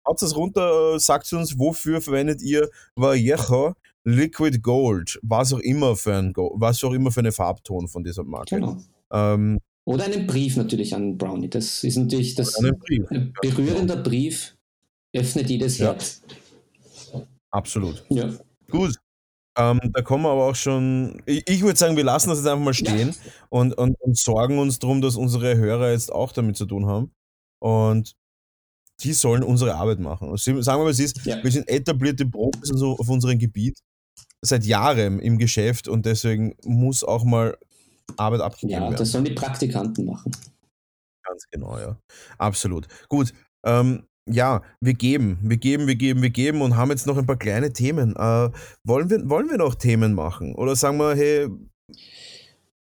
[0.07, 3.73] Haut es runter, äh, sagt uns, wofür verwendet ihr Vallejo
[4.03, 8.03] Liquid Gold, was auch immer für ein Go was auch immer für eine Farbton von
[8.03, 8.55] dieser Marke.
[8.55, 8.77] Genau.
[9.11, 11.49] Ähm, Oder einen Brief natürlich an Brownie.
[11.49, 13.09] Das ist natürlich das Brief.
[13.09, 14.55] ein berührender Brief,
[15.13, 15.87] öffnet jedes Ja.
[15.87, 16.21] Herz.
[17.51, 18.03] Absolut.
[18.09, 18.29] Ja.
[18.69, 18.95] Gut.
[19.57, 21.21] Ähm, da kommen wir aber auch schon.
[21.25, 23.15] Ich, ich würde sagen, wir lassen das jetzt einfach mal stehen
[23.49, 27.11] und, und, und sorgen uns darum, dass unsere Hörer jetzt auch damit zu tun haben.
[27.61, 28.13] Und
[29.01, 30.29] die sollen unsere Arbeit machen.
[30.29, 31.41] Und sie- sagen wir mal, es ist, Ja.
[31.43, 33.77] wir sind etablierte Profis und so auf unserem Gebiet
[34.41, 37.57] seit Jahren im Geschäft und deswegen muss auch mal
[38.17, 38.95] Arbeit abgegeben ja, werden.
[38.97, 40.31] das sollen die Praktikanten machen.
[41.23, 41.97] Ganz genau, ja.
[42.37, 42.87] Absolut.
[43.09, 43.33] Gut.
[43.65, 47.25] Ähm, ja, wir geben, wir geben, wir geben, wir geben und haben jetzt noch ein
[47.25, 48.15] paar kleine Themen.
[48.15, 48.49] Äh,
[48.83, 50.55] wollen, wir, wollen wir noch Themen machen?
[50.55, 51.47] Oder sagen wir, hey,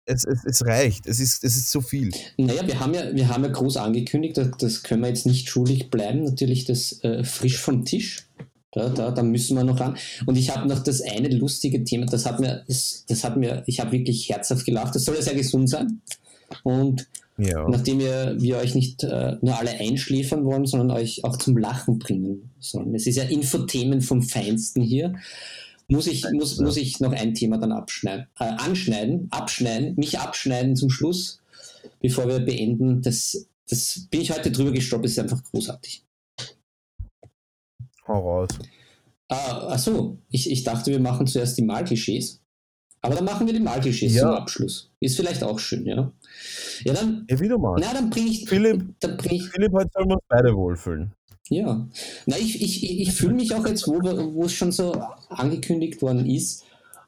[0.06, 2.12] es, es, es reicht, es ist, es ist zu viel.
[2.38, 5.90] Naja, wir haben ja, wir haben ja groß angekündigt, das, können wir jetzt nicht schuldig
[5.90, 8.26] bleiben, natürlich das äh, frisch vom Tisch.
[8.72, 9.98] Da, da, da müssen wir noch ran.
[10.26, 13.80] Und ich habe noch das eine lustige Thema, das hat mir, das hat mir, ich
[13.80, 14.96] habe wirklich herzhaft gelacht.
[14.96, 16.02] Das soll ja sehr gesund sein.
[16.64, 17.08] Und
[17.40, 17.68] Ja.
[17.70, 22.00] nachdem wir, wir euch nicht äh, nur alle einschläfern wollen, sondern euch auch zum Lachen
[22.00, 22.96] bringen sollen.
[22.96, 25.14] Es ist ja Infothemen vom Feinsten hier.
[25.88, 30.76] Muss ich, muss, muss ich noch ein Thema dann abschneiden, äh, anschneiden, abschneiden, mich abschneiden
[30.76, 31.40] zum Schluss,
[32.02, 33.04] bevor wir beenden.
[33.04, 36.04] Das, das bin ich heute drüber gestoppt, ist einfach großartig.
[38.08, 38.50] Hau raus.
[39.30, 42.42] Ah, ach so, ich, ich dachte, wir machen zuerst die Malklischees.
[43.08, 44.24] Aber dann machen wir die Malklischees Ja.
[44.24, 44.90] zum Abschluss.
[45.00, 46.12] Ist vielleicht auch schön, ja.
[46.84, 47.78] Ja, dann, Ja, wieder mal.
[47.80, 51.14] na, dann bringe ich, Philipp, dann bring ich Philipp, heute sollen wir uns beide wohlfühlen.
[51.48, 51.88] Ja,
[52.26, 54.92] na, ich, ich, ich fühle mich auch jetzt, wo, es schon so
[55.30, 56.66] angekündigt worden ist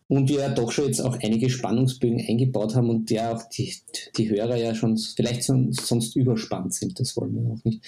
[0.08, 3.74] und wir ja doch schon jetzt auch einige Spannungsbögen eingebaut haben und der auch die,
[4.16, 7.82] die Hörer ja schon vielleicht sonst, sonst überspannt sind, das wollen wir auch nicht.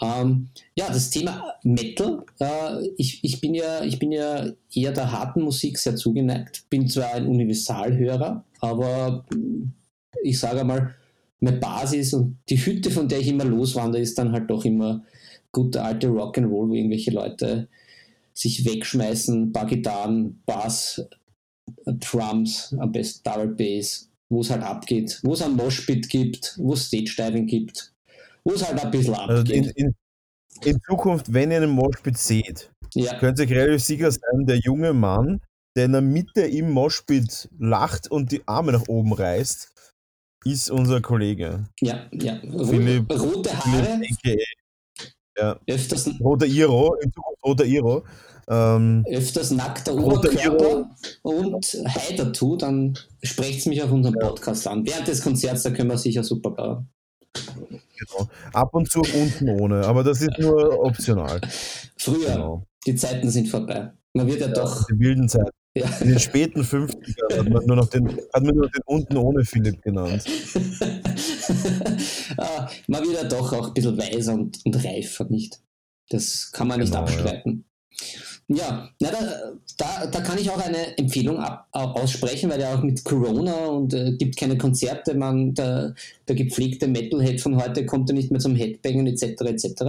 [0.00, 5.12] Ähm, ja, das Thema Metal, äh, ich, ich, bin ja, ich bin ja eher der
[5.12, 9.24] harten Musik sehr zugeneigt, bin zwar ein Universalhörer, aber
[10.22, 10.94] ich sage mal,
[11.40, 15.04] meine Basis und die Hütte, von der ich immer loswandere, ist dann halt doch immer
[15.52, 17.68] gute alte Rock'n'Roll, wo irgendwelche Leute
[18.32, 21.06] sich wegschmeißen, paar Gitarren, Bass,
[21.86, 26.72] Drums, am besten Double Bass, wo es halt abgeht, wo es ein Moshpit gibt, wo
[26.72, 27.93] es Stage Diving gibt,
[28.44, 29.76] wo es halt ein bisschen Also in, abgeht.
[29.76, 29.94] in,
[30.64, 34.58] in Zukunft, wenn ihr einen Moshpit seht, Ja, könnt ihr euch relativ sicher sein, der
[34.58, 35.40] junge Mann,
[35.76, 39.72] der in der Mitte im Moshpit lacht und die Arme nach oben reißt,
[40.44, 41.64] ist unser Kollege.
[41.80, 42.38] ja, ja.
[42.40, 44.40] Philipp- Rote Haare, Philipp,
[45.36, 46.96] aka öfters, Roter Iro,
[47.44, 48.04] Roter Iro.
[48.46, 50.90] Ähm, öfters nackter Oberkörper
[51.22, 54.28] und heiter tut, dann sprecht es mich auf unserem Ja.
[54.28, 54.86] Podcast an.
[54.86, 56.84] Während des Konzerts, da können wir sicher super.
[57.98, 58.28] Genau.
[58.52, 61.40] Ab und zu unten ohne, aber das ist nur optional.
[61.96, 62.66] Früher, Genau.
[62.86, 63.92] die Zeiten sind vorbei.
[64.12, 64.86] Man wird ja, doch.
[64.86, 65.50] Die wilden Zeiten.
[65.76, 65.88] Ja.
[66.00, 69.16] In den späten 50ern hat man nur noch den, hat man nur noch den unten
[69.16, 70.24] ohne Philipp genannt.
[72.38, 75.60] ah, man wird ja doch auch ein bisschen weiser und, und reifer, nicht?
[76.10, 77.12] Das kann man nicht Genau, ja.
[77.12, 77.64] abstreiten.
[77.90, 79.10] Ja, na, da,
[79.78, 83.66] da, da kann ich auch eine Empfehlung ab, au- aussprechen, weil ja auch mit Corona
[83.66, 85.94] und äh, gibt keine Konzerte, man, der,
[86.28, 89.40] der gepflegte Metalhead von heute kommt ja nicht mehr zum Headbangen etc.
[89.42, 89.82] etc.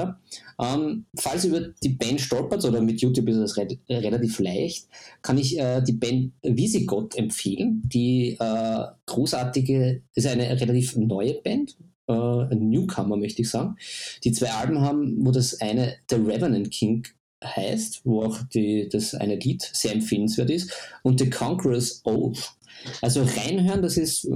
[0.62, 4.88] Ähm, falls ihr über die Band stolpert oder mit YouTube ist es re relativ leicht,
[5.22, 7.82] kann ich äh, die Band Visigoth empfehlen.
[7.86, 11.76] Die äh, großartige, ist eine relativ neue Band,
[12.08, 12.14] äh,
[12.56, 13.76] Newcomer möchte ich sagen,
[14.24, 17.06] die zwei Alben haben, wo das eine The Revenant King
[17.44, 20.72] heißt, wo auch die, das eine Lied sehr empfehlenswert ist,
[21.04, 22.54] und The Conqueror's Oath.
[23.02, 24.28] Also reinhören, das ist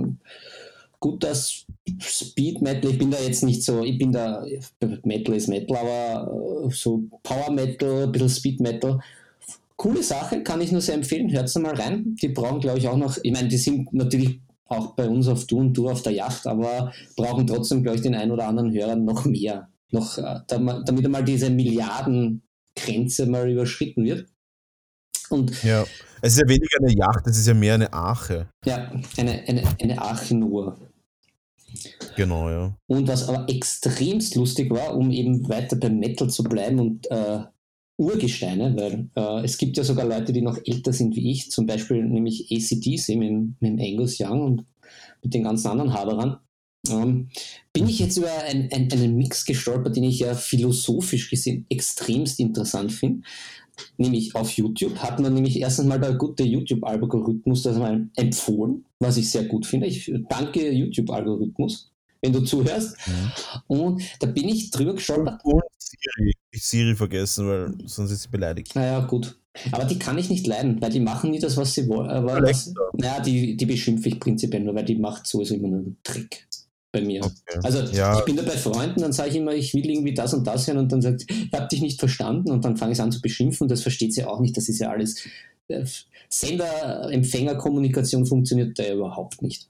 [0.99, 1.65] gut das
[2.01, 2.91] Speed Metal.
[2.91, 4.45] Ich bin da jetzt nicht so, ich bin da,
[5.03, 8.99] Metal ist Metal, aber äh, so Power Metal, ein bisschen Speed Metal.
[9.75, 11.31] Coole Sache, kann ich nur sehr empfehlen.
[11.31, 12.15] Hört mal rein.
[12.21, 15.47] Die brauchen, glaube ich, auch noch, ich meine, die sind natürlich auch bei uns auf
[15.47, 18.73] Tour und Tour auf der Yacht, aber brauchen trotzdem, glaube ich, den einen oder anderen
[18.73, 19.69] Hörer noch mehr.
[19.91, 21.49] Noch, äh, dam- damit einmal diese
[22.87, 24.27] Milliardengrenze mal überschritten wird.
[25.29, 25.85] Und Ja.
[26.21, 28.49] Es ist ja weniger eine Yacht, es ist ja mehr eine Arche.
[28.65, 30.77] ja, eine, eine, eine Arche nur.
[32.17, 32.75] Genau, ja.
[32.87, 37.43] Und was aber extremst lustig war, um eben weiter beim Metal zu bleiben und äh,
[37.97, 41.65] Urgesteine, weil äh, es gibt ja sogar Leute, die noch älter sind wie ich, zum
[41.67, 44.65] Beispiel nämlich ACDC mit, dem- mit dem Angus Young und
[45.23, 46.39] mit den ganzen anderen Haberern.
[46.87, 47.29] Ähm,
[47.73, 52.39] bin ich jetzt über ein, ein, einen Mix gestolpert, den ich ja philosophisch gesehen extremst
[52.39, 53.23] interessant finde.
[53.97, 59.17] Nämlich auf YouTube hat man nämlich erstens mal der gute YouTube-Algorithmus das mal empfohlen, was
[59.17, 59.87] ich sehr gut finde.
[59.87, 62.97] Ich danke YouTube-Algorithmus, wenn du zuhörst.
[63.07, 63.31] Mhm.
[63.67, 65.41] Und da bin ich drüber gestolpert.
[65.43, 66.33] Und Siri.
[66.51, 68.75] Ich Siri vergessen, weil sonst ist sie beleidigt.
[68.75, 69.37] Naja, gut.
[69.71, 72.09] Aber die kann ich nicht leiden, weil die machen nie das, was sie wollen.
[72.09, 75.79] Aber was, naja, die, die beschimpfe ich prinzipiell nur, weil die macht sowieso immer nur
[75.79, 76.47] einen Trick
[76.91, 77.23] bei mir.
[77.23, 77.59] Okay.
[77.63, 78.17] Also ja.
[78.17, 80.67] ich bin da bei Freunden, dann sage ich immer, ich will irgendwie das und das
[80.67, 83.21] hören und dann sagt, ich habe dich nicht verstanden und dann fange ich an zu
[83.21, 85.27] beschimpfen und das versteht sie auch nicht, das ist ja alles.
[85.67, 85.85] Äh,
[86.29, 89.69] Sender-Empfänger-Kommunikation funktioniert da überhaupt nicht.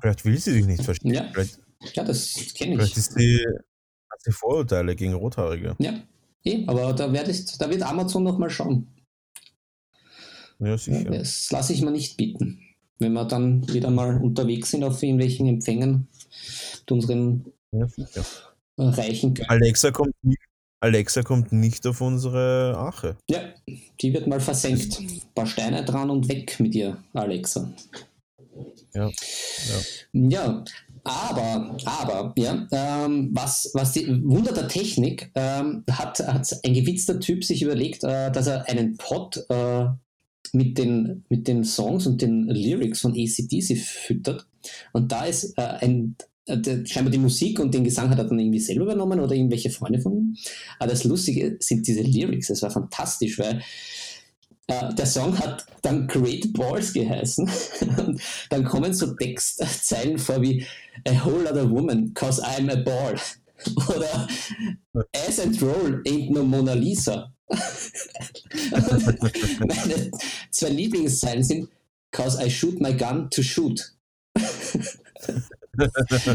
[0.00, 1.14] Vielleicht will sie dich nicht verstehen.
[1.14, 1.58] Ja, vielleicht,
[1.94, 2.78] ja das kenne ich.
[2.78, 3.44] Vielleicht ist sie,
[4.10, 5.74] hat sie Vorurteile gegen Rothaarige.
[5.78, 6.02] Ja,
[6.44, 8.88] eh, aber da, ich, da wird Amazon noch mal schauen.
[10.58, 11.10] Ja, sicher.
[11.10, 12.60] Das lasse ich mir nicht bieten
[13.02, 16.08] wenn wir dann wieder mal unterwegs sind auf irgendwelchen Empfängen
[16.80, 18.22] mit unseren ja, äh,
[18.78, 20.40] reichen Alexa kommt, nicht,
[20.80, 23.16] Alexa kommt nicht auf unsere Ache.
[23.30, 23.40] Ja,
[24.00, 24.98] die wird mal versenkt.
[24.98, 27.72] Ein paar Steine dran und weg mit ihr, Alexa.
[28.94, 29.10] Ja.
[30.12, 30.64] Ja, ja
[31.04, 37.18] aber, aber, ja, ähm, was, was die Wunder der Technik ähm, hat, hat ein gewitzter
[37.18, 39.86] Typ sich überlegt, äh, dass er einen Pod äh,
[40.52, 44.46] mit den, mit den Songs und den Lyrics von ACDC füttert.
[44.92, 46.16] Und da ist äh, ein,
[46.46, 49.70] äh, scheinbar die Musik und den Gesang hat er dann irgendwie selber übernommen oder irgendwelche
[49.70, 50.36] Freunde von ihm.
[50.78, 52.50] Aber das Lustige sind diese Lyrics.
[52.50, 53.62] Es war fantastisch, weil
[54.66, 57.48] äh, der Song hat dann Great Balls geheißen.
[57.98, 58.20] und
[58.50, 60.64] dann kommen so Textzeilen vor wie
[61.06, 63.16] A whole other woman, cause I'm a ball.
[63.88, 64.28] Oder
[65.26, 67.32] As and Roll ain't no Mona Lisa.
[69.60, 70.10] Meine
[70.50, 71.68] zwei Lieblingszeilen sind
[72.12, 73.94] Cause I shoot my gun to shoot.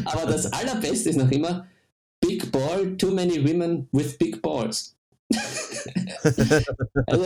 [0.06, 1.68] Aber das allerbeste ist noch immer
[2.20, 4.96] Big Ball, too many women with big balls.
[7.06, 7.26] also,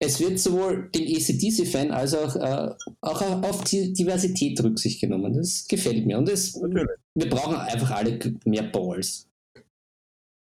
[0.00, 5.34] es wird sowohl dem ACDC fan als auch, äh, auch auf die Diversität Rücksicht genommen.
[5.34, 6.18] Das gefällt mir.
[6.18, 9.28] Und das, wir brauchen einfach alle mehr Balls.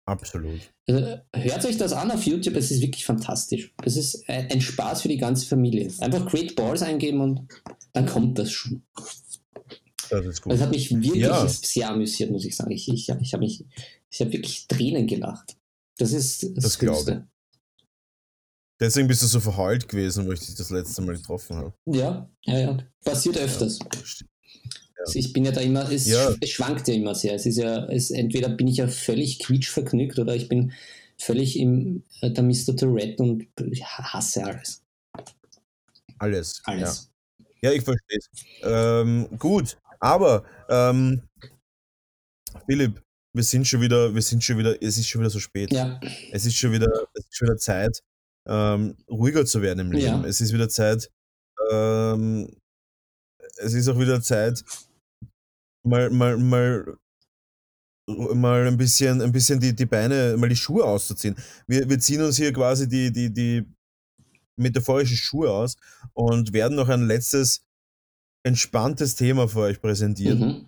[0.07, 0.61] Absolut.
[0.87, 3.73] Also, hört euch das an auf YouTube, es ist wirklich fantastisch.
[3.83, 5.91] Es ist ein Spaß für die ganze Familie.
[5.99, 7.47] Einfach Great Balls eingeben und
[7.91, 8.83] dann kommt das schon.
[10.09, 10.53] Das ist gut.
[10.53, 11.45] Das hat mich wirklich ja.
[11.45, 12.71] sehr amüsiert, muss ich sagen.
[12.71, 13.65] Ich, ich, ich habe mich,
[14.09, 15.57] ich habe wirklich Tränen gelacht.
[15.97, 17.27] Das ist das, das Coolste.
[18.79, 21.73] Deswegen bist du so verheult gewesen, wo ich dich das letzte Mal getroffen habe.
[21.85, 22.77] Ja, ja, ja.
[23.03, 23.79] Passiert öfters.
[23.79, 24.27] Ja.
[24.99, 26.33] Also ich bin ja da immer, es, ja.
[26.41, 27.33] es, schwankt ja immer sehr.
[27.35, 30.73] Es ist ja, es, entweder bin ich ja völlig quietschvergnügt oder ich bin
[31.17, 32.75] völlig im äh, der Mr.
[32.75, 33.47] Tourette und
[33.81, 34.83] hasse alles.
[36.19, 36.61] Alles.
[36.65, 37.11] Alles.
[37.61, 38.29] Ja, ja ich verstehe es.
[38.63, 41.21] Ähm, gut, aber ähm,
[42.65, 43.01] Philipp,
[43.33, 45.71] wir sind schon wieder, wir sind schon wieder, es ist schon wieder so spät.
[45.71, 45.99] Ja.
[46.31, 48.01] Es ist schon wieder, es ist schon wieder Zeit,
[48.47, 50.23] ähm, ruhiger zu werden im Leben.
[50.23, 50.25] Ja.
[50.25, 51.09] Es ist wieder Zeit,
[51.71, 52.49] ähm,
[53.57, 54.63] es ist auch wieder Zeit,
[55.87, 56.97] mal, mal, mal,
[58.07, 61.35] mal ein bisschen, ein bisschen die, die Beine, mal die Schuhe auszuziehen.
[61.67, 63.65] Wir, wir ziehen uns hier quasi die, die, die
[64.55, 65.75] metaphorischen Schuhe aus
[66.13, 67.61] und werden noch ein letztes
[68.43, 70.39] entspanntes Thema für euch präsentieren.
[70.39, 70.65] Mhm.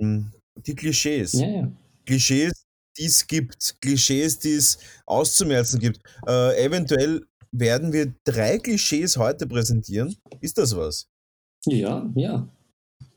[0.00, 1.32] Ähm, die Klischees.
[1.32, 1.72] Ja, ja.
[2.04, 6.00] Klischees, die es gibt, Klischees, die es auszumerzen gibt.
[6.26, 10.16] Äh, eventuell werden wir drei Klischees heute präsentieren.
[10.40, 11.08] Ist das was?
[11.64, 12.48] Ja, ja.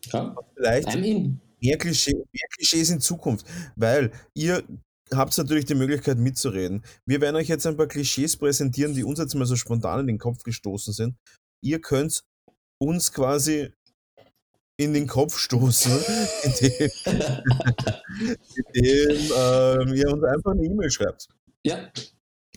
[0.06, 0.36] Ja.
[0.56, 0.95] Vielleicht
[1.62, 3.45] mehr, Klischee, mehr Klischees in Zukunft,
[3.76, 4.64] weil ihr
[5.14, 6.84] habt natürlich die Möglichkeit mitzureden.
[7.06, 10.07] Wir werden euch jetzt ein paar Klischees präsentieren, die uns jetzt mal so spontan in
[10.07, 11.15] den Kopf gestoßen sind.
[11.64, 12.23] Ihr könnt
[12.80, 13.73] uns quasi
[14.78, 15.91] in den Kopf stoßen,
[16.44, 16.91] indem,
[18.73, 21.28] indem ähm, ihr uns einfach eine E-Mail schreibt.
[21.64, 21.91] Ja.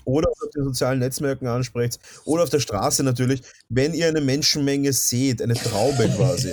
[0.04, 1.98] Oder auf den sozialen Netzwerken ansprecht.
[2.24, 3.42] Oder auf der Straße natürlich.
[3.68, 6.52] Wenn ihr eine Menschenmenge seht, eine Traube quasi,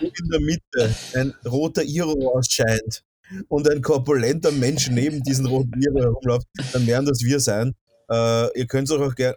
[0.00, 3.04] in der Mitte ein roter Iro ausscheint
[3.48, 7.74] und ein korpulenter Mensch neben diesen roten Iro herumläuft, dann werden das wir sein.
[8.10, 9.34] Äh, ihr könnt auch ger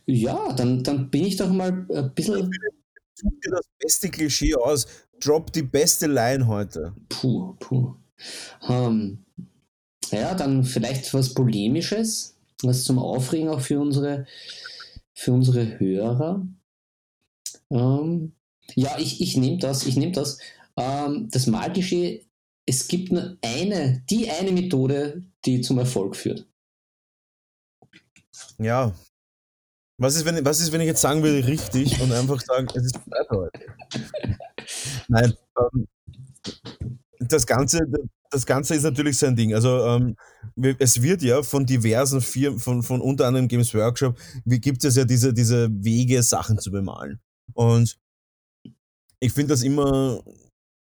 [0.05, 2.51] Ja, dann, dann bin ich doch mal ein bisschen.
[3.15, 4.87] Such dir das beste Klischee aus.
[5.19, 6.95] Drop die beste Line heute.
[7.09, 7.95] Puh, puh.
[8.67, 9.25] Um,
[10.11, 14.25] ja, dann vielleicht was Polemisches, was zum Aufregen auch für unsere,
[15.13, 16.45] für unsere Hörer.
[17.67, 18.33] Um,
[18.75, 20.37] ja, ich, ich nehme das, ich nehme das.
[20.75, 22.25] Um, das Malklischee,
[22.65, 26.47] es gibt nur eine, die eine Methode, die zum Erfolg führt.
[28.57, 28.93] Ja,
[30.01, 32.85] was ist, wenn, was ist, wenn ich jetzt sagen würde, richtig und einfach sagen, es
[32.85, 33.59] ist heute?
[35.07, 35.87] Nein, ähm,
[37.19, 37.81] das, Ganze,
[38.31, 39.53] das Ganze ist natürlich so ein Ding.
[39.53, 40.15] Also, ähm,
[40.79, 45.05] es wird ja von diversen Firmen, von, von unter anderem Games Workshop, gibt es ja
[45.05, 47.19] diese, diese Wege, Sachen zu bemalen.
[47.53, 47.97] Und
[49.19, 50.23] ich finde das immer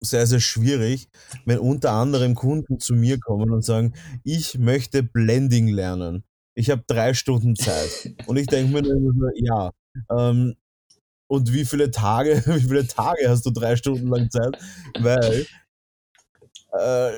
[0.03, 1.09] sehr, sehr schwierig,
[1.45, 3.93] wenn unter anderem Kunden zu mir kommen und sagen,
[4.23, 6.23] ich möchte Blending lernen
[6.57, 8.15] ich habe drei Stunden Zeit.
[8.25, 9.71] Und ich denke mir nur so, ja,
[10.09, 10.55] ähm,
[11.27, 14.57] und wie viele Tage, wie viele Tage hast du drei Stunden lang Zeit?
[14.99, 15.45] Weil
[16.73, 17.11] äh,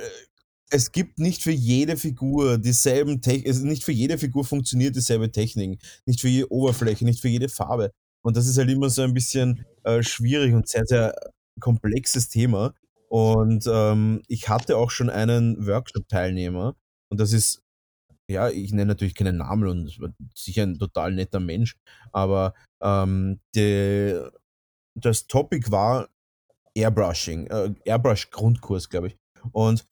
[0.70, 5.82] es gibt nicht für jede Figur dieselben Techniken, nicht für jede Figur funktioniert dieselbe Technik,
[6.06, 7.92] nicht für jede Oberfläche, nicht für jede Farbe.
[8.24, 11.16] Und das ist halt immer so ein bisschen äh, schwierig und sehr, sehr
[11.60, 12.74] komplexes Thema.
[13.08, 16.76] Und ähm, ich hatte auch schon einen Workshop-Teilnehmer,
[17.12, 17.64] und das ist
[18.30, 20.00] ja, ich nenne natürlich keinen Namen und
[20.36, 21.76] sicher ein total netter Mensch,
[22.12, 24.22] aber ähm, die,
[24.94, 26.10] das Topic war
[26.76, 29.18] Airbrushing, äh, Airbrush-Grundkurs, glaube ich.
[29.52, 29.88] Und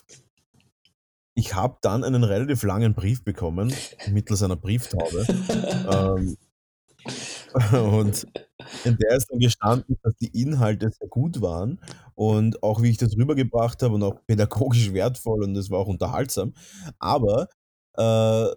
[1.37, 3.71] ich habe dann einen relativ langen Brief bekommen,
[4.09, 5.25] mittels einer Brieftaube.
[5.93, 6.37] ähm,
[7.73, 8.27] und
[8.83, 11.79] in der ist dann gestanden, dass die Inhalte sehr gut waren
[12.15, 15.87] und auch wie ich das rübergebracht habe und auch pädagogisch wertvoll und es war auch
[15.87, 16.55] unterhaltsam.
[16.97, 17.47] Aber
[17.97, 18.47] äh,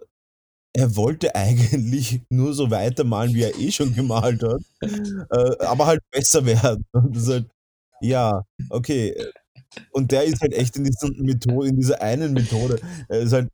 [0.73, 6.01] er wollte eigentlich nur so weitermalen, wie er eh schon gemalt hat, äh, aber halt
[6.09, 6.83] besser werden.
[6.93, 7.47] Und das halt,
[8.01, 8.41] ja,
[8.71, 9.15] okay.
[9.91, 12.79] Und der ist halt echt in, diesen Methode, in dieser einen Methode.
[13.07, 13.49] Er ist halt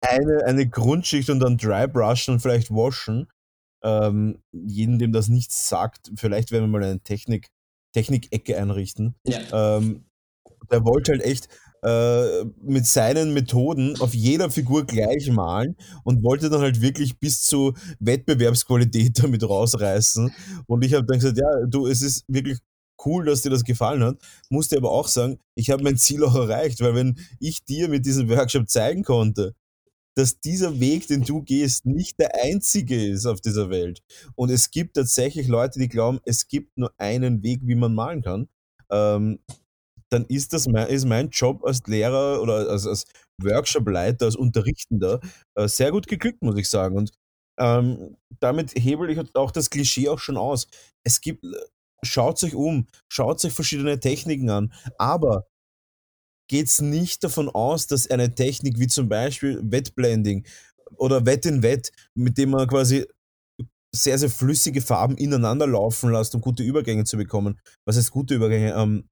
[0.00, 3.28] eine, eine Grundschicht und dann dry brushen und vielleicht waschen.
[3.82, 7.48] Ähm, jeden, dem das nichts sagt, vielleicht werden wir mal eine Technik,
[7.92, 9.14] Technik-Ecke einrichten.
[9.24, 9.76] Ja.
[9.78, 10.06] Ähm,
[10.70, 11.48] der wollte halt echt
[11.82, 17.42] äh, mit seinen Methoden auf jeder Figur gleich malen und wollte dann halt wirklich bis
[17.42, 20.32] zu Wettbewerbsqualität damit rausreißen.
[20.66, 22.58] Und ich habe dann gesagt, ja, du, es ist wirklich
[23.04, 24.18] cool, dass dir das gefallen hat.
[24.50, 28.06] Musste aber auch sagen, ich habe mein Ziel auch erreicht, weil wenn ich dir mit
[28.06, 29.54] diesem Workshop zeigen konnte,
[30.16, 34.02] dass dieser Weg, den du gehst, nicht der einzige ist auf dieser Welt.
[34.34, 38.22] Und es gibt tatsächlich Leute, die glauben, es gibt nur einen Weg, wie man malen
[38.22, 38.48] kann.
[38.90, 39.40] Ähm,
[40.10, 43.04] dann ist das mein, ist mein Job als Lehrer oder als, als
[43.42, 45.20] Workshop-Leiter, als Unterrichtender
[45.54, 46.96] äh, sehr gut geglückt, muss ich sagen.
[46.96, 47.12] Und
[47.58, 50.68] ähm, damit hebel ich auch das Klischee auch schon aus.
[51.04, 51.44] Es gibt,
[52.02, 55.46] schaut euch um, schaut euch verschiedene Techniken an, aber
[56.48, 60.46] geht es nicht davon aus, dass eine Technik wie zum Beispiel Wettblending
[60.96, 63.06] oder Wett in Wett, mit dem man quasi
[63.94, 67.58] sehr, sehr flüssige Farben ineinander laufen lässt, um gute Übergänge zu bekommen.
[67.84, 68.74] Was heißt gute Übergänge?
[68.74, 69.08] Ähm,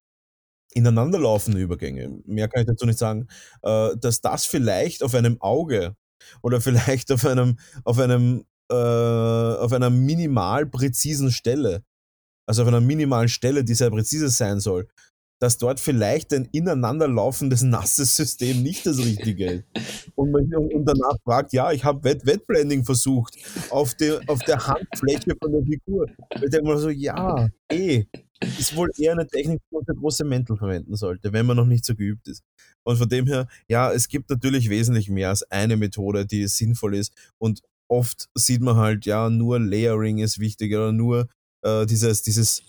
[0.74, 3.28] ineinanderlaufende Übergänge, mehr kann ich dazu nicht sagen,
[3.62, 5.96] äh, dass das vielleicht auf einem Auge
[6.42, 11.84] oder vielleicht auf einem, auf einem, äh, auf einer minimal präzisen Stelle,
[12.46, 14.88] also auf einer minimalen Stelle, die sehr präzise sein soll,
[15.40, 19.64] dass dort vielleicht ein ineinanderlaufendes nasses System nicht das Richtige ist.
[20.14, 23.36] Und man und danach fragt, ja, ich habe Wet Wetblending versucht
[23.70, 26.06] auf, der auf der Handfläche von der Figur.
[26.36, 28.04] Ich denke mal so, ja, eh,
[28.58, 31.66] ist wohl eher eine Technik, die man für große Mäntel verwenden sollte, wenn man noch
[31.66, 32.42] nicht so geübt ist.
[32.84, 36.94] Und von dem her, ja, es gibt natürlich wesentlich mehr als eine Methode, die sinnvoll
[36.94, 37.12] ist.
[37.38, 41.28] Und oft sieht man halt, ja, nur Layering ist wichtig oder nur
[41.64, 42.62] äh, dieses, dieses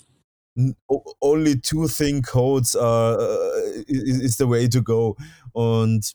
[1.21, 3.17] only two thing codes uh,
[3.87, 5.17] is, is the way to go.
[5.53, 6.13] Und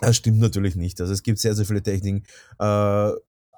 [0.00, 1.00] das stimmt natürlich nicht.
[1.00, 2.24] Also es gibt sehr, sehr viele Techniken.
[2.58, 3.12] Äh,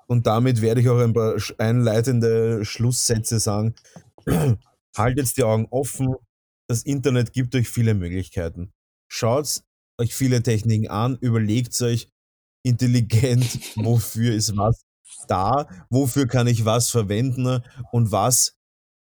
[0.06, 3.74] und damit werde ich auch ein paar einleitende Schlusssätze sagen.
[4.97, 6.14] Haltet die Augen offen.
[6.68, 8.73] Das Internet gibt euch viele Möglichkeiten.
[9.09, 9.62] Schaut
[9.98, 12.09] euch viele Techniken an, überlegt euch
[12.62, 14.85] intelligent, wofür ist was
[15.31, 17.62] da, wofür kann ich was verwenden
[17.93, 18.57] und was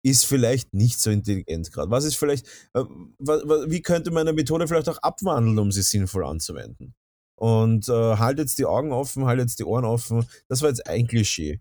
[0.02, 1.90] ist vielleicht nicht so intelligent gerade?
[1.90, 2.84] Was ist vielleicht, äh,
[3.18, 6.94] wie könnte man eine Methode vielleicht auch abwandeln, um sie sinnvoll anzuwenden?
[7.38, 10.26] Und äh, haltet die Augen offen, haltet die Ohren offen.
[10.48, 11.60] Das war jetzt ein Klischee.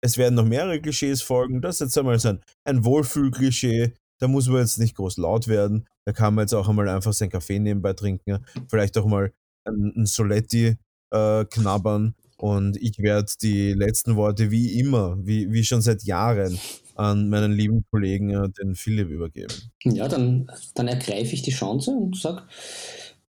[0.00, 1.60] Es werden noch mehrere Klischees folgen.
[1.60, 3.92] Das ist jetzt einmal so ein, ein Wohlfühl-Klischee.
[4.20, 5.86] Da muss man jetzt nicht groß laut werden.
[6.06, 8.44] Da kann man jetzt auch einmal einfach seinen Kaffee nebenbei trinken.
[8.68, 9.32] Vielleicht auch mal
[9.66, 10.76] ein, ein Soletti
[11.12, 12.14] äh, knabbern.
[12.36, 16.58] Und ich werde die letzten Worte wie immer, wie, wie schon seit Jahren,
[16.94, 19.54] an meinen lieben Kollegen, äh, den Philipp, übergeben.
[19.84, 22.42] Ja, dann, dann ergreife ich die Chance und sage,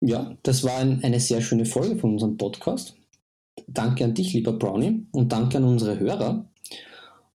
[0.02, 2.96] ja, das war ein, eine sehr schöne Folge von unserem Podcast.
[3.68, 6.50] Danke an dich, lieber Brownie, und danke an unsere Hörer.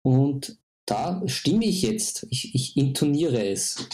[0.01, 3.87] Und da stimme ich jetzt, ich, ich intoniere es.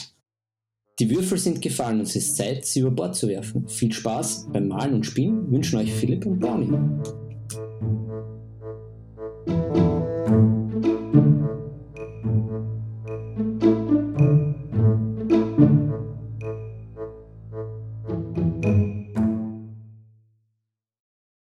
[1.00, 3.68] Die Würfel sind gefallen und es ist Zeit, sie über Bord zu werfen.
[3.68, 7.28] Viel Spaß beim Malen und Spielen wünschen euch Philipp und Brownie.
[9.49, 9.89] Thank you.